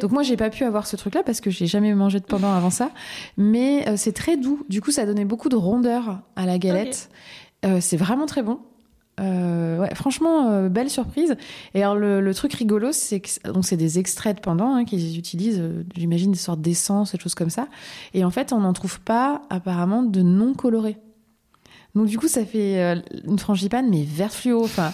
[0.00, 2.52] Donc moi, j'ai pas pu avoir ce truc-là parce que j'ai jamais mangé de pendant
[2.52, 2.90] avant ça,
[3.36, 4.64] mais euh, c'est très doux.
[4.68, 7.10] Du coup, ça donnait beaucoup de rondeur à la galette.
[7.64, 8.60] Euh, c'est vraiment très bon.
[9.20, 11.36] Euh, ouais, franchement, euh, belle surprise.
[11.74, 15.18] Et alors, le, truc rigolo, c'est que donc c'est des extraits de pendant hein, qu'ils
[15.18, 17.68] utilisent, euh, j'imagine des sortes d'essence, des choses comme ça.
[18.14, 20.96] Et en fait, on n'en trouve pas apparemment de non colorés.
[21.94, 24.64] Donc du coup, ça fait une frangipane mais vert fluo.
[24.64, 24.92] Enfin,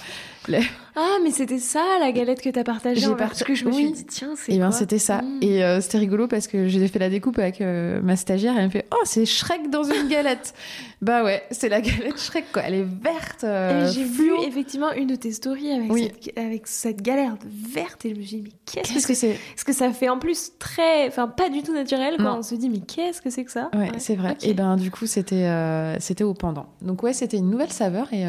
[1.00, 3.86] Ah, mais c'était ça la galette que t'as partagée J'ai parce que je me suis
[3.86, 3.92] oui.
[3.92, 5.22] dit tiens c'est Et ben quoi c'était ça.
[5.22, 5.38] Mm.
[5.42, 8.58] Et euh, c'était rigolo parce que j'ai fait la découpe avec euh, ma stagiaire et
[8.58, 10.54] elle me fait Oh, c'est Shrek dans une galette
[11.00, 12.62] Bah ouais, c'est la galette Shrek quoi.
[12.64, 13.44] Elle est verte.
[13.44, 16.10] euh, Et J'ai vu effectivement une de tes stories avec, Oui.
[16.20, 18.50] cette, avec cette galette verte et je me suis dit mais
[18.82, 19.36] qu'est-ce que c'est c'est?
[19.54, 22.24] Parce que ça fait en plus très, enfin pas du tout naturel quoi.
[22.24, 22.36] Non.
[22.38, 23.70] On se dit mais qu'est-ce que c'est que ça?
[23.74, 24.36] Ouais, c'est vrai.
[24.42, 26.66] Et ben du coup, c'était euh, c'était au pendant.
[26.82, 28.24] Donc ouais, c'était une nouvelle saveur et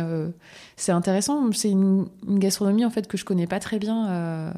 [0.80, 1.52] c'est intéressant.
[1.52, 4.10] C'est une, une gastronomie en fait que je connais pas très bien.
[4.10, 4.52] euh,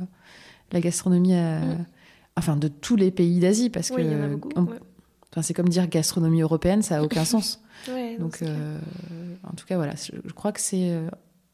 [0.71, 1.85] la gastronomie, euh, Mm.
[2.37, 4.49] enfin de tous les pays d'Asie, parce Oui, que beaucoup.
[4.55, 4.79] on- ouais.
[5.31, 7.61] enfin, c'est comme dire gastronomie européenne, ça a aucun sens.
[7.89, 8.77] Ouais, Donc euh,
[9.43, 10.95] en tout cas voilà, je, je crois que c'est,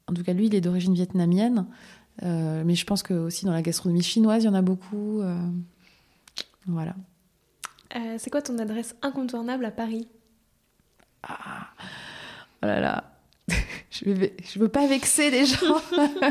[0.07, 1.65] en tout cas lui, il est d'origine vietnamienne,
[2.21, 5.21] mais je pense que aussi dans la gastronomie chinoise, il y en a beaucoup.
[6.67, 6.93] voilà.
[8.17, 10.07] C'est quoi ton adresse incontournable à Paris?
[11.23, 11.67] Ah,
[12.61, 13.06] oh là là,
[14.05, 15.81] je, vais, je veux pas vexer les gens.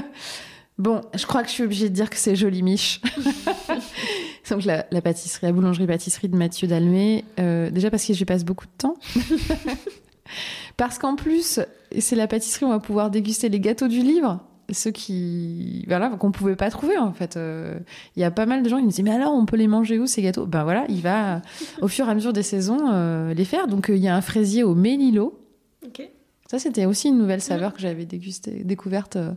[0.78, 3.00] bon, je crois que je suis obligée de dire que c'est Jolie Miche.
[4.50, 7.24] Donc la, la pâtisserie, la boulangerie-pâtisserie de Mathieu Dalmé.
[7.40, 8.94] euh, déjà parce que j'y passe beaucoup de temps.
[10.76, 11.60] parce qu'en plus,
[11.98, 14.40] c'est la pâtisserie où on va pouvoir déguster les gâteaux du livre.
[14.72, 17.36] Ceux qui, voilà, qu'on pouvait pas trouver en fait.
[17.36, 17.78] Euh,
[18.16, 19.68] Il y a pas mal de gens qui me disent mais alors on peut les
[19.68, 20.44] manger où ces gâteaux?
[20.44, 21.40] Ben voilà, il va
[21.80, 23.68] au fur et à mesure des saisons euh, les faire.
[23.68, 25.38] Donc euh, il y a un fraisier au Mélilo.
[25.86, 26.02] Ok.
[26.50, 29.32] Ça, c'était aussi une nouvelle saveur que j'avais découverte euh,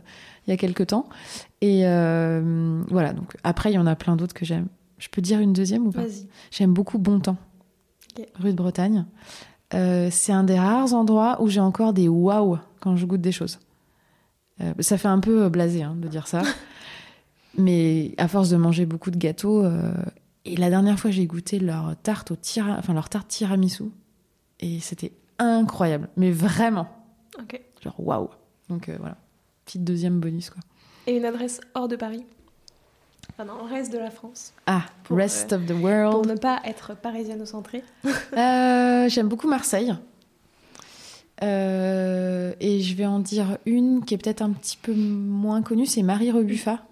[0.46, 1.08] il y a quelques temps.
[1.60, 4.68] Et euh, voilà, donc après, il y en a plein d'autres que j'aime.
[4.98, 6.02] Je peux dire une deuxième ou pas?
[6.02, 6.28] Vas-y.
[6.50, 7.38] J'aime beaucoup Bon Temps,
[8.36, 9.06] rue de Bretagne.
[9.74, 13.32] Euh, c'est un des rares endroits où j'ai encore des waouh quand je goûte des
[13.32, 13.58] choses.
[14.80, 16.42] Ça fait un peu blasé hein, de dire ça.
[17.56, 19.64] Mais à force de manger beaucoup de gâteaux,
[20.44, 23.84] et la dernière fois j'ai goûté leur tarte au tira, enfin leur tarte tiramisu,
[24.60, 26.86] et c'était incroyable, mais vraiment,
[27.38, 27.60] Ok.
[27.82, 28.28] genre waouh.
[28.68, 29.16] Donc euh, voilà,
[29.64, 30.60] petite deuxième bonus quoi.
[31.06, 32.24] Et une adresse hors de Paris
[33.32, 34.52] Enfin non, reste de la France.
[34.66, 36.26] Ah, Pour, rest of the Pour world.
[36.28, 37.82] ne pas être parisiano-centré.
[38.36, 39.94] Euh, J'aime beaucoup Marseille.
[41.42, 45.86] Euh, et je vais en dire une qui est peut-être un petit peu moins connue,
[45.86, 46.84] c'est Marie Rebuffat.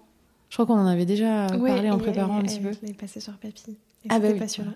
[0.49, 2.71] Je crois qu'on en avait déjà parlé en préparant et- un petit et peu.
[2.81, 3.77] Je l'ai passé sur papy.
[4.05, 4.39] Et Ah bah oui.
[4.39, 4.73] passionnant.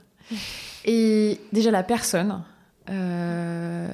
[0.86, 2.44] Et déjà la personne,
[2.90, 3.92] euh,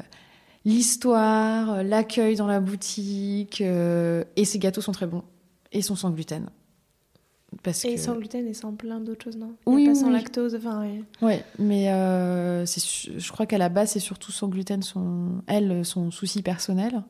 [0.66, 5.24] l'histoire, l'accueil dans la boutique, euh, et ses gâteaux sont très bons
[5.72, 6.50] et sont sans gluten.
[7.64, 8.00] Parce Et que...
[8.00, 9.56] sans gluten et sans plein d'autres choses, non?
[9.66, 10.14] Oui, Pas oui, sans oui.
[10.14, 10.86] lactose, enfin.
[11.22, 16.12] Ouais, mais euh, je crois qu'à la base, c'est surtout sans gluten, son, elle, son
[16.12, 17.04] souci personnel,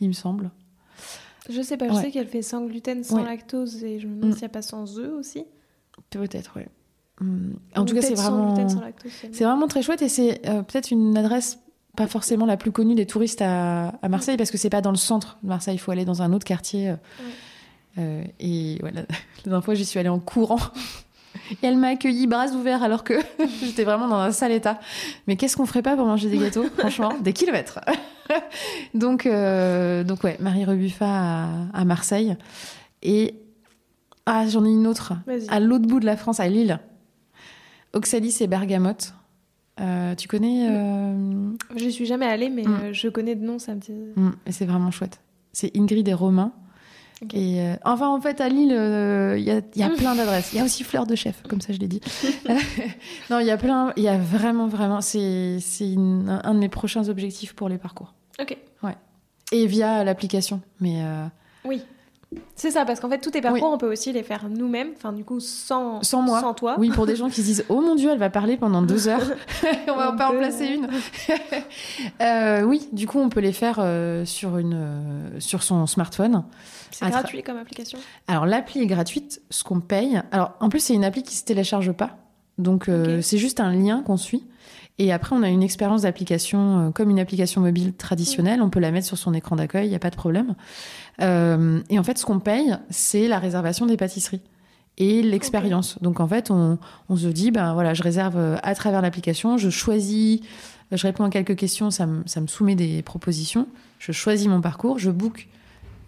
[0.00, 0.50] il me semble.
[1.50, 2.02] Je sais pas, je Ouais.
[2.02, 3.24] sais qu'elle fait sans gluten, sans Ouais.
[3.24, 4.32] lactose, et je me demande Mm.
[4.34, 5.44] s'il n'y a pas sans œufs aussi.
[6.10, 6.68] Peut-être, ouais.
[7.20, 8.54] Hum, En Ou tout cas, c'est vraiment,
[9.32, 11.58] c'est vraiment très chouette et c'est euh, peut-être une adresse
[11.96, 14.90] pas forcément la plus connue des touristes à, à Marseille parce que c'est pas dans
[14.92, 16.90] le centre de Marseille, il faut aller dans un autre quartier.
[16.90, 16.96] euh,
[17.98, 20.58] euh, et voilà, la dernière fois, j'y suis allée en courant.
[21.50, 23.14] Et elle m'a accueilli bras ouverts alors que
[23.62, 24.78] j'étais vraiment dans un sale état.
[25.26, 27.80] Mais qu'est-ce qu'on ferait pas pour manger des gâteaux Franchement, des kilomètres.
[28.94, 32.36] donc, euh, donc ouais, Marie Rebuffat à, à Marseille.
[33.02, 33.34] Et
[34.26, 35.14] ah, j'en ai une autre
[35.48, 36.78] à l'autre bout de la France, à Lille.
[37.92, 39.12] Oxalis et Bergamote.
[39.80, 42.74] Euh, tu connais euh, Je suis jamais allée, mais Mm.
[42.82, 43.92] euh, je connais de nom, ça me dit.
[44.46, 45.20] et C'est vraiment chouette.
[45.52, 46.52] C'est Ingrid et Romain.
[47.32, 50.52] Et euh, enfin, en fait, à Lille, il y a, y a plein d'adresses.
[50.52, 52.00] Il y a aussi Fleur de Chef, comme ça je l'ai dit.
[53.30, 55.58] non, il y a plein, il y a vraiment, vraiment, c'est
[55.96, 58.14] un de mes prochains objectifs pour les parcours.
[58.40, 58.56] Ok.
[59.54, 60.62] Et via l'application.
[60.80, 61.02] Mais
[61.66, 61.82] Oui.
[62.54, 65.12] C'est ça, parce qu'en fait, tous tes parcours, on peut aussi les faire nous-mêmes, enfin,
[65.12, 66.40] du coup, sans, Sans moi.
[66.40, 66.76] Sans toi.
[66.78, 69.08] oui, pour des gens qui se disent Oh mon Dieu, elle va parler pendant deux
[69.08, 69.22] heures.
[69.88, 70.88] on va On pas en placer une.
[72.20, 76.44] Euh, oui, du coup, on peut les faire euh, sur, une, euh, sur son smartphone.
[76.90, 77.98] C'est gratuit comme application?
[78.28, 80.20] Alors l'appli est gratuite, ce qu'on paye.
[80.30, 82.18] Alors en plus c'est une appli qui se télécharge pas,
[82.58, 82.90] donc
[83.22, 84.44] c'est juste un lien qu'on suit.
[85.02, 88.62] Et après on a une expérience d'application euh, comme une application mobile traditionnelle.
[88.62, 90.54] On peut la mettre sur son écran d'accueil, il y a pas de problème.
[91.20, 94.42] Euh, et en fait ce qu'on paye c'est la réservation des pâtisseries
[94.98, 96.00] et l'expérience.
[96.02, 99.56] Donc en fait on, on se dit ben voilà je réserve euh, à travers l'application,
[99.58, 100.38] je choisis,
[100.92, 103.66] je réponds à quelques questions, ça me, ça me soumet des propositions,
[103.98, 105.48] je choisis mon parcours, je book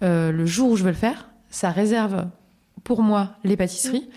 [0.04, 2.26] euh, le jour où je veux le faire, ça réserve
[2.84, 4.08] pour moi les pâtisseries.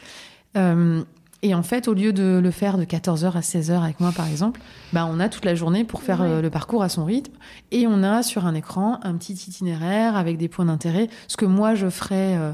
[0.56, 1.04] Euh,
[1.44, 4.28] et en fait, au lieu de le faire de 14h à 16h avec moi, par
[4.28, 4.60] exemple,
[4.94, 6.28] bah, on a toute la journée pour faire Ouais.
[6.28, 7.34] euh, le parcours à son rythme.
[7.72, 11.10] Et on a sur un écran un petit itinéraire avec des points d'intérêt.
[11.28, 12.52] Ce que moi, je ferais euh,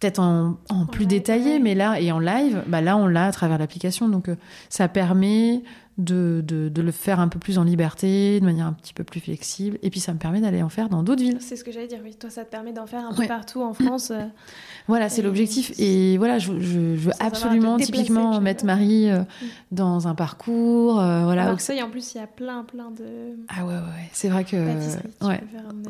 [0.00, 1.58] peut-être en, en plus détaillé, ouais.
[1.58, 4.08] mais là, et en live, bah, là, on l'a à travers l'application.
[4.08, 4.36] Donc, euh,
[4.70, 5.62] ça permet
[5.98, 9.02] de, de, de le faire un peu plus en liberté, de manière un petit peu
[9.02, 9.78] plus flexible.
[9.82, 11.38] Et puis ça me permet d'aller en faire dans d'autres villes.
[11.40, 12.14] C'est ce que j'allais dire, oui.
[12.14, 13.22] Toi, ça te permet d'en faire un Ouais.
[13.22, 14.10] peu partout en France.
[14.10, 14.20] euh,
[14.88, 15.72] Voilà, c'est l'objectif.
[15.78, 19.46] Et voilà, je, je, je veux absolument, typiquement, mettre Marie euh, Mm.
[19.72, 21.00] dans un parcours.
[21.00, 21.46] euh, voilà.
[21.46, 23.04] Marseille, en plus, il y a plein, plein de
[23.48, 24.10] Ah ouais, ouais, ouais.
[24.12, 24.56] C'est vrai que.
[24.56, 25.40] ouais.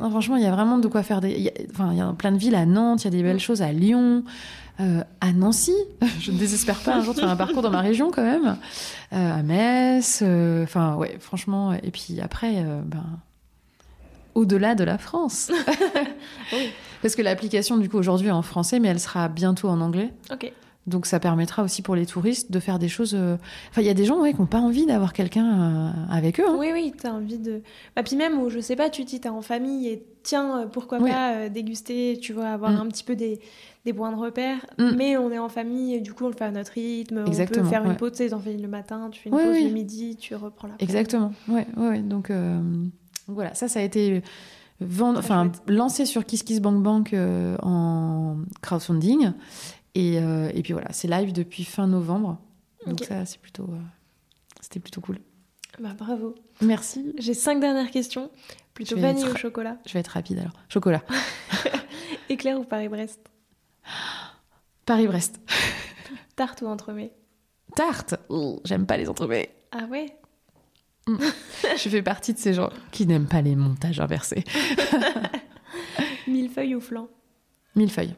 [0.00, 1.32] Non, franchement, il y a vraiment de quoi faire des.
[1.32, 3.10] il y a- Enfin, il y a plein de villes à Nantes, il y a
[3.10, 3.40] des belles Mm.
[3.40, 4.22] choses à Lyon,
[4.80, 5.74] euh, à Nancy.
[6.20, 8.56] Je ne désespère pas un jour de faire un parcours dans ma région quand même.
[9.12, 10.20] Euh, à Metz.
[10.22, 11.72] euh, Enfin, ouais, franchement.
[11.72, 13.04] Et puis après, euh, ben.
[14.34, 15.50] Au-delà de la France.
[16.52, 16.68] Oui.
[17.02, 20.12] Parce que l'application, du coup, aujourd'hui est en français, mais elle sera bientôt en anglais.
[20.32, 20.52] Ok.
[20.86, 23.14] Donc ça permettra aussi pour les touristes de faire des choses.
[23.18, 23.36] euh,
[23.70, 26.38] Enfin, il y a des gens ouais, qui n'ont pas envie d'avoir quelqu'un euh, avec
[26.38, 26.44] eux.
[26.48, 26.54] hein.
[26.56, 27.62] Oui, oui, t'as envie de.
[27.96, 30.66] Bah, puis même, où, je sais pas, tu dis, t'es en famille et tiens, euh,
[30.66, 31.10] pourquoi Oui.
[31.10, 32.80] pas euh, déguster, tu vois, avoir Mm.
[32.80, 33.40] un petit peu des,
[33.86, 34.58] des points de repère.
[34.78, 34.90] Mm.
[34.96, 37.24] Mais on est en famille et du coup, on le fait à notre rythme.
[37.26, 37.96] on peut faire une ouais.
[37.96, 39.64] pause, tu sais, t'en fais le matin, tu fais une Oui, pause oui.
[39.68, 41.32] le midi, tu reprends la Exactement.
[41.48, 41.98] Ouais, ouais, ouais.
[42.00, 42.60] Donc euh,
[43.28, 44.22] voilà, ça, ça a été
[44.80, 49.32] vendre, Très enfin lancé sur KissKissBankBank euh, en crowdfunding.
[49.94, 52.38] Et, euh, et puis voilà, c'est live depuis fin novembre.
[52.86, 53.78] Donc ça, c'est plutôt, euh,
[54.60, 55.18] c'était plutôt cool.
[55.80, 56.34] Bah, bravo.
[56.60, 57.14] Merci.
[57.18, 58.30] J'ai cinq dernières questions.
[58.74, 59.78] Plutôt vanille être- au chocolat?
[59.86, 60.52] Je vais être rapide alors.
[60.68, 61.02] Chocolat.
[62.28, 63.20] Éclair ou Paris-Brest?
[64.86, 65.40] Paris-Brest.
[66.36, 67.12] Tarte ou entremets?
[67.74, 68.14] Tarte.
[68.64, 69.54] J'aime pas les entremets.
[69.72, 70.16] Ah ouais?
[71.08, 74.44] Je fais partie de ces gens qui n'aiment pas les montages inversés.
[76.26, 77.08] Millefeuille ou flan?
[77.74, 78.14] Millefeuille.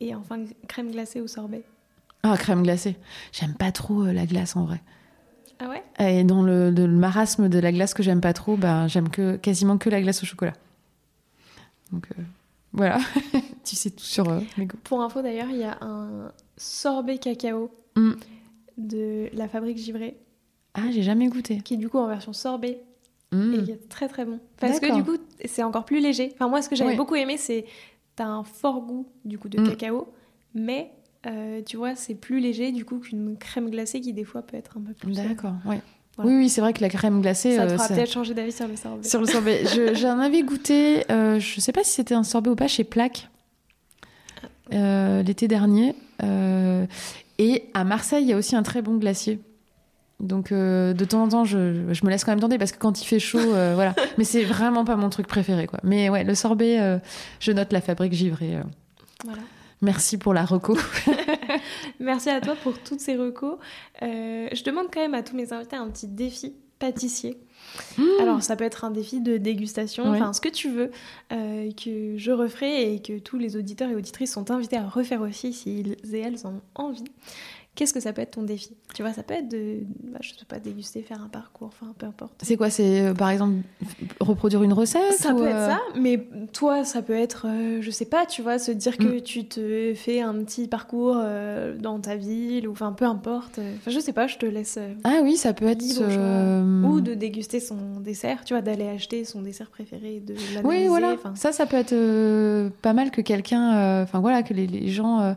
[0.00, 1.64] Et enfin, crème glacée ou sorbet?
[2.22, 2.96] Ah, crème glacée.
[3.32, 4.80] J'aime pas trop euh, la glace en vrai.
[5.58, 5.82] Ah ouais?
[5.98, 9.78] Et dans le, marasme de la glace que j'aime pas trop, ben, j'aime que, quasiment
[9.78, 10.54] que la glace au chocolat.
[11.92, 12.22] Donc euh,
[12.74, 12.98] voilà,
[13.64, 14.76] tu sais tout sur euh, mes goûts.
[14.84, 18.12] Pour info d'ailleurs, il y a un sorbet cacao Mm.
[18.76, 20.16] de la fabrique Givré
[20.74, 21.60] Ah, j'ai jamais goûté.
[21.64, 22.82] qui est du coup en version sorbet
[23.32, 23.54] Mm.
[23.54, 24.38] et qui est très très bon.
[24.60, 26.30] Parce que du coup, c'est encore plus léger.
[26.34, 26.96] Enfin, moi, ce que j'avais Ouais.
[26.96, 27.64] beaucoup aimé, c'est
[28.16, 29.68] t'as un fort goût du coup de Mm.
[29.70, 30.12] cacao,
[30.54, 30.92] mais
[31.26, 34.56] euh, tu vois, c'est plus léger du coup qu'une crème glacée qui des fois peut
[34.56, 35.18] être un peu plus.
[35.18, 35.80] euh, D'accord, ouais.
[36.16, 36.30] Voilà.
[36.30, 37.56] Oui, oui, c'est vrai que la crème glacée.
[37.56, 39.08] Ça te euh, fera ça- peut-être changer d'avis sur le sorbet.
[39.08, 39.64] Sur le sorbet.
[39.66, 42.84] Je- J'en avais goûté, euh, je sais pas si c'était un sorbet ou pas, chez
[42.84, 43.28] Plaque,
[44.72, 45.94] euh, l'été dernier.
[46.22, 46.86] Euh,
[47.38, 49.40] et à Marseille, il y a aussi un très bon glacier.
[50.20, 53.02] Donc de temps en temps, je, je me laisse quand même tenter parce que quand
[53.02, 53.94] il fait chaud, voilà.
[54.18, 55.80] Mais c'est vraiment pas mon truc préféré, quoi.
[55.82, 56.78] Mais ouais, le sorbet,
[57.40, 58.56] je note la fabrique givrée.
[59.24, 59.42] Voilà.
[59.84, 60.78] Merci pour la reco.
[62.00, 63.58] Merci à toi pour toutes ces recos.
[64.02, 67.38] Euh, je demande quand même à tous mes invités un petit défi pâtissier.
[68.20, 70.90] Alors, ça peut être un défi de dégustation, enfin ce que tu veux,
[71.32, 75.20] euh, que je referai et que tous les auditeurs et auditrices sont invités à refaire
[75.22, 77.04] aussi s'ils et elles en ont envie.
[77.74, 78.70] Qu'est-ce que ça peut être ton défi?
[78.94, 81.92] Tu vois, ça peut être de, bah, je sais pas, déguster, faire un parcours, enfin
[81.98, 82.32] peu importe.
[82.42, 83.56] C'est quoi C'est euh, par exemple
[84.20, 87.78] reproduire une recette Ça ou, peut être euh, ça, mais toi, ça peut être, euh,
[87.80, 91.76] je sais pas, tu vois, se dire que tu te fais un petit parcours euh,
[91.76, 93.58] dans ta ville, ou enfin peu importe.
[93.58, 94.78] Enfin, je sais pas, je te laisse.
[95.02, 95.82] Ah oui, ça peut être.
[95.82, 96.04] libre
[96.88, 100.62] Ou de déguster son dessert, tu vois, d'aller acheter son dessert préféré, de l'analyser.
[100.62, 101.16] Oui, voilà.
[101.34, 105.34] Ça, ça peut être pas mal que quelqu'un, enfin voilà, que les, les gens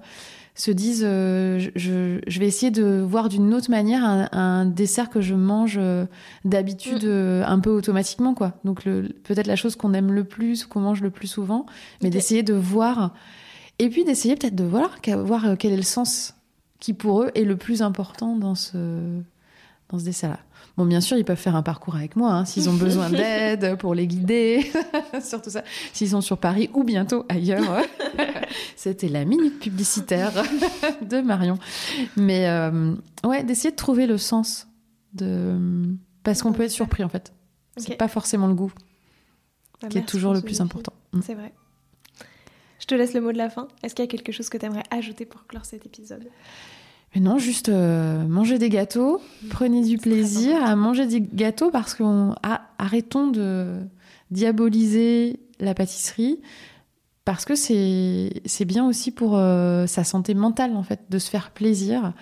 [0.58, 5.10] se disent, euh, je, je- vais essayer de voir d'une autre manière un, un dessert
[5.10, 6.06] que je mange euh,
[6.46, 7.08] d'habitude Mm.
[7.10, 8.54] euh, un peu automatiquement, quoi.
[8.66, 11.66] Donc peut-être la chose qu'on aime le plus, ou qu'on mange le plus souvent,
[12.02, 13.14] mais d'essayer de voir,
[13.80, 16.34] et puis d'essayer peut-être de voir, voir quel est le sens
[16.80, 18.78] qui pour eux est le plus important dans ce
[19.90, 20.40] dans ce dessert-là.
[20.78, 23.78] Bon, bien sûr, ils peuvent faire un parcours avec moi hein, s'ils ont besoin d'aide
[23.78, 24.72] pour les guider,
[25.24, 25.64] sur tout ça.
[25.92, 27.82] S'ils sont sur Paris ou bientôt ailleurs.
[28.76, 30.32] C'était la minute publicitaire
[31.02, 31.58] de Marion.
[32.16, 32.94] Mais euh,
[33.24, 34.68] ouais, d'essayer de trouver le sens
[35.14, 35.58] de
[36.24, 37.34] parce qu'on peut être surpris en fait.
[37.78, 37.98] C'est Ok.
[37.98, 38.72] pas forcément le goût
[39.82, 40.94] bah, qui est toujours le plus important.
[41.14, 41.22] Mm.
[41.24, 41.54] C'est vrai.
[42.80, 43.68] Je te laisse le mot de la fin.
[43.82, 46.28] Est-ce qu'il y a quelque chose que tu aimerais ajouter pour clore cet épisode?
[47.18, 49.20] Mais non, juste euh, manger des gâteaux,
[49.50, 52.36] prenez du plaisir à manger des gâteaux parce qu'on
[52.78, 53.80] arrêtons de
[54.30, 56.40] diaboliser la pâtisserie
[57.26, 61.50] parce que c'est bien aussi pour euh, sa santé mentale en fait de se faire
[61.50, 62.14] plaisir.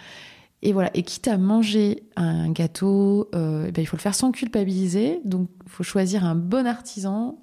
[0.61, 0.91] Et voilà.
[0.93, 5.19] Et quitte à manger un gâteau euh, eh ben, il faut le faire sans culpabiliser.
[5.25, 7.37] Donc il faut choisir un bon artisan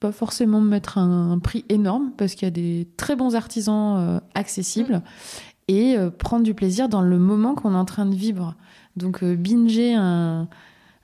[0.00, 3.96] pas forcément mettre un, un prix énorme parce qu'il y a des très bons artisans
[3.98, 5.02] euh, accessibles
[5.68, 8.54] et euh, prendre du plaisir dans le moment qu'on est en train de vivre.
[8.96, 10.48] Donc euh, binger un,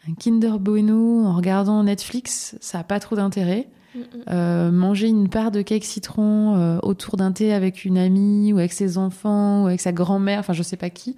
[0.08, 3.68] un Kinder Bueno en regardant Netflix, ça n'a pas trop d'intérêt.
[4.28, 8.72] euh, manger une part de cake citron autour d'un thé avec une amie ou avec
[8.74, 11.16] ses enfants ou avec sa grand-mère, enfin je sais pas qui.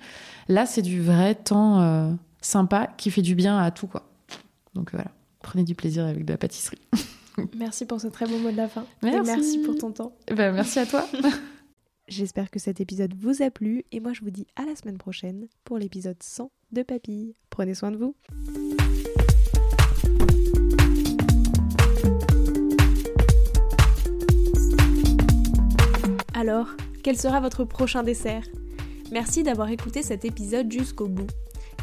[0.48, 4.04] Là, c'est du vrai temps sympa qui fait du bien à tout quoi.
[4.74, 5.10] Donc voilà,
[5.42, 6.78] prenez du plaisir avec de la pâtisserie.
[7.56, 8.84] Merci pour ce très bon mot de la fin.
[9.02, 9.18] Merci.
[9.18, 10.12] Et merci pour ton temps.
[10.28, 11.06] Ben, merci à toi.
[12.08, 14.96] J'espère que cet épisode vous a plu et moi je vous dis à la semaine
[14.96, 17.34] prochaine pour l'épisode 100 de Papille.
[17.50, 18.14] Prenez soin de vous.
[26.34, 26.68] Alors,
[27.02, 28.44] quel sera votre prochain dessert?
[29.10, 31.26] Merci d'avoir écouté cet épisode jusqu'au bout.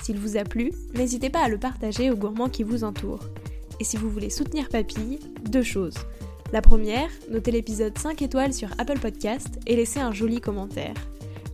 [0.01, 3.27] S'il vous a plu, n'hésitez pas à le partager aux gourmands qui vous entourent.
[3.79, 5.19] Et si vous voulez soutenir Papille,
[5.49, 5.95] deux choses.
[6.53, 10.93] La première, notez l'épisode 5 étoiles sur Apple Podcast et laissez un joli commentaire.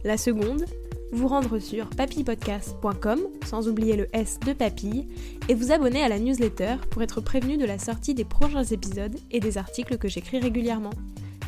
[0.03, 0.65] La seconde,
[1.11, 5.07] vous rendre sur papillepodcast.com, sans oublier le S de papille,
[5.49, 9.17] et vous abonner à la newsletter pour être prévenu de la sortie des prochains épisodes
[9.31, 10.93] et des articles que j'écris régulièrement.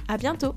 [0.07, 0.55] À bientôt!